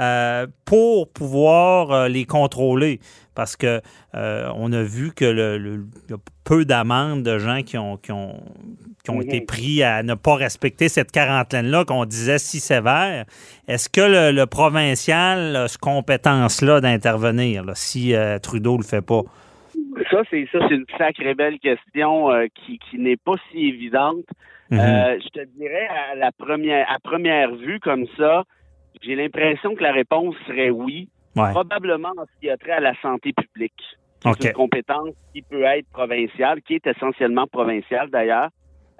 Euh, 0.00 0.46
pour 0.64 1.10
pouvoir 1.12 1.90
euh, 1.92 2.08
les 2.08 2.24
contrôler. 2.24 3.00
Parce 3.34 3.56
que 3.56 3.80
euh, 4.16 4.48
on 4.56 4.72
a 4.72 4.82
vu 4.82 5.12
que 5.14 5.24
le, 5.24 5.58
le- 5.58 5.86
il 6.08 6.10
y 6.10 6.14
a 6.14 6.18
peu 6.44 6.64
d'amendes 6.64 7.22
de 7.22 7.38
gens 7.38 7.62
qui 7.62 7.78
ont, 7.78 7.96
qui 7.96 8.10
ont, 8.10 8.40
qui 9.04 9.10
ont 9.10 9.16
Mhm. 9.16 9.22
été 9.22 9.40
pris 9.40 9.82
à 9.82 10.02
ne 10.02 10.14
pas 10.14 10.34
respecter 10.34 10.88
cette 10.88 11.12
quarantaine-là 11.12 11.84
qu'on 11.84 12.04
disait 12.04 12.38
si 12.38 12.58
sévère. 12.58 13.24
Est-ce 13.68 13.88
que 13.88 14.00
le, 14.00 14.32
le 14.32 14.46
provincial 14.46 15.54
a 15.56 15.68
cette 15.68 15.80
compétence-là 15.80 16.80
d'intervenir 16.80 17.64
si 17.74 18.12
Trudeau 18.42 18.76
le 18.76 18.82
fait 18.84 19.02
pas? 19.02 19.22
Ça, 20.10 20.22
c'est 20.30 20.46
ça, 20.50 20.58
c'est 20.68 20.74
une 20.74 20.84
sacrée 20.96 21.34
belle 21.34 21.58
question 21.60 22.30
euh, 22.32 22.46
qui, 22.54 22.78
qui 22.78 22.98
n'est 22.98 23.16
pas 23.16 23.34
si 23.52 23.68
évidente. 23.68 24.24
Mhm. 24.70 24.78
Euh, 24.80 25.18
je 25.22 25.28
te 25.28 25.44
dirais 25.58 25.86
à 26.12 26.14
la 26.16 26.30
première 26.32 26.86
à 26.90 26.98
première 26.98 27.54
vue 27.54 27.78
comme 27.80 28.04
ça, 28.16 28.44
j'ai 29.02 29.14
l'impression 29.14 29.74
que 29.74 29.82
la 29.82 29.92
réponse 29.92 30.34
serait 30.46 30.70
oui, 30.70 31.08
Ouais. 31.36 31.50
probablement 31.52 32.08
en 32.16 32.24
ce 32.24 32.40
qui 32.40 32.50
a 32.50 32.56
trait 32.56 32.72
à 32.72 32.80
la 32.80 32.94
santé 33.00 33.32
publique. 33.32 33.72
qui 34.20 34.26
est 34.26 34.30
OK. 34.32 34.44
une 34.46 34.52
compétence 34.52 35.14
qui 35.32 35.42
peut 35.42 35.62
être 35.62 35.86
provinciale, 35.92 36.60
qui 36.62 36.74
est 36.74 36.86
essentiellement 36.88 37.46
provinciale 37.46 38.10
d'ailleurs. 38.10 38.48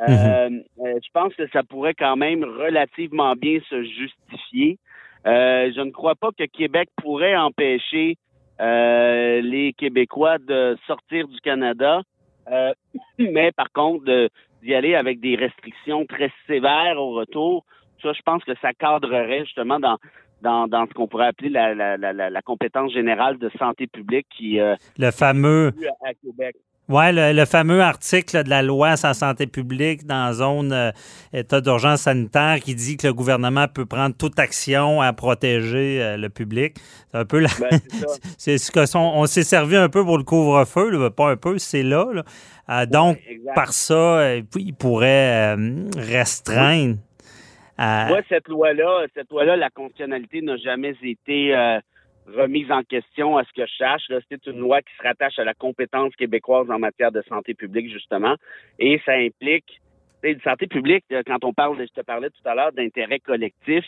Euh, 0.01 0.49
Mhm. 0.49 0.63
euh, 0.87 0.95
je 1.05 1.09
pense 1.13 1.35
que 1.35 1.49
ça 1.49 1.65
pourrait 1.65 1.95
quand 1.95 2.15
même 2.15 2.45
relativement 2.45 3.35
bien 3.35 3.59
se 3.69 3.83
justifier. 3.83 4.79
Euh, 5.27 5.73
je 5.75 5.81
ne 5.81 5.91
crois 5.91 6.15
pas 6.15 6.29
que 6.39 6.45
Québec 6.45 6.89
pourrait 7.03 7.35
empêcher 7.37 8.17
euh, 8.61 9.41
les 9.41 9.73
Québécois 9.73 10.39
de 10.39 10.77
sortir 10.87 11.27
du 11.27 11.41
Canada, 11.41 12.03
mais 13.19 13.51
par 13.53 13.71
contre 13.73 14.29
d'y 14.63 14.75
aller 14.75 14.95
avec 14.95 15.19
des 15.21 15.35
restrictions 15.35 16.07
très 16.07 16.31
sévères 16.47 16.97
au 16.97 17.11
retour. 17.11 17.65
Ça, 18.03 18.13
je 18.13 18.23
pense 18.25 18.45
que 18.45 18.53
ça 18.63 18.73
cadrerait 18.73 19.45
justement 19.45 19.79
dans 19.81 19.97
dans, 20.41 20.69
dans 20.69 20.87
ce 20.87 20.93
qu'on 20.95 21.09
pourrait 21.09 21.27
appeler 21.27 21.49
la, 21.51 21.75
la, 21.75 21.97
la, 21.97 22.13
la- 22.13 22.31
la 22.31 22.43
compétence 22.43 22.93
générale 22.93 23.39
de 23.39 23.51
santé 23.59 23.89
publique 23.89 24.27
qui 24.37 24.61
euh, 24.61 24.77
Le 24.97 25.11
fameux, 25.11 25.73
à 26.07 26.15
Québec. 26.15 26.55
ouais, 26.89 27.13
le, 27.13 27.33
le 27.37 27.45
fameux 27.45 27.83
article 27.83 28.45
de 28.45 28.49
la 28.49 28.63
loi 28.63 28.97
sur 28.97 29.09
la 29.09 29.15
santé 29.15 29.49
publique 29.49 30.07
dans 30.07 30.33
zone 30.33 30.73
euh, 30.73 30.93
état 31.33 31.61
d'urgence 31.61 32.03
sanitaire 32.03 32.61
qui 32.61 32.77
dit 32.77 32.97
que 32.97 33.09
le 33.09 33.15
gouvernement 33.15 33.67
peut 33.67 33.85
prendre 33.85 34.15
toute 34.17 34.39
action 34.39 35.01
à 35.03 35.13
protéger 35.13 36.01
euh, 36.01 36.17
le 36.17 36.29
public. 36.29 36.77
C'est 37.11 37.19
un 37.19 37.25
peu 37.25 37.41
la, 37.41 37.49
Ben, 37.61 37.81
c'est 38.39 38.59
ce 38.65 38.71
que 38.71 38.87
son- 38.87 39.01
on 39.17 39.27
s'est 39.27 39.43
servi 39.43 39.75
un 39.75 39.89
peu 39.89 40.05
pour 40.05 40.19
le 40.19 40.25
couvre-feu, 40.25 41.11
pas 41.11 41.31
un 41.33 41.37
peu, 41.37 41.59
c'est 41.59 41.83
là. 41.83 42.07
là. 42.15 42.23
Euh, 42.71 42.87
donc, 42.87 43.19
par 43.57 43.73
ça, 43.73 44.37
il 44.37 44.75
pourrait 44.75 45.57
restreindre. 45.97 46.97
Euh, 47.81 48.09
Moi, 48.09 48.21
cette 48.29 48.49
loi-là, 48.49 49.07
cette 49.15 49.31
loi-là, 49.31 49.57
la 49.57 49.71
constitutionnalité 49.71 50.43
n'a 50.43 50.57
jamais 50.57 50.95
été 51.03 51.55
euh, 51.55 51.79
remise 52.27 52.71
en 52.71 52.83
question 52.83 53.37
à 53.37 53.45
ce 53.45 53.53
que 53.53 53.67
je 53.67 53.85
là. 54.13 54.21
C'est 54.31 54.47
une 54.47 54.59
loi 54.59 54.83
qui 54.83 54.95
se 54.97 55.03
rattache 55.03 55.39
à 55.39 55.45
la 55.45 55.55
compétence 55.55 56.15
québécoise 56.17 56.71
en 56.71 56.79
matière 56.79 57.13
de 57.13 57.23
santé 57.29 57.55
publique, 57.55 57.91
justement. 57.91 58.35
Et 58.79 59.01
ça 59.05 59.13
implique, 59.13 59.81
une 60.23 60.41
santé 60.41 60.67
publique, 60.67 61.05
euh, 61.13 61.23
quand 61.27 61.45
on 61.45 61.53
parle, 61.53 61.79
de- 61.79 61.87
je 61.87 62.01
te 62.01 62.05
parlais 62.05 62.31
tout 62.31 62.47
à 62.49 62.55
l'heure 62.55 62.73
d'intérêt 62.73 63.21
collectif, 63.21 63.85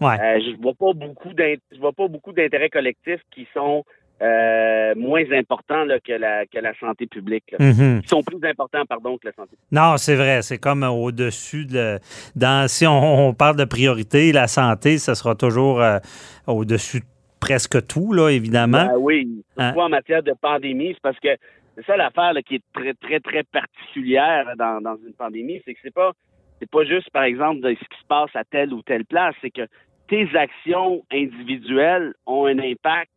ouais. 0.00 0.20
euh, 0.20 0.40
je 0.40 0.56
vois 0.60 0.74
pas 0.74 0.92
beaucoup 0.92 1.30
je 1.36 1.78
vois 1.78 1.92
pas 1.92 2.08
beaucoup 2.08 2.32
d'intérêts 2.32 2.70
collectifs 2.70 3.22
qui 3.30 3.46
sont 3.54 3.84
euh, 4.22 4.94
moins 4.96 5.24
importants 5.32 5.84
là, 5.84 5.98
que 6.00 6.12
la 6.12 6.46
que 6.46 6.58
la 6.58 6.74
santé 6.78 7.06
publique. 7.06 7.54
Mhm. 7.58 8.02
Qui 8.02 8.08
sont 8.08 8.22
plus 8.22 8.38
importants, 8.48 8.84
pardon, 8.86 9.16
que 9.18 9.28
la 9.28 9.32
santé 9.32 9.50
publique. 9.50 9.72
Non, 9.72 9.96
c'est 9.96 10.16
vrai. 10.16 10.42
C'est 10.42 10.58
comme 10.58 10.82
au-dessus 10.82 11.66
de. 11.66 11.98
Dans, 12.36 12.68
si 12.68 12.86
on, 12.86 13.28
on 13.28 13.34
parle 13.34 13.56
de 13.56 13.64
priorité, 13.64 14.32
la 14.32 14.46
santé, 14.46 14.98
ça 14.98 15.14
sera 15.14 15.34
toujours 15.34 15.80
euh, 15.80 15.98
au-dessus 16.46 17.00
de 17.00 17.04
presque 17.40 17.86
tout, 17.86 18.12
là, 18.12 18.28
évidemment. 18.28 18.86
Ben 18.86 18.98
oui, 18.98 19.44
Hein? 19.56 19.68
surtout 19.68 19.80
en 19.80 19.88
matière 19.88 20.22
de 20.22 20.32
pandémie, 20.40 20.92
c'est 20.94 21.02
parce 21.02 21.18
que 21.20 21.36
c'est 21.76 21.86
ça 21.86 21.96
l'affaire 21.96 22.32
qui 22.46 22.56
est 22.56 22.62
très, 22.72 22.94
très, 22.94 23.20
très 23.20 23.42
particulière 23.44 24.46
dans, 24.58 24.80
dans 24.80 24.96
une 25.06 25.12
pandémie, 25.14 25.60
c'est 25.64 25.74
que 25.74 25.80
c'est 25.82 25.94
pas 25.94 26.12
c'est 26.58 26.70
pas 26.70 26.84
juste, 26.84 27.08
par 27.10 27.22
exemple, 27.22 27.60
de 27.60 27.70
ce 27.70 27.80
qui 27.80 28.00
se 28.00 28.06
passe 28.06 28.30
à 28.34 28.44
telle 28.44 28.74
ou 28.74 28.82
telle 28.82 29.06
place, 29.06 29.34
c'est 29.40 29.50
que 29.50 29.66
tes 30.08 30.28
actions 30.34 31.02
individuelles 31.10 32.12
ont 32.26 32.44
un 32.44 32.58
impact 32.58 33.08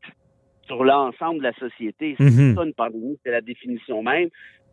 sur 0.68 0.84
l'ensemble 0.84 1.40
de 1.40 1.44
la 1.44 1.54
société. 1.54 2.16
C'est 2.18 2.24
Mhm. 2.24 2.56
ça 2.56 2.64
une 2.64 2.74
pandémie, 2.74 3.18
c'est 3.24 3.32
la 3.32 3.42
définition 3.42 4.02
même. 4.04 4.30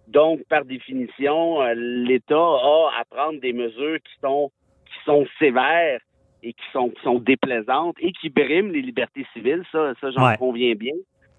Donc, 0.09 0.41
par 0.49 0.65
définition, 0.65 1.63
euh, 1.63 1.75
l'État 1.77 2.35
a 2.37 2.91
à 3.01 3.05
prendre 3.09 3.41
des 3.41 3.53
mesures 3.53 3.99
qui 3.99 4.15
sont 4.23 4.51
qui 4.87 5.05
sont 5.05 5.25
sévères 5.39 6.01
et 6.43 6.53
qui 6.53 6.65
sont 6.73 6.89
qui 6.91 7.01
sont 7.03 7.19
déplaisantes 7.21 7.97
et 8.01 8.13
qui 8.13 8.29
briment 8.29 8.73
les 8.73 8.83
libertés 8.83 9.25
civiles. 9.33 9.63
Ça, 9.71 9.93
ça 10.01 10.11
j'en 10.11 10.27
Ouais. 10.27 10.37
conviens 10.37 10.75
bien. 10.75 10.95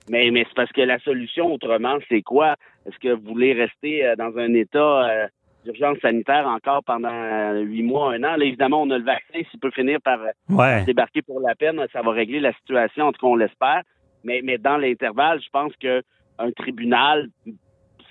Mais 0.09 0.31
mais 0.31 0.45
c'est 0.47 0.55
parce 0.55 0.71
que 0.71 0.81
la 0.81 0.99
solution 0.99 1.53
autrement, 1.53 1.97
c'est 2.09 2.21
quoi? 2.21 2.55
Est-ce 2.85 2.97
que 2.99 3.09
vous 3.13 3.27
voulez 3.33 3.53
rester 3.53 4.05
euh, 4.05 4.15
dans 4.15 4.35
un 4.37 4.53
état 4.53 5.09
euh, 5.09 5.27
d'urgence 5.65 5.97
sanitaire 5.99 6.47
encore 6.47 6.83
pendant 6.83 7.53
huit 7.59 7.83
mois, 7.83 8.13
un 8.13 8.23
an? 8.23 8.35
Là, 8.37 8.45
évidemment, 8.45 8.81
on 8.83 8.89
a 8.89 8.97
le 8.97 9.03
vaccin. 9.03 9.41
S'il 9.49 9.59
peut 9.59 9.71
finir 9.71 9.99
par 10.01 10.19
Ouais. 10.49 10.83
débarquer 10.85 11.21
pour 11.21 11.39
la 11.41 11.55
peine, 11.55 11.79
ça 11.93 12.01
va 12.01 12.11
régler 12.11 12.39
la 12.39 12.53
situation, 12.53 13.07
en 13.07 13.11
tout 13.11 13.19
cas, 13.21 13.27
on 13.27 13.35
l'espère. 13.35 13.83
Mais, 14.23 14.41
mais 14.43 14.57
dans 14.57 14.77
l'intervalle, 14.77 15.39
je 15.43 15.49
pense 15.51 15.73
que 15.81 16.01
un 16.39 16.51
tribunal 16.51 17.27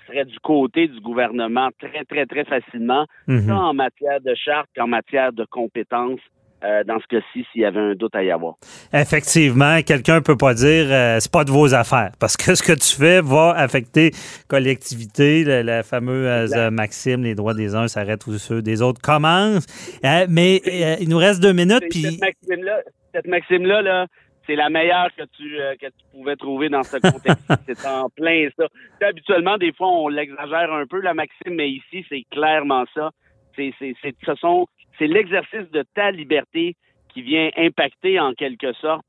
serait 0.07 0.25
du 0.25 0.39
côté 0.39 0.87
du 0.87 0.99
gouvernement 1.01 1.69
très, 1.79 2.03
très, 2.05 2.25
très 2.25 2.45
facilement, 2.45 3.05
Mhm. 3.27 3.47
tant 3.47 3.69
en 3.69 3.73
matière 3.73 4.21
de 4.21 4.33
charte 4.35 4.67
qu'en 4.75 4.87
matière 4.87 5.31
de 5.33 5.45
compétences 5.45 6.19
euh, 6.63 6.83
dans 6.83 6.99
ce 6.99 7.07
cas-ci 7.07 7.43
s'il 7.51 7.61
y 7.61 7.65
avait 7.65 7.79
un 7.79 7.95
doute 7.95 8.15
à 8.15 8.23
y 8.23 8.29
avoir. 8.29 8.53
Effectivement, 8.93 9.81
quelqu'un 9.81 10.21
peut 10.21 10.37
pas 10.37 10.53
dire 10.53 10.85
euh, 10.91 11.17
c'est 11.19 11.31
pas 11.31 11.43
de 11.43 11.49
vos 11.49 11.73
affaires 11.73 12.11
parce 12.19 12.37
que 12.37 12.53
ce 12.55 12.61
que 12.61 12.73
tu 12.73 12.95
fais 12.95 13.19
va 13.19 13.51
affecter 13.57 14.11
collectivité, 14.47 15.43
la, 15.43 15.63
la 15.63 15.81
fameuse 15.83 16.53
euh, 16.55 16.69
maxime 16.69 17.23
les 17.23 17.33
droits 17.33 17.55
des 17.55 17.73
uns 17.73 17.87
s'arrêtent 17.87 18.27
où 18.27 18.37
ceux 18.37 18.61
des 18.61 18.81
autres 18.83 19.01
commencent. 19.01 19.65
Euh, 20.05 20.27
mais 20.29 20.61
euh, 20.67 20.95
il 21.01 21.09
nous 21.09 21.17
reste 21.17 21.41
deux 21.41 21.53
minutes 21.53 21.83
puis 21.89 22.03
Cette 22.03 22.21
maxime-là, 22.21 22.79
cette 23.15 23.27
maxime-là, 23.27 23.81
là, 23.81 24.05
c'est 24.45 24.55
la 24.55 24.69
meilleure 24.69 25.09
que 25.15 25.23
tu, 25.37 25.59
euh, 25.59 25.75
que 25.75 25.87
tu 25.87 26.05
pouvais 26.11 26.35
trouver 26.35 26.69
dans 26.69 26.83
ce 26.83 26.97
contexte. 26.97 27.45
c'est 27.67 27.87
en 27.87 28.09
plein 28.09 28.47
ça. 28.57 28.67
Habituellement, 29.01 29.57
des 29.57 29.71
fois, 29.73 29.87
on 29.87 30.07
l'exagère 30.07 30.71
un 30.73 30.85
peu, 30.85 30.99
la 31.01 31.13
maxime, 31.13 31.55
mais 31.55 31.69
ici, 31.69 32.05
c'est 32.09 32.23
clairement 32.31 32.85
ça. 32.93 33.11
C'est, 33.55 33.73
c'est, 33.79 33.93
c'est, 34.01 34.15
ce 34.25 34.35
sont, 34.35 34.67
c'est 34.97 35.07
l'exercice 35.07 35.69
de 35.71 35.83
ta 35.93 36.11
liberté 36.11 36.75
qui 37.09 37.21
vient 37.21 37.49
impacter, 37.57 38.19
en 38.19 38.33
quelque 38.33 38.73
sorte, 38.73 39.05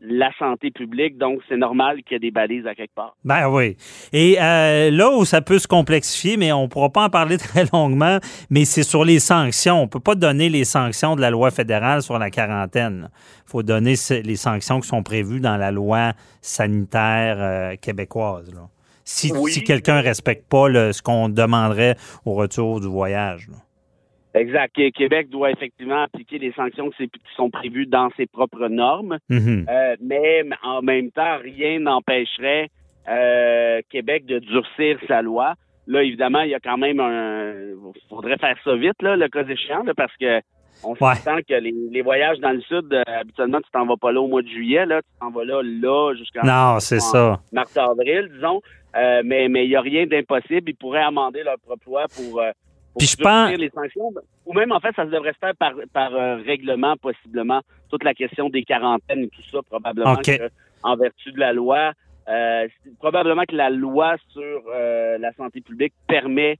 la 0.00 0.30
santé 0.38 0.70
publique. 0.70 1.18
Donc, 1.18 1.40
c'est 1.48 1.56
normal 1.56 2.02
qu'il 2.04 2.12
y 2.12 2.16
ait 2.16 2.18
des 2.20 2.30
balises 2.30 2.66
à 2.66 2.74
quelque 2.74 2.94
part. 2.94 3.16
Ben 3.24 3.48
oui. 3.48 3.76
Et 4.12 4.36
euh, 4.40 4.90
là 4.90 5.10
où 5.10 5.24
ça 5.24 5.40
peut 5.40 5.58
se 5.58 5.66
complexifier, 5.66 6.36
mais 6.36 6.52
on 6.52 6.62
ne 6.62 6.66
pourra 6.68 6.90
pas 6.90 7.04
en 7.04 7.10
parler 7.10 7.36
très 7.38 7.64
longuement, 7.72 8.18
mais 8.50 8.64
c'est 8.64 8.82
sur 8.84 9.04
les 9.04 9.18
sanctions. 9.18 9.78
On 9.80 9.82
ne 9.82 9.88
peut 9.88 10.00
pas 10.00 10.14
donner 10.14 10.48
les 10.48 10.64
sanctions 10.64 11.16
de 11.16 11.20
la 11.20 11.30
loi 11.30 11.50
fédérale 11.50 12.02
sur 12.02 12.18
la 12.18 12.30
quarantaine. 12.30 13.10
Il 13.46 13.50
faut 13.50 13.62
donner 13.62 13.94
les 14.24 14.36
sanctions 14.36 14.80
qui 14.80 14.88
sont 14.88 15.02
prévues 15.02 15.40
dans 15.40 15.56
la 15.56 15.70
loi 15.70 16.12
sanitaire 16.40 17.36
euh, 17.40 17.76
québécoise. 17.76 18.52
là. 18.54 18.68
Si, 19.04 19.32
Oui. 19.32 19.52
si 19.52 19.64
quelqu'un 19.64 19.98
ne 19.98 20.02
respecte 20.02 20.48
pas 20.50 20.68
le- 20.68 20.92
ce 20.92 21.00
qu'on 21.02 21.28
demanderait 21.30 21.96
au 22.26 22.34
retour 22.34 22.80
du 22.80 22.86
voyage. 22.88 23.48
là. 23.48 23.56
Exact. 24.34 24.72
Qué- 24.74 24.92
Québec 24.92 25.28
doit 25.30 25.50
effectivement 25.50 26.02
appliquer 26.02 26.38
les 26.38 26.52
sanctions 26.52 26.90
qui 26.90 27.10
sont 27.36 27.50
prévues 27.50 27.86
dans 27.86 28.08
ses 28.16 28.26
propres 28.26 28.68
normes. 28.68 29.18
Mhm. 29.30 29.66
Euh, 29.68 29.96
mais 30.02 30.42
en 30.62 30.82
même 30.82 31.10
temps, 31.10 31.38
rien 31.42 31.80
n'empêcherait 31.80 32.68
euh, 33.08 33.80
Québec 33.90 34.26
de 34.26 34.38
durcir 34.38 34.98
sa 35.08 35.22
loi. 35.22 35.54
Là, 35.86 36.02
évidemment, 36.02 36.42
il 36.42 36.50
y 36.50 36.54
a 36.54 36.60
quand 36.60 36.76
même 36.76 37.00
un. 37.00 37.54
faudrait 38.10 38.36
faire 38.36 38.56
ça 38.62 38.76
vite, 38.76 39.00
là, 39.00 39.16
le 39.16 39.28
cas 39.28 39.44
échéant, 39.44 39.82
là, 39.84 39.94
parce 39.96 40.14
que 40.18 40.40
on 40.84 40.90
Ouais. 41.00 41.14
s'entend 41.16 41.38
que 41.38 41.54
les, 41.54 41.72
les 41.90 42.02
voyages 42.02 42.38
dans 42.40 42.50
le 42.52 42.60
sud, 42.60 42.92
euh, 42.92 43.02
habituellement, 43.06 43.60
tu 43.62 43.70
t'en 43.72 43.86
vas 43.86 43.96
pas 43.96 44.12
là 44.12 44.20
au 44.20 44.28
mois 44.28 44.42
de 44.42 44.48
juillet, 44.48 44.84
là, 44.84 45.00
tu 45.00 45.08
t'en 45.18 45.30
vas 45.30 45.44
là, 45.46 45.62
là, 45.64 46.14
jusqu'en 46.16 46.44
Non, 46.46 46.78
c'est 46.80 47.00
ça. 47.00 47.40
mars-avril, 47.52 48.28
disons. 48.34 48.60
Euh, 48.96 49.22
mais 49.24 49.48
mais 49.48 49.64
il 49.64 49.70
n'y 49.70 49.76
a 49.76 49.80
rien 49.80 50.06
d'impossible. 50.06 50.68
Ils 50.70 50.76
pourraient 50.76 51.02
amender 51.02 51.42
leur 51.42 51.58
propre 51.58 51.82
loi 51.86 52.04
pour 52.14 52.40
Puis 52.96 53.08
je 53.08 53.16
pense- 53.16 53.50
les 53.52 53.70
sanctions. 53.70 54.12
Ou 54.46 54.52
même, 54.52 54.72
en 54.72 54.80
fait, 54.80 54.94
ça 54.96 55.04
devrait 55.04 55.32
se 55.32 55.38
faire 55.38 55.54
par, 55.56 55.72
par 55.92 56.14
euh, 56.14 56.36
règlement, 56.36 56.96
possiblement. 56.96 57.60
Toute 57.90 58.04
la 58.04 58.14
question 58.14 58.48
des 58.48 58.62
quarantaines 58.64 59.24
et 59.24 59.28
tout 59.28 59.42
ça, 59.50 59.60
probablement 59.62 60.16
que, 60.16 60.50
en 60.82 60.96
vertu 60.96 61.32
de 61.32 61.38
la 61.38 61.52
loi, 61.52 61.92
euh, 62.28 62.68
probablement 62.98 63.44
que 63.48 63.56
la 63.56 63.70
loi 63.70 64.16
sur 64.28 64.62
euh, 64.74 65.18
la 65.18 65.32
santé 65.32 65.60
publique 65.60 65.94
permet 66.06 66.58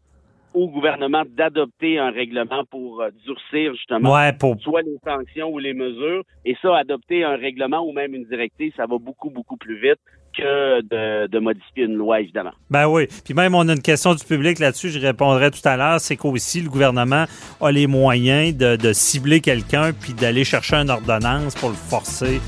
au 0.55 0.69
gouvernement 0.69 1.23
d'adopter 1.29 1.99
un 1.99 2.11
règlement 2.11 2.65
pour 2.71 3.01
euh, 3.01 3.11
durcir 3.25 3.73
justement 3.75 4.15
Ouais, 4.15 4.33
pour, 4.33 4.61
soit 4.61 4.83
les 4.83 4.97
sanctions 5.05 5.51
ou 5.51 5.59
les 5.59 5.75
mesures. 5.75 6.23
Et 6.45 6.57
ça, 6.63 6.77
adopter 6.77 7.25
un 7.25 7.37
règlement 7.37 7.87
ou 7.87 7.93
même 7.93 8.15
une 8.15 8.25
directive, 8.25 8.73
ça 8.77 8.87
va 8.87 8.99
beaucoup, 8.99 9.31
beaucoup 9.31 9.57
plus 9.57 9.81
vite 9.81 9.99
que 10.37 10.81
de, 10.83 11.27
de 11.27 11.39
modifier 11.39 11.85
une 11.85 11.95
loi, 11.95 12.21
évidemment. 12.21 12.53
Ben 12.71 12.87
oui. 12.87 13.07
Puis 13.25 13.35
même, 13.35 13.55
on 13.55 13.69
a 13.69 13.73
une 13.73 13.83
question 13.83 14.15
du 14.15 14.25
public 14.25 14.59
là-dessus, 14.59 14.91
je 14.91 15.01
répondrai 15.01 15.51
tout 15.51 15.67
à 15.67 15.77
l'heure. 15.77 16.01
C'est 16.01 16.17
qu'aussi, 16.17 16.61
le 16.61 16.69
gouvernement 16.71 17.25
a 17.61 17.73
les 17.73 17.87
moyens 17.87 18.57
de, 18.57 18.77
de 18.77 18.93
cibler 18.93 19.41
quelqu'un 19.41 19.93
puis 19.93 20.13
d'aller 20.13 20.45
chercher 20.45 20.77
une 20.77 20.91
ordonnance 20.91 21.55
pour 21.55 21.71
le 21.71 21.75
forcer 21.75 22.41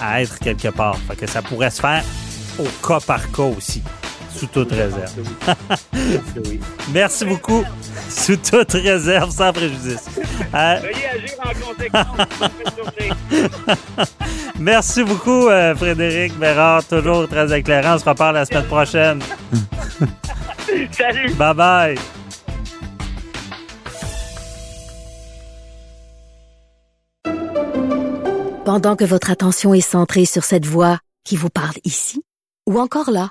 à 0.00 0.22
être 0.22 0.38
quelque 0.38 0.74
part. 0.74 0.96
Fait 0.96 1.16
que 1.16 1.26
ça 1.26 1.42
pourrait 1.42 1.70
se 1.70 1.80
faire 1.80 2.02
au 2.58 2.86
cas 2.86 3.00
par 3.04 3.30
cas 3.32 3.42
aussi, 3.42 3.82
sous 4.44 4.64
toute 4.64 4.72
réserve. 4.72 5.12
Merci 6.92 7.24
beaucoup. 7.24 7.64
Sous 8.08 8.36
toute 8.36 8.72
réserve, 8.72 9.30
sans 9.30 9.52
préjudice. 9.52 10.04
Veuillez 10.52 11.08
agir 11.12 11.34
en 11.38 11.52
conséquence. 11.66 12.28
Bonne 12.38 12.50
journée. 12.76 14.08
merci 14.58 15.02
beaucoup, 15.02 15.48
euh, 15.48 15.74
Frédéric 15.74 16.38
Bérard. 16.38 16.84
Toujours 16.84 17.28
très 17.28 17.58
éclairant. 17.58 17.94
On 17.94 17.98
se 17.98 18.04
reparle 18.04 18.34
la 18.34 18.44
semaine 18.44 18.66
prochaine. 18.66 19.20
Salut! 20.92 21.34
Bye 21.34 21.54
bye. 21.54 21.98
Pendant 28.64 28.96
que 28.96 29.04
votre 29.04 29.30
attention 29.30 29.74
est 29.74 29.80
centrée 29.80 30.24
sur 30.24 30.44
cette 30.44 30.66
voix 30.66 30.98
qui 31.24 31.36
vous 31.36 31.50
parle 31.50 31.76
ici, 31.84 32.22
ou 32.66 32.80
encore 32.80 33.10
là, 33.10 33.30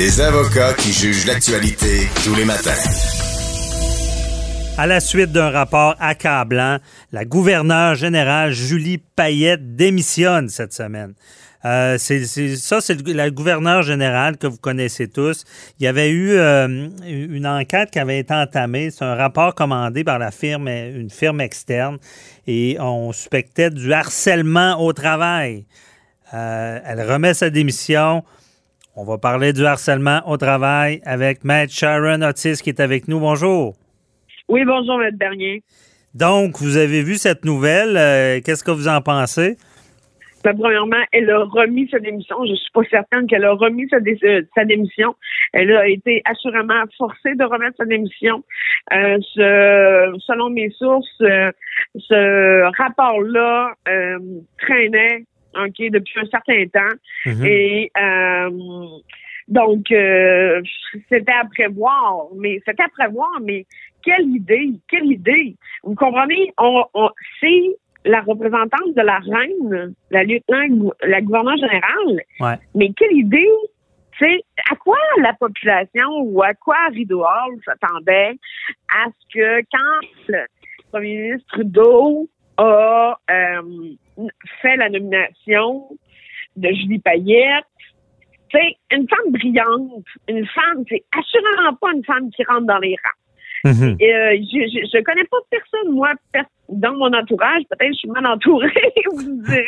Des 0.00 0.18
avocats 0.22 0.72
qui 0.72 0.92
jugent 0.94 1.26
l'actualité 1.26 2.08
tous 2.24 2.34
les 2.34 2.46
matins. 2.46 2.70
À 4.78 4.86
la 4.86 4.98
suite 4.98 5.30
d'un 5.30 5.50
rapport 5.50 5.94
accablant, 6.00 6.78
la 7.12 7.26
gouverneure 7.26 7.96
générale 7.96 8.50
Julie 8.50 8.96
Payette 8.96 9.76
démissionne 9.76 10.48
cette 10.48 10.72
semaine. 10.72 11.12
Euh, 11.66 11.98
c'est, 11.98 12.24
ça, 12.56 12.80
c'est 12.80 13.06
la 13.08 13.28
gouverneure 13.28 13.82
générale 13.82 14.38
que 14.38 14.46
vous 14.46 14.56
connaissez 14.56 15.06
tous. 15.06 15.44
Il 15.78 15.84
y 15.84 15.86
avait 15.86 16.08
eu 16.08 16.30
euh, 16.30 16.88
une 17.04 17.46
enquête 17.46 17.90
qui 17.90 17.98
avait 17.98 18.20
été 18.20 18.32
entamée. 18.32 18.90
C'est 18.90 19.04
un 19.04 19.16
rapport 19.16 19.54
commandé 19.54 20.02
par 20.02 20.18
la 20.18 20.30
firme, 20.30 20.68
une 20.68 21.10
firme 21.10 21.42
externe, 21.42 21.98
et 22.46 22.78
on 22.80 23.12
suspectait 23.12 23.68
du 23.68 23.92
harcèlement 23.92 24.82
au 24.82 24.94
travail. 24.94 25.66
Euh, 26.32 26.78
elle 26.86 27.02
remet 27.02 27.34
sa 27.34 27.50
démission. 27.50 28.24
On 29.00 29.04
va 29.04 29.16
parler 29.16 29.54
du 29.54 29.64
harcèlement 29.64 30.20
au 30.26 30.36
travail 30.36 31.00
avec 31.06 31.42
Maître 31.42 31.72
Sharon 31.72 32.20
Otis 32.20 32.60
qui 32.62 32.68
est 32.68 32.80
avec 32.80 33.08
nous. 33.08 33.18
Bonjour. 33.18 33.74
Oui, 34.46 34.62
bonjour, 34.66 34.98
Maître 34.98 35.16
Bernier. 35.16 35.62
Donc, 36.14 36.58
vous 36.60 36.76
avez 36.76 37.02
vu 37.02 37.14
cette 37.14 37.46
nouvelle. 37.46 37.96
euh, 37.96 38.40
Qu'est-ce 38.44 38.62
que 38.62 38.70
vous 38.70 38.88
en 38.88 39.00
pensez? 39.00 39.56
Ben, 40.44 40.54
premièrement, 40.54 41.02
elle 41.12 41.30
a 41.30 41.44
remis 41.44 41.88
sa 41.90 41.98
démission. 41.98 42.44
Je 42.44 42.54
suis 42.54 42.70
pas 42.74 42.82
certaine 42.90 43.26
qu'elle 43.26 43.46
a 43.46 43.52
remis 43.52 43.88
sa, 43.88 44.00
dé- 44.00 44.18
euh, 44.22 44.42
sa 44.54 44.66
démission. 44.66 45.14
Elle 45.54 45.74
a 45.74 45.88
été 45.88 46.20
assurément 46.26 46.82
forcée 46.98 47.34
de 47.36 47.44
remettre 47.44 47.78
sa 47.78 47.86
démission. 47.86 48.44
Euh, 48.92 49.16
ce- 49.34 50.12
selon 50.26 50.50
mes 50.50 50.68
sources, 50.78 51.08
euh, 51.22 51.50
ce 51.96 52.70
rapport-là 52.76 53.72
traînait 54.58 55.24
ok, 55.54 55.90
depuis 55.90 56.20
un 56.20 56.26
certain 56.26 56.64
temps. 56.66 56.96
Mhm. 57.26 57.44
Et 57.44 57.90
euh, 57.98 58.50
donc, 59.48 59.90
euh, 59.90 60.62
c'était 61.08 61.32
à 61.32 61.44
prévoir, 61.44 62.26
mais 62.36 62.60
c'était 62.66 62.84
à 62.84 62.88
prévoir, 62.88 63.30
mais 63.42 63.66
quelle 64.02 64.28
idée, 64.28 64.70
quelle 64.88 65.10
idée. 65.10 65.56
Vous 65.82 65.94
comprenez? 65.94 66.52
On, 66.58 66.84
on, 66.94 67.10
c'est 67.40 67.76
la 68.04 68.20
représentante 68.20 68.94
de 68.96 69.02
la 69.02 69.18
reine, 69.18 69.94
la 70.10 70.24
lieutenant, 70.24 70.92
la 71.02 71.20
gouverneure 71.20 71.56
générale. 71.56 72.22
Ouais. 72.40 72.54
Mais 72.74 72.92
quelle 72.96 73.12
idée, 73.12 73.50
tu 74.12 74.24
sais, 74.24 74.40
à 74.70 74.76
quoi 74.76 74.96
la 75.20 75.34
population 75.34 76.08
ou 76.22 76.42
à 76.42 76.54
quoi 76.54 76.76
Rideau 76.92 77.22
Hall 77.22 77.58
s'attendait 77.64 78.38
à 78.88 79.06
ce 79.08 79.38
que 79.38 79.60
quand 79.72 80.08
le 80.28 80.46
premier 80.90 81.16
ministre 81.16 81.46
Trudeau 81.52 82.28
a 82.56 83.18
euh, 83.30 83.62
fait 84.60 84.76
la 84.76 84.88
nomination 84.88 85.88
de 86.56 86.68
Julie 86.68 86.98
Payette, 86.98 87.64
sais, 88.52 88.76
une 88.90 89.08
femme 89.08 89.32
brillante, 89.32 90.04
une 90.28 90.46
femme, 90.46 90.84
c'est 90.88 91.04
assurément 91.16 91.74
pas 91.74 91.92
une 91.94 92.04
femme 92.04 92.30
qui 92.30 92.44
rentre 92.44 92.66
dans 92.66 92.78
les 92.78 92.96
rangs. 92.96 93.19
Mhm. 93.64 93.96
Et, 94.00 94.14
euh, 94.14 94.36
je, 94.40 94.58
je, 94.72 94.86
je 94.98 95.02
connais 95.02 95.24
pas 95.24 95.36
personne, 95.50 95.92
moi, 95.94 96.10
per- 96.32 96.40
dans 96.70 96.94
mon 96.94 97.12
entourage. 97.12 97.62
Peut-être 97.68 97.88
que 97.88 97.94
je 97.94 97.98
suis 97.98 98.08
mal 98.10 98.26
entourée, 98.26 98.70
vous 99.12 99.22
me 99.22 99.44
direz. 99.44 99.64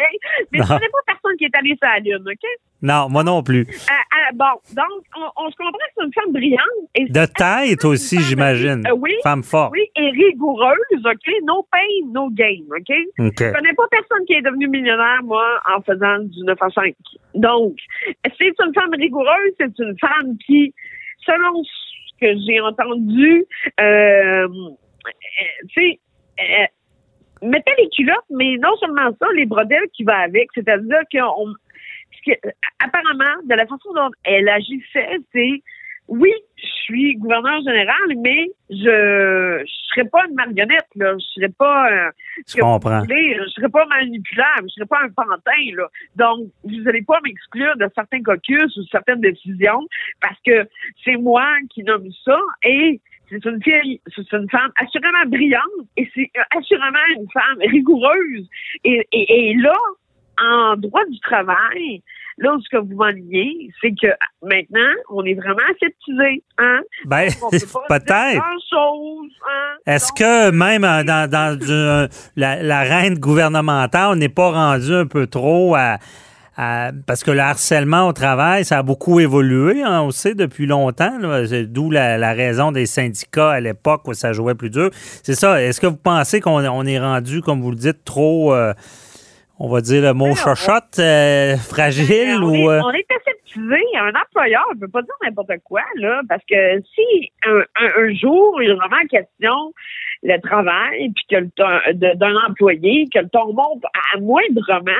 Mais 0.53 0.59
je 0.59 0.63
Non. 0.63 0.69
connais 0.69 0.89
pas 0.89 1.03
personne 1.07 1.37
qui 1.37 1.45
est 1.45 1.55
allé 1.57 1.71
sur 1.77 1.89
la 1.89 1.99
Lune, 1.99 2.25
OK? 2.27 2.49
Non, 2.81 3.09
moi 3.09 3.23
non 3.23 3.43
plus. 3.45 3.61
Euh, 3.61 3.63
euh, 3.93 4.35
bon, 4.35 4.55
donc, 4.75 5.03
on, 5.17 5.45
on 5.45 5.51
se 5.51 5.57
comprend 5.57 5.73
que 5.73 5.93
c'est 5.97 6.05
une 6.05 6.13
femme 6.13 6.33
brillante. 6.33 6.83
Et 6.95 7.05
De 7.05 7.27
tête 7.27 7.85
aussi, 7.85 8.19
j'imagine. 8.21 8.83
Oui. 8.97 9.13
Femme 9.23 9.43
forte. 9.43 9.73
Oui, 9.73 9.85
et 9.97 10.11
rigoureuse, 10.11 11.05
OK? 11.05 11.33
No 11.45 11.67
pain, 11.71 12.09
no 12.13 12.29
gain, 12.31 12.63
OK? 12.71 12.91
OK. 13.19 13.35
Je 13.41 13.53
connais 13.53 13.75
pas 13.75 13.85
personne 13.91 14.25
qui 14.27 14.33
est 14.35 14.43
devenu 14.43 14.69
millionnaire, 14.69 15.21
moi, 15.23 15.45
en 15.77 15.81
faisant 15.83 16.19
du 16.21 16.41
9 16.45 16.57
à 16.61 16.71
5. 16.71 16.95
Donc, 17.35 17.75
c'est 18.39 18.55
une 18.65 18.75
femme 18.75 18.91
rigoureuse, 18.99 19.53
c'est 19.61 19.79
une 19.79 19.97
femme 20.01 20.37
qui, 20.45 20.75
selon 21.25 21.63
que 22.23 22.39
j'ai 22.47 22.61
entendu, 22.61 23.45
euh, 23.81 24.49
tu 25.69 25.81
sais, 25.81 26.01
euh, 26.41 26.67
les 27.43 27.89
culottes, 27.95 28.31
mais 28.31 28.57
non 28.59 28.77
seulement 28.77 29.11
ça, 29.21 29.27
les 29.35 29.47
brodelles 29.47 29.89
qui 29.93 30.05
va 30.05 30.19
avec, 30.19 30.49
c'est-à-dire 30.55 31.03
qu'on, 31.11 31.55
apparemment, 32.79 33.43
de 33.45 33.55
la 33.55 33.67
façon 33.67 33.93
dont 33.95 34.11
elle 34.25 34.49
agissait, 34.49 35.19
c'est 35.33 35.63
oui, 36.09 36.33
je 36.57 36.67
suis 36.67 37.15
gouverneur 37.15 37.61
général, 37.63 38.17
mais 38.19 38.49
je 38.71 39.63
je 39.65 39.95
serais 40.01 40.09
pas 40.09 40.25
une 40.29 40.35
marionnette, 40.35 40.89
là. 40.97 41.15
Je 41.19 41.25
serais 41.35 41.53
pas 41.57 41.91
euh, 41.91 42.11
Je 42.47 42.61
comprends. 42.61 43.01
voulez, 43.01 43.37
je 43.39 43.49
serais 43.51 43.69
pas 43.69 43.85
manipulable, 43.87 44.69
je 44.69 44.75
serais 44.75 44.87
pas 44.87 45.01
un 45.05 45.11
pantin, 45.11 45.77
là. 45.77 45.89
Donc, 46.17 46.49
vous 46.65 46.89
allez 46.89 47.03
pas 47.03 47.21
m'exclure 47.23 47.77
de 47.77 47.89
certains 47.95 48.23
caucus 48.23 48.77
ou 48.77 48.83
certaines 48.91 49.21
décisions 49.21 49.87
parce 50.21 50.39
que 50.47 50.69
c'est 51.05 51.17
moi 51.17 51.47
qui 51.71 51.83
nomme 51.83 52.09
ça 52.25 52.39
et 52.65 53.01
c'est 53.29 53.45
une 53.45 53.63
fille, 53.63 54.01
c'est 54.15 54.33
une 54.33 54.49
femme 54.51 54.71
assurément 54.77 55.25
brillante 55.27 55.63
et 55.97 56.11
c'est 56.15 56.31
euh, 56.37 56.59
assurément 56.59 57.07
une 57.17 57.29
femme 57.33 57.59
rigoureuse. 57.61 58.49
Et, 58.85 59.07
et, 59.13 59.51
et 59.51 59.55
là, 59.57 59.77
en 60.43 60.77
droit 60.77 61.05
du 61.07 61.19
travail, 61.21 62.03
là 62.39 62.57
ce 62.63 62.69
que 62.77 62.81
vous 62.83 62.95
m'enlignez, 62.97 63.71
c'est 63.81 63.91
que 63.91 64.09
maintenant, 64.43 64.91
on 65.11 65.25
est 65.25 65.35
vraiment 65.35 65.63
aseptisé, 65.71 66.43
hein? 66.59 66.81
Ben, 67.05 67.29
peut-être. 67.89 68.43
hein? 69.49 69.77
Est-ce 69.87 70.13
que 70.13 70.51
même 70.51 70.83
dans, 70.83 71.29
dans 71.31 71.59
du- 71.59 71.67
euh, 71.71 72.09
la, 72.37 72.63
la 72.63 72.81
reine 72.83 73.19
gouvernementale, 73.19 74.09
on 74.13 74.17
n'est 74.17 74.29
pas 74.29 74.51
rendu 74.51 74.95
un 74.95 75.07
peu 75.07 75.27
trop 75.27 75.75
à, 75.75 75.99
à- 76.57 76.91
parce 77.07 77.25
que 77.25 77.31
le 77.31 77.41
harcèlement 77.41 78.07
au 78.09 78.13
travail, 78.13 78.65
ça 78.65 78.79
a 78.79 78.83
beaucoup 78.83 79.21
évolué, 79.21 79.83
hein, 79.83 80.03
on 80.03 80.11
sait, 80.11 80.35
depuis 80.35 80.67
longtemps. 80.67 81.13
D'où 81.69 81.91
la, 81.91 82.19
la 82.19 82.33
raison 82.33 82.73
des 82.73 82.87
syndicats 82.87 83.51
à 83.53 83.61
l'époque 83.61 84.07
où 84.07 84.15
ça 84.15 84.33
jouait 84.33 84.55
plus 84.55 84.71
dur. 84.71 84.91
C'est 85.23 85.35
ça. 85.35 85.61
Est-ce 85.63 85.81
que 85.81 85.87
vous 85.87 85.97
pensez 85.97 86.41
qu'on 86.41 86.65
on 86.65 86.85
est 86.87 86.99
rendu, 87.01 87.41
comme 87.43 87.61
vous 87.61 87.71
le 87.71 87.77
dites, 87.77 88.05
trop, 88.05 88.55
euh, 88.55 88.73
on 89.59 89.69
va 89.69 89.81
dire 89.81 90.03
le 90.03 90.13
mot 90.15 90.35
chochotte, 90.35 90.99
euh, 90.99 91.57
fragile 91.57 92.39
on, 92.43 92.49
ou... 92.49 92.55
est, 92.55 92.69
euh, 92.69 92.83
on 92.85 92.91
est 92.93 93.07
aseptisé. 93.11 93.81
Un 93.99 94.13
employeur 94.21 94.65
ne 94.75 94.81
peut 94.81 94.89
pas 94.89 95.03
dire 95.03 95.15
n'importe 95.23 95.53
quoi, 95.65 95.83
là, 95.97 96.21
parce 96.29 96.43
que 96.49 96.81
si 96.95 97.31
un, 97.47 97.61
un- 97.77 97.93
un 98.05 98.15
jour, 98.15 98.61
il 98.63 98.71
est 98.71 98.75
vraiment 98.75 99.05
question 99.11 99.73
le 100.25 100.39
travail, 100.41 101.11
puis 101.15 101.25
que 101.31 102.13
d'un 102.15 102.35
employé, 102.49 103.07
que 103.13 103.19
le 103.21 103.29
ton 103.29 103.53
monte 103.53 103.83
à 104.15 104.19
moindrement, 104.21 104.93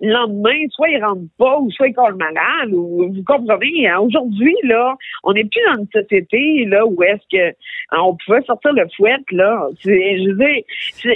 le 0.00 0.12
lendemain, 0.12 0.66
soit 0.70 0.88
il 0.90 1.02
rentre 1.02 1.22
pas, 1.38 1.58
ou 1.58 1.70
soit 1.70 1.88
il 1.88 1.94
colle 1.94 2.16
malade, 2.16 2.72
ou 2.72 3.12
vous 3.12 3.24
comprenez, 3.24 3.88
hein, 3.88 3.98
aujourd'hui, 4.00 4.54
là, 4.64 4.96
on 5.24 5.32
n'est 5.32 5.44
plus 5.44 5.60
dans 5.66 5.80
une 5.80 5.88
société, 5.92 6.64
là, 6.66 6.86
où 6.86 7.02
est-ce 7.02 7.22
que 7.30 7.48
hein, 7.90 7.98
on 8.02 8.16
pouvait 8.16 8.42
sortir 8.42 8.72
le 8.72 8.86
fouet, 8.96 9.16
là. 9.32 9.68
Je 9.84 9.90
veux 9.90 10.36
dire, 10.36 10.62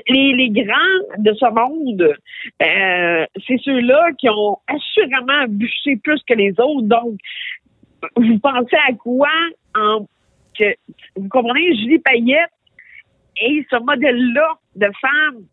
les, 0.08 0.50
grands 0.50 1.18
de 1.18 1.32
ce 1.34 1.50
monde, 1.50 2.16
euh, 2.62 3.26
c'est 3.46 3.60
ceux-là 3.62 4.10
qui 4.18 4.28
ont 4.28 4.58
assurément 4.66 5.46
bûché 5.48 5.96
plus 6.02 6.22
que 6.26 6.34
les 6.34 6.52
autres. 6.58 6.82
Donc, 6.82 7.18
vous 8.16 8.38
pensez 8.38 8.76
à 8.88 8.92
quoi 8.94 9.28
vous 11.16 11.28
comprenez, 11.28 11.74
Julie 11.76 11.98
Payette 11.98 12.50
et 13.40 13.66
ce 13.70 13.76
modèle-là 13.82 14.58
de 14.76 14.90
femme 15.00 15.44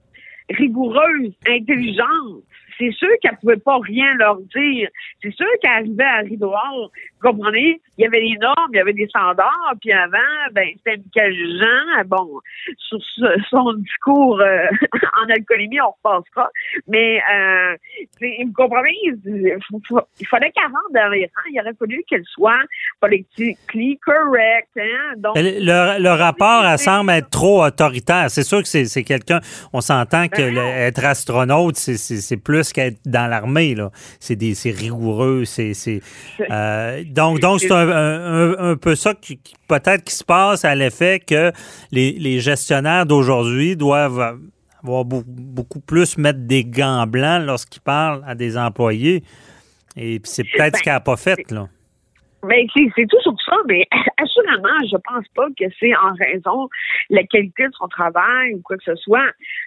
rigoureuse, 0.50 1.34
intelligente, 1.48 2.44
c'est 2.80 2.92
sûr 2.92 3.10
qu'elle 3.22 3.38
pouvait 3.42 3.58
pas 3.58 3.78
rien 3.80 4.14
leur 4.16 4.38
dire. 4.56 4.88
C'est 5.22 5.32
sûr 5.36 5.46
qu'elle 5.62 5.72
arrivait 5.72 6.04
à 6.04 6.20
Rideau-Hall, 6.20 6.88
vous 7.22 7.30
comprenez? 7.32 7.82
Il 7.98 8.04
y 8.04 8.08
avait 8.08 8.22
des 8.22 8.38
normes, 8.40 8.70
il 8.74 8.78
y 8.78 8.80
avait 8.80 8.94
des 8.94 9.08
standards, 9.08 9.74
puis 9.82 9.92
avant, 9.92 10.18
ben, 10.54 10.68
c'était 10.78 10.98
Michael 10.98 11.36
Jean. 11.60 12.04
Bon, 12.08 12.40
sur 12.78 12.98
ce- 13.16 13.42
son 13.50 13.74
discours 13.74 14.40
euh, 14.40 14.66
en 15.22 15.30
alcoolémie, 15.30 15.80
on 15.82 15.92
repassera. 15.92 16.50
Mais, 16.88 17.22
euh, 17.34 17.76
vous 18.22 18.54
comprenez? 18.54 18.96
Il, 19.04 19.60
fallait 20.30 20.52
qu'elle 20.52 20.64
rentre 20.66 20.94
dans 20.94 21.10
les 21.10 21.26
rangs. 21.26 21.50
Il 21.52 21.60
aurait 21.62 21.74
fallu 21.78 22.04
qu'elle 22.10 22.24
soit 22.26 22.60
politiquement 23.02 23.94
correct. 24.06 24.70
Hein? 24.78 25.14
Donc, 25.18 25.36
Le, 25.36 26.02
le 26.02 26.10
rapport 26.10 26.66
elle 26.66 26.78
semble 26.80 27.12
être 27.12 27.30
trop 27.30 27.64
autoritaire. 27.64 28.30
C'est 28.30 28.44
sûr 28.44 28.62
que 28.62 28.68
c'est 28.68 29.04
quelqu'un. 29.04 29.40
On 29.74 29.82
s'entend 29.82 30.28
que 30.28 30.38
Ben 30.42 30.54
le- 30.56 30.62
être 30.62 31.04
astronaute, 31.06 31.76
c'est- 31.76 31.98
c'est 31.98 32.38
c'est 32.70 32.74
plus 32.74 32.92
qu'être 32.92 33.00
dans 33.06 33.28
l'armée. 33.28 33.76
là. 33.76 33.90
C'est 34.20 34.36
des- 34.36 34.54
c'est 34.56 34.72
rigoureux. 34.72 35.46
C'est 35.46 35.74
c'est, 35.74 36.02
euh, 36.52 37.04
donc 37.06 37.40
donc 37.40 37.60
c'est 37.60 37.72
un, 37.72 37.90
un- 38.60 38.76
peu 38.78 38.96
ça 38.96 39.14
qui, 39.14 39.38
qui- 39.38 39.56
peut-être 39.68 40.04
qui 40.04 40.14
se 40.16 40.24
passe 40.24 40.64
à 40.66 40.76
l'effet 40.76 41.20
que 41.20 41.52
les, 41.92 42.12
les 42.14 42.40
gestionnaires 42.40 43.06
d'aujourd'hui 43.06 43.76
doivent 43.76 44.38
avoir 44.84 45.06
beau- 45.06 45.24
beaucoup 45.26 45.80
plus 45.82 46.18
mettre 46.18 46.40
des 46.40 46.64
gants 46.64 47.06
blancs 47.08 47.46
lorsqu'ils 47.46 47.82
parlent 47.82 48.24
à 48.26 48.36
des 48.36 48.58
employés. 48.58 49.24
Et 49.98 50.22
c'est 50.24 50.44
peut-être 50.44 50.78
ce 50.78 50.84
qu'elle 50.84 50.94
n'a 50.94 51.00
pas 51.00 51.18
fait 51.18 51.52
là. 51.52 51.68
Ben, 52.42 52.66
c'est, 52.74 52.88
c'est 52.96 53.06
tout 53.06 53.20
sur 53.22 53.34
ça, 53.46 53.56
mais 53.68 53.86
assurément, 54.18 54.80
je 54.90 54.96
pense 54.96 55.26
pas 55.36 55.48
que 55.60 55.66
c'est 55.78 55.94
en 55.94 56.14
raison 56.18 56.70
de 57.10 57.16
la 57.18 57.24
qualité 57.24 57.64
de 57.68 57.74
son 57.78 57.90
travail 57.90 58.54
ou 58.54 58.62
quoi 58.64 58.78
que 58.78 58.84
ce 58.86 58.96
soit. 58.96 59.26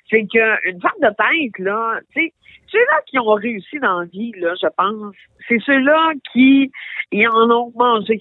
C'est 0.08 0.24
qu'une 0.26 0.80
femme 0.80 1.02
de 1.02 1.08
tête, 1.08 1.58
là, 1.58 2.00
tu 2.14 2.22
sais, 2.22 2.32
ceux-là 2.72 3.00
qui 3.06 3.18
ont 3.18 3.34
réussi 3.34 3.78
dans 3.78 4.00
la 4.00 4.06
vie, 4.06 4.32
là, 4.38 4.54
je 4.60 4.66
pense, 4.76 5.14
c'est 5.48 5.60
ceux-là 5.60 6.12
qui 6.32 6.72
ils 7.12 7.28
en 7.28 7.50
ont 7.50 7.72
mangé. 7.76 8.20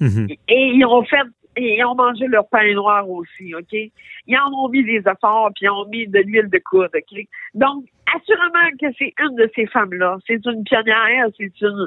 Mhm. 0.00 0.28
Et 0.48 0.70
ils 0.74 0.84
ont 0.84 1.02
fait 1.04 1.26
et 1.58 1.78
ils 1.78 1.84
ont 1.84 1.94
mangé 1.94 2.26
leur 2.26 2.46
pain 2.48 2.74
noir 2.74 3.08
aussi, 3.08 3.54
OK? 3.54 3.72
Ils 3.72 4.38
en 4.38 4.52
ont 4.52 4.68
mis 4.68 4.84
des 4.84 4.98
efforts, 4.98 5.50
puis 5.54 5.64
ils 5.64 5.70
ont 5.70 5.86
mis 5.86 6.06
de 6.06 6.18
l'huile 6.18 6.50
de 6.50 6.58
coude, 6.58 6.90
OK? 6.94 7.26
Donc, 7.54 7.84
assurément 8.14 8.70
que 8.78 8.86
c'est 8.98 9.14
une 9.18 9.36
de 9.36 9.50
ces 9.54 9.66
femmes-là. 9.66 10.18
C'est 10.26 10.44
une 10.44 10.64
pionnière, 10.64 11.28
c'est 11.38 11.60
une... 11.62 11.86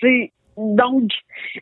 C'est, 0.00 0.32
donc, 0.56 1.10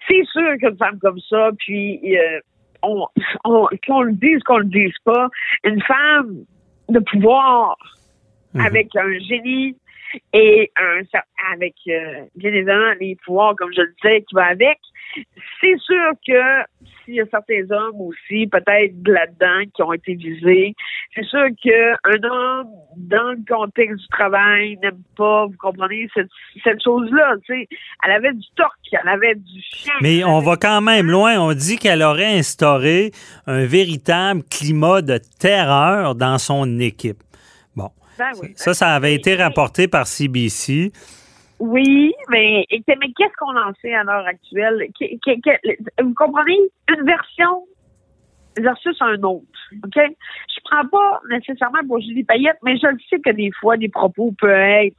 c'est 0.07 0.24
sûr 0.26 0.59
qu'une 0.61 0.76
femme 0.76 0.99
comme 0.99 1.18
ça, 1.31 1.51
puis 1.59 1.99
euh, 2.14 2.41
on, 2.83 3.07
on, 3.45 3.66
qu'on 3.87 4.03
le 4.03 4.12
dise, 4.12 4.43
qu'on 4.43 4.59
le 4.59 4.64
dise 4.66 4.95
pas, 5.05 5.28
une 5.64 5.81
femme 5.83 6.45
de 6.91 6.99
pouvoir 6.99 7.78
Mhm. 8.55 8.61
avec 8.61 8.96
un 8.96 9.18
génie 9.18 9.76
et 10.32 10.70
un 10.76 11.03
avec 11.53 11.74
euh, 11.88 12.24
bien 12.34 12.53
évidemment 12.53 12.92
les 13.01 13.16
pouvoirs, 13.24 13.55
comme 13.57 13.72
je 13.74 13.82
le 13.82 13.94
disais, 14.03 14.22
qui 14.22 14.34
va 14.34 14.46
avec, 14.46 14.78
c'est 15.61 15.78
sûr 15.78 16.12
que 16.26 16.40
s'il 17.05 17.14
y 17.14 17.20
a 17.20 17.26
certains 17.30 17.68
hommes 17.70 18.01
aussi, 18.01 18.46
peut-être 18.46 18.94
là-dedans, 19.07 19.70
qui 19.74 19.82
ont 19.82 19.92
été 19.92 20.14
visés, 20.14 20.74
c'est 21.14 21.24
sûr 21.24 21.46
qu'un 21.62 22.28
homme, 22.28 22.68
dans 22.96 23.30
le 23.30 23.44
contexte 23.48 23.98
du 23.98 24.09
travail, 24.09 24.78
n'aime 24.82 25.03
pas, 25.16 25.46
vous 25.46 25.57
comprenez, 25.59 26.09
cette, 26.14 26.28
cette 26.62 26.82
chose-là, 26.82 27.34
tu 27.44 27.55
sais. 27.55 27.68
Elle 28.05 28.12
avait 28.12 28.32
du 28.32 28.46
torque, 28.57 28.78
elle 28.92 29.09
avait 29.09 29.34
du 29.34 29.61
chien. 29.61 29.92
Mais 30.01 30.22
on 30.24 30.40
va 30.40 30.57
quand 30.57 30.80
même 30.80 31.11
loin. 31.11 31.40
On 31.40 31.53
dit 31.53 31.78
qu'elle 31.78 32.03
aurait 32.03 32.38
instauré 32.38 33.11
un 33.46 33.64
véritable 33.64 34.42
climat 34.44 35.03
de 35.03 35.18
terreur 35.40 36.14
dans 36.14 36.38
son 36.38 36.78
équipe. 36.78 37.18
Ben 38.21 38.31
oui. 38.43 38.53
ça, 38.55 38.75
ça 38.75 38.89
avait 38.95 39.14
été 39.14 39.35
rapporté 39.35 39.89
par 39.89 40.07
CBC. 40.07 40.93
Oui, 41.59 42.12
mais, 42.29 42.66
et- 42.71 42.83
mais 42.87 43.12
qu'est-ce 43.16 43.35
qu'on 43.39 43.57
en 43.57 43.73
sait 43.81 43.95
à 43.95 44.03
l'heure 44.05 44.27
actuelle? 44.27 44.87
Vous 46.03 46.14
comprenez? 46.14 46.59
Une 46.89 47.05
version 47.07 47.64
versus 48.59 48.97
un 49.01 49.23
autre. 49.23 49.47
OK? 49.85 49.95
Je 49.97 50.61
prends 50.64 50.87
pas 50.87 51.21
nécessairement 51.31 51.81
pour 51.87 52.01
Julie 52.01 52.25
Payette, 52.25 52.59
mais 52.62 52.77
je 52.77 52.87
le 52.89 52.99
sais 53.09 53.21
que 53.21 53.31
des 53.31 53.51
fois, 53.61 53.77
des 53.77 53.89
propos 53.89 54.33
peuvent 54.39 54.51
être 54.51 54.97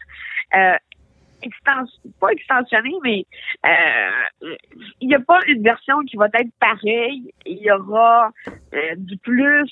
euh, 0.56 0.76
pas 2.20 2.30
extensionnés, 2.30 2.96
mais 3.04 3.26
euh, 3.66 4.56
il 5.00 5.08
n'y 5.08 5.16
a 5.16 5.20
pas 5.20 5.40
une 5.48 5.64
version 5.64 6.00
qui 6.02 6.18
va 6.18 6.28
être 6.34 6.52
pareille. 6.60 7.32
Il 7.46 7.58
y 7.58 7.72
aura 7.72 8.32
euh, 8.74 8.96
du 8.98 9.18
plus, 9.18 9.72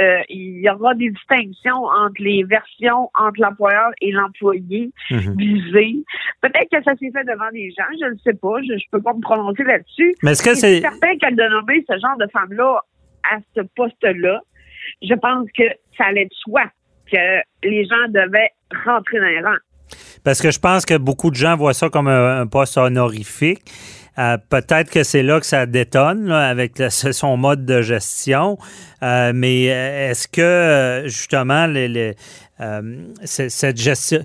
euh, 0.00 0.20
il 0.28 0.60
y 0.60 0.70
aura 0.70 0.94
des 0.94 1.10
distinctions 1.10 1.84
entre 1.84 2.20
les 2.22 2.44
versions 2.44 3.10
entre 3.14 3.40
l'employeur 3.40 3.90
et 4.00 4.12
l'employé 4.12 4.90
Mhm. 5.10 5.36
visé. 5.36 6.04
Peut-être 6.40 6.70
que 6.70 6.82
ça 6.82 6.94
s'est 6.96 7.10
fait 7.10 7.24
devant 7.24 7.50
des 7.52 7.70
gens, 7.70 7.84
je 8.00 8.06
ne 8.06 8.18
sais 8.18 8.34
pas, 8.34 8.60
je, 8.62 8.76
je 8.78 8.84
peux 8.90 9.02
pas 9.02 9.12
me 9.12 9.20
prononcer 9.20 9.64
là-dessus. 9.64 10.14
Mais 10.22 10.32
est-ce 10.32 10.42
que 10.42 10.54
c'est. 10.54 10.80
certain 10.80 11.16
qu'elle 11.18 11.36
de 11.36 11.48
nommer 11.48 11.84
ce 11.88 11.98
genre 11.98 12.16
de 12.18 12.26
femme-là 12.32 12.80
à 13.30 13.38
ce 13.54 13.60
poste-là, 13.76 14.40
je 15.02 15.14
pense 15.14 15.46
que 15.56 15.64
ça 15.96 16.06
allait 16.06 16.24
de 16.26 16.34
soi 16.34 16.62
que 17.10 17.40
les 17.64 17.84
gens 17.84 18.08
devaient 18.08 18.50
rentrer 18.84 19.18
dans 19.18 19.26
les 19.26 19.40
rangs. 19.40 19.56
Parce 20.24 20.40
que 20.40 20.50
je 20.50 20.58
pense 20.58 20.84
que 20.84 20.96
beaucoup 20.96 21.30
de 21.30 21.36
gens 21.36 21.56
voient 21.56 21.74
ça 21.74 21.88
comme 21.88 22.08
un, 22.08 22.46
poste 22.46 22.76
honorifique. 22.76 23.62
Euh, 24.18 24.36
Peut-être 24.48 24.90
que 24.90 25.02
c'est 25.02 25.22
là 25.22 25.40
que 25.40 25.46
ça 25.46 25.66
détonne 25.66 26.30
avec 26.30 26.82
son 26.90 27.36
mode 27.36 27.64
de 27.64 27.80
gestion. 27.80 28.58
Euh, 29.02 29.32
mais 29.34 29.70
euh, 29.70 30.10
est-ce 30.10 30.28
que 30.28 31.04
justement 31.06 31.66
cette 33.24 33.76
gestion, 33.78 34.22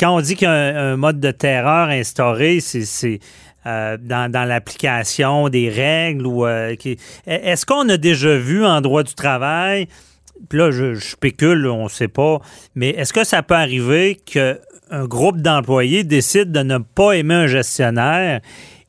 quand 0.00 0.16
on 0.16 0.20
dit 0.20 0.36
qu'il 0.36 0.46
y 0.46 0.50
a 0.50 0.52
un, 0.52 0.96
mode 0.96 1.20
de 1.20 1.30
terreur 1.30 1.88
instauré, 1.88 2.60
c'est 2.60 3.18
dans, 3.64 4.48
l'application 4.48 5.48
des 5.48 5.68
règles 5.68 6.26
ou 6.26 6.46
euh, 6.46 6.74
est-ce 7.26 7.66
qu'on 7.66 7.88
a 7.88 7.96
déjà 7.96 8.36
vu 8.36 8.64
en 8.64 8.80
droit 8.80 9.02
du 9.02 9.14
travail? 9.14 9.88
Puis 10.48 10.58
là, 10.58 10.70
je, 10.70 10.94
je 10.94 11.04
spécule, 11.04 11.66
on 11.68 11.84
ne 11.84 11.88
sait 11.88 12.08
pas, 12.08 12.40
mais 12.74 12.90
est-ce 12.90 13.12
que 13.12 13.24
ça 13.24 13.42
peut 13.42 13.54
arriver 13.54 14.20
qu'un 14.90 15.04
groupe 15.06 15.38
d'employés 15.40 16.04
décide 16.04 16.52
de 16.52 16.60
ne 16.60 16.78
pas 16.78 17.12
aimer 17.12 17.34
un 17.34 17.46
gestionnaire 17.46 18.40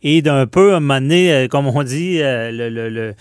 et 0.03 0.21
d'un 0.21 0.45
peu, 0.47 0.73
à 0.73 0.77
un 0.77 0.79
moment 0.79 0.99
donné, 1.01 1.33
euh, 1.33 1.47
comme 1.47 1.67
on 1.67 1.83
dit, 1.83 2.21
euh, 2.21 2.51
le, 2.51 2.69
le, 2.69 2.89
le, 2.89 3.13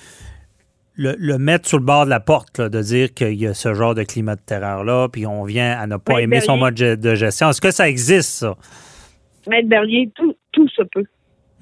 le- 0.96 1.16
le 1.18 1.38
mettre 1.38 1.66
sur 1.68 1.78
le 1.78 1.84
bord 1.84 2.04
de 2.04 2.10
la 2.10 2.20
porte, 2.20 2.58
là, 2.58 2.68
de 2.68 2.80
dire 2.82 3.12
qu'il 3.14 3.34
y 3.34 3.46
a 3.46 3.54
ce 3.54 3.74
genre 3.74 3.94
de 3.94 4.02
climat 4.04 4.36
de 4.36 4.40
terreur-là, 4.44 5.08
puis 5.08 5.26
on 5.26 5.44
vient 5.44 5.72
à 5.72 5.86
ne 5.86 5.96
pas 5.96 6.20
aimer 6.20 6.40
son 6.40 6.56
mode 6.56 6.74
de 6.74 7.14
gestion. 7.14 7.50
Est-ce 7.50 7.60
que 7.60 7.70
ça 7.70 7.88
existe, 7.88 8.30
ça? 8.30 8.54
Maître 9.48 9.68
Bernier, 9.68 10.10
tout, 10.14 10.34
tout 10.52 10.68
se 10.68 10.82
peut. 10.82 11.04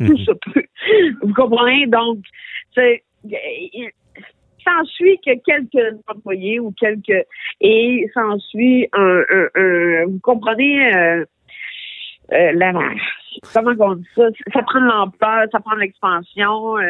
Tout 0.05 0.13
Mhm. 0.13 0.19
se 0.19 0.33
peut. 0.33 0.63
Vous 1.23 1.35
comprenez? 1.35 1.87
Donc, 1.87 2.19
c'est, 2.75 3.05
s'ensuit 4.65 5.19
que 5.25 5.33
quelques 5.45 5.97
employés 6.09 6.61
ou 6.61 6.73
quelques, 6.73 7.27
et 7.61 8.09
s'ensuit 8.15 8.89
un, 8.93 9.23
un, 9.31 9.49
un- 9.55 10.05
vous 10.07 10.21
comprenez, 10.23 10.95
euh, 10.95 11.25
euh, 12.33 12.53
comment 13.53 13.73
on 13.79 13.95
dit 13.97 14.09
ça? 14.15 14.25
Ça 14.53 14.63
prend 14.63 14.81
de 14.81 14.87
l'ampleur, 14.87 15.47
ça 15.51 15.61
prend 15.61 15.75
de 15.75 15.81
l'expansion, 15.81 16.77
euh, 16.79 16.81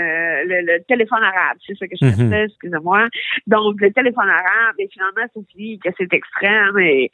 le, 0.44 0.60
le 0.66 0.82
téléphone 0.84 1.22
arabe, 1.22 1.58
c'est 1.66 1.74
ce 1.74 1.84
que 1.84 1.96
je 2.00 2.04
Mhm. 2.06 2.16
cherchais, 2.30 2.44
excusez-moi. 2.46 3.08
Donc, 3.46 3.80
le 3.80 3.92
téléphone 3.92 4.28
arabe, 4.28 4.74
et 4.78 4.88
finalement, 4.92 5.22
ça 5.34 5.40
finit 5.50 5.78
que 5.78 5.88
c'est 5.98 6.12
extrême 6.12 6.78
et 6.78 7.10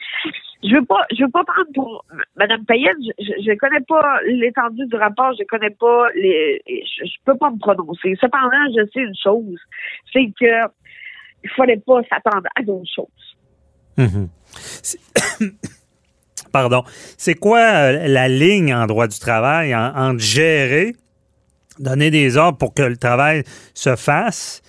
je 0.64 0.74
veux 0.74 0.84
pas, 0.84 1.06
je 1.16 1.22
veux 1.24 1.30
pas 1.30 1.44
prendre 1.44 1.68
pour 1.74 2.04
Madame 2.36 2.64
Payette. 2.64 2.96
Je, 3.00 3.12
je, 3.24 3.32
je 3.42 3.56
connais 3.58 3.80
pas 3.86 4.20
l'étendue 4.26 4.86
du 4.86 4.96
rapport. 4.96 5.32
Je 5.38 5.44
connais 5.44 5.70
pas 5.70 6.08
les. 6.14 6.60
Je, 6.66 7.04
je 7.06 7.16
peux 7.24 7.36
pas 7.36 7.50
me 7.50 7.58
prononcer. 7.58 8.16
Cependant, 8.20 8.64
je 8.76 8.84
sais 8.92 9.00
une 9.00 9.14
chose, 9.22 9.58
c'est 10.12 10.26
que 10.40 10.68
il 11.44 11.50
fallait 11.50 11.76
pas 11.86 12.00
s'attendre 12.10 12.48
à 12.56 12.62
d'autres 12.62 12.90
choses. 12.92 13.36
Mhm. 13.96 14.28
Pardon. 16.52 16.84
C'est 17.16 17.34
quoi 17.34 17.60
euh, 17.60 18.08
la 18.08 18.28
ligne 18.28 18.74
en 18.74 18.86
droit 18.86 19.06
du 19.06 19.18
travail 19.18 19.74
en- 19.74 20.16
gérer, 20.18 20.96
donner 21.78 22.10
des 22.10 22.36
ordres 22.36 22.58
pour 22.58 22.74
que 22.74 22.82
le 22.82 22.96
travail 22.96 23.44
se 23.74 23.94
fasse 23.96 24.62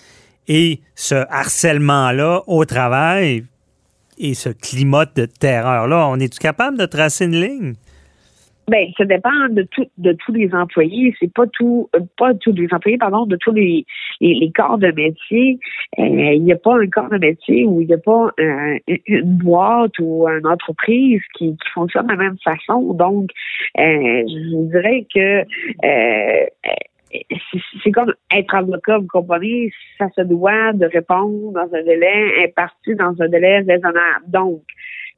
et 0.48 0.82
ce 0.96 1.16
harcèlement-là 1.30 2.44
au 2.48 2.66
travail 2.66 3.46
et 4.18 4.34
ce 4.34 4.50
climat 4.50 5.06
de 5.06 5.26
terreur-là? 5.26 6.08
On 6.08 6.20
est-tu 6.20 6.40
capable 6.40 6.78
de 6.78 6.86
tracer 6.86 7.26
une 7.26 7.40
ligne? 7.40 7.74
Ben, 8.70 8.88
ça 8.98 9.06
dépend 9.06 9.50
de 9.50 9.64
tout, 9.64 9.88
de 9.98 10.14
tous 10.14 10.32
les 10.34 10.54
employés. 10.54 11.16
C'est 11.20 11.34
pas 11.34 11.48
tout, 11.48 11.90
euh, 11.96 12.00
pas 12.18 12.34
tous 12.36 12.54
les 12.54 12.68
employés, 12.72 12.98
pardon, 12.98 13.26
de 13.26 13.36
tous 13.36 13.52
les, 13.52 13.86
les, 14.22 14.36
les 14.36 14.52
corps 14.52 14.78
de 14.78 14.92
métier. 14.92 15.60
Euh, 15.98 16.04
Il 16.06 16.44
n'y 16.44 16.54
a 16.54 16.56
pas 16.56 16.78
un 16.80 16.88
corps 16.88 17.10
de 17.10 17.18
métier 17.18 17.66
où 17.66 17.82
il 17.82 17.88
n'y 17.88 17.94
a 17.94 17.98
pas 17.98 18.32
euh, 18.40 18.78
une 19.08 19.38
boîte 19.38 19.98
ou 20.00 20.28
une 20.28 20.46
entreprise 20.46 21.22
qui, 21.36 21.52
qui 21.52 21.70
fonctionne 21.74 22.08
de 22.08 22.12
la 22.12 22.18
même 22.18 22.38
façon. 22.44 22.94
Donc, 22.94 23.32
euh, 23.80 24.24
je 24.28 24.56
vous 24.56 24.70
dirais 24.72 25.06
que 25.14 25.40
euh, 25.86 26.46
c'est- 27.84 27.92
comme 27.92 28.14
être 28.32 28.54
avocat, 28.54 29.00
vous 29.00 29.08
comprenez, 29.08 29.72
ça 29.98 30.10
se 30.16 30.22
doit 30.22 30.74
de 30.74 30.86
répondre 30.86 31.52
dans 31.54 31.74
un 31.74 31.84
délai 31.84 32.46
imparti, 32.46 32.96
dans 32.96 33.20
un 33.20 33.28
délai 33.28 33.60
raisonnable. 33.60 34.26
Donc, 34.28 34.62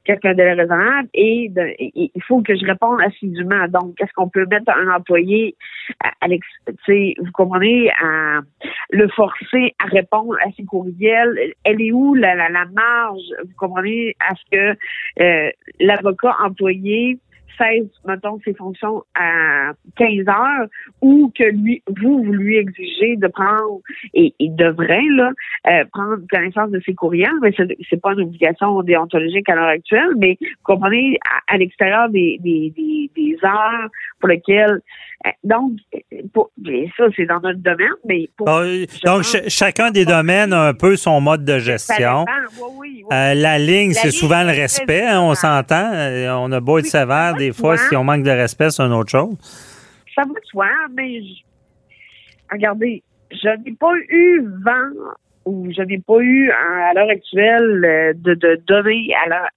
quelqu'un 0.04 0.34
délai 0.34 0.54
raisonnable 0.54 1.08
et 1.14 1.48
de- 1.50 1.74
il 1.78 2.22
faut 2.26 2.42
que 2.42 2.54
je 2.56 2.64
réponde 2.66 3.00
assidûment. 3.02 3.66
Donc, 3.68 4.00
est-ce 4.00 4.12
qu'on 4.14 4.28
peut 4.28 4.46
mettre 4.46 4.70
un 4.70 4.94
employé 4.94 5.56
à, 6.02 6.12
à 6.20 6.28
vous 6.28 7.32
comprenez, 7.32 7.90
à 8.02 8.40
le 8.90 9.08
forcer 9.08 9.74
à 9.78 9.86
répondre 9.86 10.34
à 10.44 10.50
ses 10.56 10.64
courriels? 10.64 11.54
Elle 11.64 11.80
est 11.80 11.92
où 11.92 12.14
la, 12.14 12.34
la, 12.34 12.48
la 12.48 12.64
marge, 12.66 13.22
vous 13.44 13.54
comprenez, 13.56 14.16
à 14.20 14.34
ce 14.34 14.42
que 14.50 14.76
euh, 15.22 15.50
l'avocat 15.80 16.36
employé 16.42 17.18
cesse, 17.58 17.88
mettons, 18.06 18.38
ses 18.44 18.54
fonctions 18.54 19.02
à 19.14 19.72
15 19.96 20.28
heures 20.28 20.66
ou 21.00 21.32
que 21.36 21.44
lui, 21.44 21.82
vous, 22.00 22.22
vous 22.24 22.32
lui 22.32 22.56
exigez 22.56 23.16
de 23.16 23.26
prendre, 23.28 23.80
et 24.14 24.34
il 24.38 24.54
devrait, 24.56 25.00
là, 25.10 25.30
euh, 25.68 25.84
prendre 25.92 26.18
connaissance 26.30 26.70
de 26.70 26.80
ses 26.84 26.94
courriels, 26.94 27.30
mais 27.42 27.52
c'est, 27.56 27.76
c'est 27.88 28.00
pas 28.00 28.12
une 28.12 28.22
obligation 28.22 28.82
déontologique 28.82 29.48
à 29.48 29.54
l'heure 29.54 29.66
actuelle, 29.68 30.10
mais 30.18 30.36
vous 30.40 30.48
comprenez, 30.64 31.18
à, 31.48 31.54
à 31.54 31.58
l'extérieur 31.58 32.08
des, 32.08 32.38
des, 32.40 32.72
des, 32.76 33.10
des 33.16 33.36
heures 33.44 33.88
pour 34.20 34.28
lesquelles, 34.28 34.80
euh, 35.26 35.30
donc, 35.44 35.72
pour, 36.32 36.50
ça, 36.96 37.04
c'est 37.16 37.26
dans 37.26 37.40
notre 37.40 37.60
domaine, 37.60 37.88
mais 38.08 38.28
pour, 38.36 38.46
Bon, 38.46 38.62
donc, 39.04 39.24
ch- 39.24 39.48
chacun 39.48 39.90
des 39.90 40.04
domaines 40.04 40.52
a 40.52 40.68
un 40.68 40.74
peu 40.74 40.96
son 40.96 41.20
mode 41.20 41.44
de 41.44 41.58
gestion. 41.58 42.24
dépend, 42.24 42.66
oui, 42.78 42.78
oui, 42.80 43.04
oui. 43.08 43.16
Euh, 43.16 43.34
la 43.34 43.58
ligne, 43.58 43.92
c'est 43.92 44.10
souvent 44.10 44.42
le 44.42 44.50
respect, 44.50 45.02
hein, 45.06 45.20
on 45.20 45.34
s'entend. 45.34 45.90
Euh, 45.92 46.32
On 46.34 46.50
a 46.52 46.60
beau 46.60 46.78
être 46.78 46.86
sévère, 46.86 47.34
des 47.44 47.50
de 47.50 47.54
fois, 47.54 47.76
si 47.76 47.96
on 47.96 48.04
manque 48.04 48.22
de 48.24 48.30
respect, 48.30 48.70
c'est 48.70 48.82
une 48.82 48.92
autre 48.92 49.10
chose. 49.10 49.36
ça 50.14 50.22
va 50.22 50.28
de 50.40 50.44
soi, 50.44 50.68
mais 50.94 51.22
je- 51.22 51.42
regardez, 52.50 53.02
je 53.30 53.48
n'ai 53.62 53.72
pas 53.72 53.94
eu 54.08 54.42
vent 54.64 55.14
ou 55.44 55.68
je 55.76 55.82
n'ai 55.82 55.98
pas 55.98 56.18
eu 56.20 56.50
à 56.50 56.92
l'heure 56.94 57.10
actuelle 57.10 57.84
euh, 57.84 58.12
de, 58.14 58.34
de 58.34 58.60
donner 58.66 59.08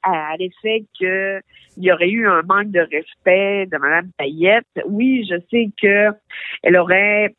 à, 0.03 0.35
l'effet 0.39 0.83
que 0.99 1.39
il 1.77 1.83
y 1.83 1.91
aurait 1.91 2.09
eu 2.09 2.25
un 2.27 2.41
manque 2.43 2.71
de 2.71 2.79
respect 2.79 3.65
de 3.69 3.77
Mme 3.77 4.09
Payette. 4.17 4.65
Oui, 4.87 5.27
je 5.29 5.35
sais 5.51 5.69
que 5.81 6.15
elle 6.63 6.77
aurait 6.77 7.35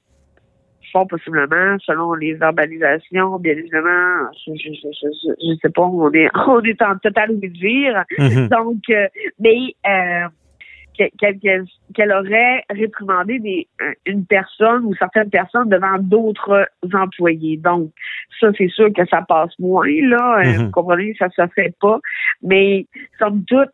fort 0.92 1.06
possiblement, 1.08 1.76
selon 1.84 2.14
les 2.14 2.34
verbalisations, 2.34 3.38
bien 3.38 3.52
évidemment, 3.54 4.30
je, 4.46 4.52
je, 4.54 4.70
je, 4.72 4.88
je, 4.92 5.30
je 5.40 5.58
sais 5.60 5.70
pas, 5.70 5.82
on 5.82 6.10
est, 6.12 6.28
on 6.46 6.60
est 6.62 6.80
en 6.82 6.96
total 6.98 7.30
oubli 7.32 7.48
de 7.50 7.54
dire. 7.54 8.04
Mhm. 8.18 8.48
Donc, 8.48 8.82
euh, 8.90 9.06
mais 9.38 9.74
euh, 9.86 10.28
que- 10.98 11.64
qu'elle 11.94 12.12
aurait 12.12 12.64
réprimandé 12.70 13.38
des, 13.38 13.68
un- 13.80 13.92
une 14.06 14.24
personne 14.24 14.84
ou 14.86 14.94
certaines 14.94 15.28
personnes 15.30 15.68
devant 15.68 15.98
d'autres 15.98 16.66
employés. 16.94 17.58
Donc, 17.58 17.90
ça, 18.40 18.48
c'est 18.56 18.68
sûr 18.68 18.90
que 18.92 19.04
ça 19.06 19.22
passe 19.28 19.52
moins, 19.58 19.86
là. 19.86 20.38
Euh, 20.38 20.44
Mhm. 20.44 20.64
Vous 20.66 20.70
comprenez, 20.70 21.14
ça 21.18 21.28
se 21.30 21.46
fait 21.54 21.74
pas. 21.80 22.00
Mais, 22.42 22.86
somme 23.18 23.44
toute, 23.46 23.68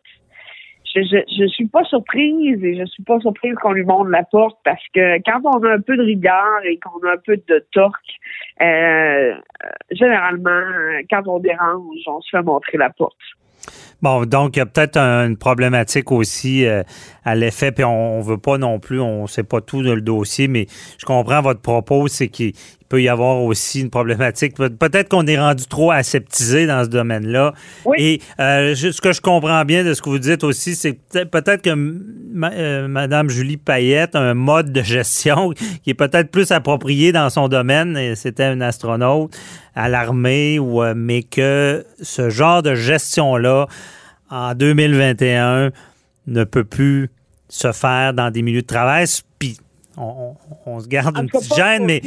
je, 1.01 1.23
je 1.37 1.47
suis 1.47 1.67
pas 1.67 1.83
surprise 1.85 2.63
et 2.63 2.77
je 2.77 2.85
suis 2.85 3.03
pas 3.03 3.19
surprise 3.19 3.55
qu'on 3.61 3.71
lui 3.71 3.83
montre 3.83 4.09
la 4.09 4.23
porte 4.23 4.57
parce 4.63 4.83
que 4.93 5.17
quand 5.25 5.41
on 5.43 5.63
a 5.63 5.73
un 5.73 5.81
peu 5.81 5.97
de 5.97 6.03
rigueur 6.03 6.59
et 6.65 6.77
qu'on 6.79 6.99
a 7.07 7.13
un 7.13 7.17
peu 7.25 7.37
de 7.37 7.65
torque, 7.71 7.95
euh, 8.61 9.33
généralement, 9.91 10.61
quand 11.09 11.23
on 11.27 11.39
dérange, 11.39 11.97
on 12.07 12.21
se 12.21 12.29
fait 12.37 12.43
montrer 12.43 12.77
la 12.77 12.89
porte. 12.89 13.17
Bon, 14.01 14.25
donc 14.25 14.57
il 14.57 14.59
y 14.59 14.61
a 14.61 14.65
peut-être 14.65 14.97
un- 14.97 15.25
une 15.29 15.37
problématique 15.37 16.11
aussi 16.11 16.65
euh, 16.65 16.83
à 17.23 17.35
l'effet, 17.35 17.71
puis 17.71 17.85
on, 17.85 18.17
on 18.17 18.21
veut 18.21 18.37
pas 18.37 18.57
non 18.57 18.77
plus, 18.79 18.99
on 18.99 19.27
sait 19.27 19.45
pas 19.45 19.61
tout 19.61 19.81
de 19.81 19.93
le 19.93 20.01
dossier, 20.01 20.49
mais 20.49 20.65
je 20.99 21.05
comprends 21.05 21.41
votre 21.41 21.61
propos, 21.61 22.09
c'est 22.09 22.27
qu'il 22.27 22.47
il 22.81 22.82
peut 22.93 23.01
y 23.01 23.09
avoir 23.09 23.41
aussi 23.41 23.81
une 23.81 23.89
problématique. 23.89 24.53
Pe- 24.55 24.69
Peut-être 24.69 25.09
qu'on 25.09 25.25
est 25.25 25.39
rendu 25.39 25.65
trop 25.65 25.89
aseptisé 25.89 26.67
dans 26.67 26.83
ce 26.83 26.89
domaine-là. 26.89 27.53
Oui. 27.85 27.97
Et 27.99 28.21
euh, 28.39 28.75
je- 28.75 28.91
ce 28.91 29.01
que 29.01 29.11
je 29.13 29.19
comprends 29.19 29.65
bien 29.65 29.83
de 29.83 29.95
ce 29.95 30.01
que 30.03 30.09
vous 30.09 30.19
dites 30.19 30.43
aussi, 30.43 30.75
c'est 30.75 30.93
peut-être 31.09 31.63
que 31.63 31.73
ma- 31.73 32.51
euh, 32.51 32.87
Madame 32.87 33.29
Julie 33.31 33.57
Payette 33.57 34.13
a 34.15 34.19
un 34.19 34.35
mode 34.35 34.71
de 34.71 34.83
gestion 34.83 35.49
qui 35.83 35.89
est 35.89 35.95
peut-être 35.95 36.29
plus 36.29 36.51
approprié 36.51 37.11
dans 37.11 37.31
son 37.31 37.47
domaine. 37.47 38.13
C'était 38.15 38.53
une 38.53 38.61
astronaute 38.61 39.35
à 39.73 39.89
l'armée, 39.89 40.59
euh, 40.59 40.93
mais 40.95 41.23
que 41.23 41.83
ce 41.99 42.29
genre 42.29 42.61
de 42.61 42.75
gestion-là, 42.75 43.65
en 44.29 44.53
2021, 44.53 45.71
ne 46.27 46.43
peut 46.43 46.63
plus 46.63 47.09
se 47.49 47.71
faire 47.71 48.13
dans 48.13 48.29
des 48.29 48.43
milieux 48.43 48.61
de 48.61 48.67
travail. 48.67 49.05
Puis 49.39 49.57
on, 49.97 50.35
on- 50.65 50.71
on 50.75 50.79
se 50.79 50.87
garde 50.87 51.17
En 51.17 51.21
une 51.21 51.29
petite 51.29 51.55
gêne, 51.55 51.85
mais 51.85 52.01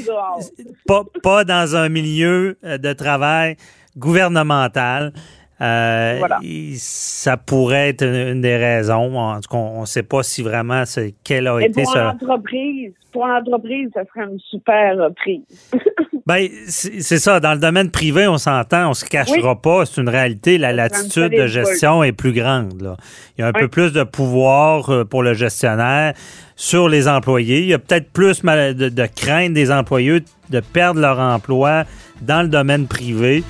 pas, 0.87 1.05
pas 1.23 1.45
dans 1.45 1.77
un 1.77 1.89
milieu 1.89 2.59
euh, 2.65 2.79
de 2.79 2.93
travail 2.93 3.57
gouvernemental. 3.97 5.13
Euh, 5.61 6.17
Voilà. 6.19 6.39
ça 6.77 7.37
pourrait 7.37 7.89
être 7.91 8.03
une, 8.05 8.41
des 8.41 8.57
raisons. 8.57 9.19
En 9.19 9.41
tout 9.41 9.49
cas, 9.51 9.57
on 9.57 9.81
ne 9.83 9.87
sait 9.87 10.03
pas 10.03 10.23
si 10.23 10.43
vraiment 10.43 10.85
c'est 10.85 11.15
quelle 11.25 11.47
a 11.49 11.59
Et 11.61 11.65
été 11.67 11.83
pour 11.83 11.93
ce. 11.93 11.99
l'entreprise, 11.99 12.93
pour 13.13 13.27
l'entreprise, 13.27 13.89
ça 13.95 14.03
serait 14.05 14.27
une 14.31 14.39
super 14.51 15.09
prise. 15.17 15.43
Ben, 16.27 16.49
c'est 16.67 17.19
ça. 17.19 17.39
Dans 17.39 17.53
le 17.53 17.61
domaine 17.61 17.89
privé, 17.93 18.27
on 18.27 18.37
s'entend, 18.37 18.91
on 18.91 18.95
se 18.95 19.05
cachera 19.05 19.55
pas. 19.63 19.87
C'est 19.87 20.01
une 20.01 20.09
réalité. 20.09 20.59
La 20.59 20.73
latitude 20.73 21.31
de 21.31 21.47
gestion 21.47 22.03
est 22.03 22.11
plus 22.11 22.33
grande. 22.33 22.83
Là. 22.83 22.97
Il 23.39 23.43
y 23.43 23.45
a 23.45 23.47
un 23.47 23.53
peu 23.53 23.69
plus 23.69 23.93
de 23.93 24.03
pouvoir 24.03 24.91
euh, 24.91 25.05
pour 25.05 25.23
le 25.23 25.35
gestionnaire 25.35 26.15
sur 26.57 26.89
les 26.89 27.07
employés. 27.07 27.61
Il 27.61 27.69
y 27.69 27.75
a 27.75 27.79
peut-être 27.79 28.11
plus 28.11 28.43
de, 28.43 28.89
de 28.89 29.07
crainte 29.15 29.53
des 29.53 29.71
employés 29.71 30.25
de 30.51 30.59
perdre 30.61 30.99
leur 31.01 31.21
emploi 31.21 31.85
dans 32.23 32.43
le 32.43 32.49
domaine 32.49 32.89
privé 32.89 33.45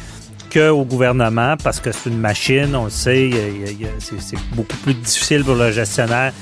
qu'au 0.59 0.85
gouvernement 0.85 1.57
parce 1.63 1.81
que 1.81 1.91
c'est 1.93 2.09
une 2.11 2.19
machine, 2.19 2.75
on 2.77 2.85
le 2.85 2.91
sait, 2.91 3.31
c'est 4.01 4.39
beaucoup 4.55 4.77
plus 4.83 4.95
difficile 4.95 5.45
pour 5.45 5.55
le 5.57 5.71
gestionnaire 5.73 6.33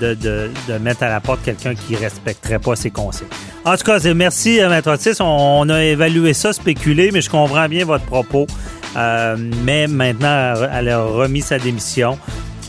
de, 0.00 0.14
de- 0.14 0.50
de 0.68 0.78
mettre 0.78 1.02
à 1.02 1.08
la 1.08 1.20
porte 1.20 1.42
quelqu'un 1.42 1.74
qui 1.74 1.96
respecterait 1.96 2.58
pas 2.58 2.76
ses 2.76 2.90
conseils. 2.90 3.26
En 3.64 3.76
tout 3.76 3.84
cas, 3.84 3.98
merci, 4.14 4.60
euh, 4.60 4.68
Maître 4.68 4.90
Otis. 4.92 5.16
On, 5.20 5.60
on 5.60 5.68
a 5.70 5.82
évalué 5.82 6.34
ça, 6.34 6.52
spéculé, 6.52 7.10
mais 7.12 7.20
je 7.20 7.30
comprends 7.30 7.68
bien 7.68 7.84
votre 7.84 8.04
propos. 8.04 8.46
Euh, 8.96 9.36
mais 9.64 9.86
maintenant, 9.86 10.54
elle 10.72 10.88
a 10.90 11.02
remis 11.02 11.40
sa 11.42 11.58
démission. 11.58 12.18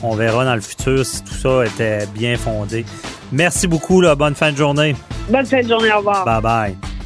On 0.03 0.15
verra 0.15 0.45
dans 0.45 0.55
le 0.55 0.61
futur 0.61 1.05
si 1.05 1.23
tout 1.23 1.33
ça 1.33 1.65
était 1.65 2.05
bien 2.15 2.37
fondé. 2.37 2.85
Merci 3.31 3.67
beaucoup. 3.67 3.99
Là. 4.01 4.15
Bonne 4.15 4.35
fin 4.35 4.51
de 4.51 4.57
journée. 4.57 4.95
Bonne 5.29 5.45
fin 5.45 5.61
de 5.61 5.67
journée, 5.67 5.91
au 5.91 5.97
revoir. 5.97 6.23
Bye 6.25 6.41
bye. 6.41 6.96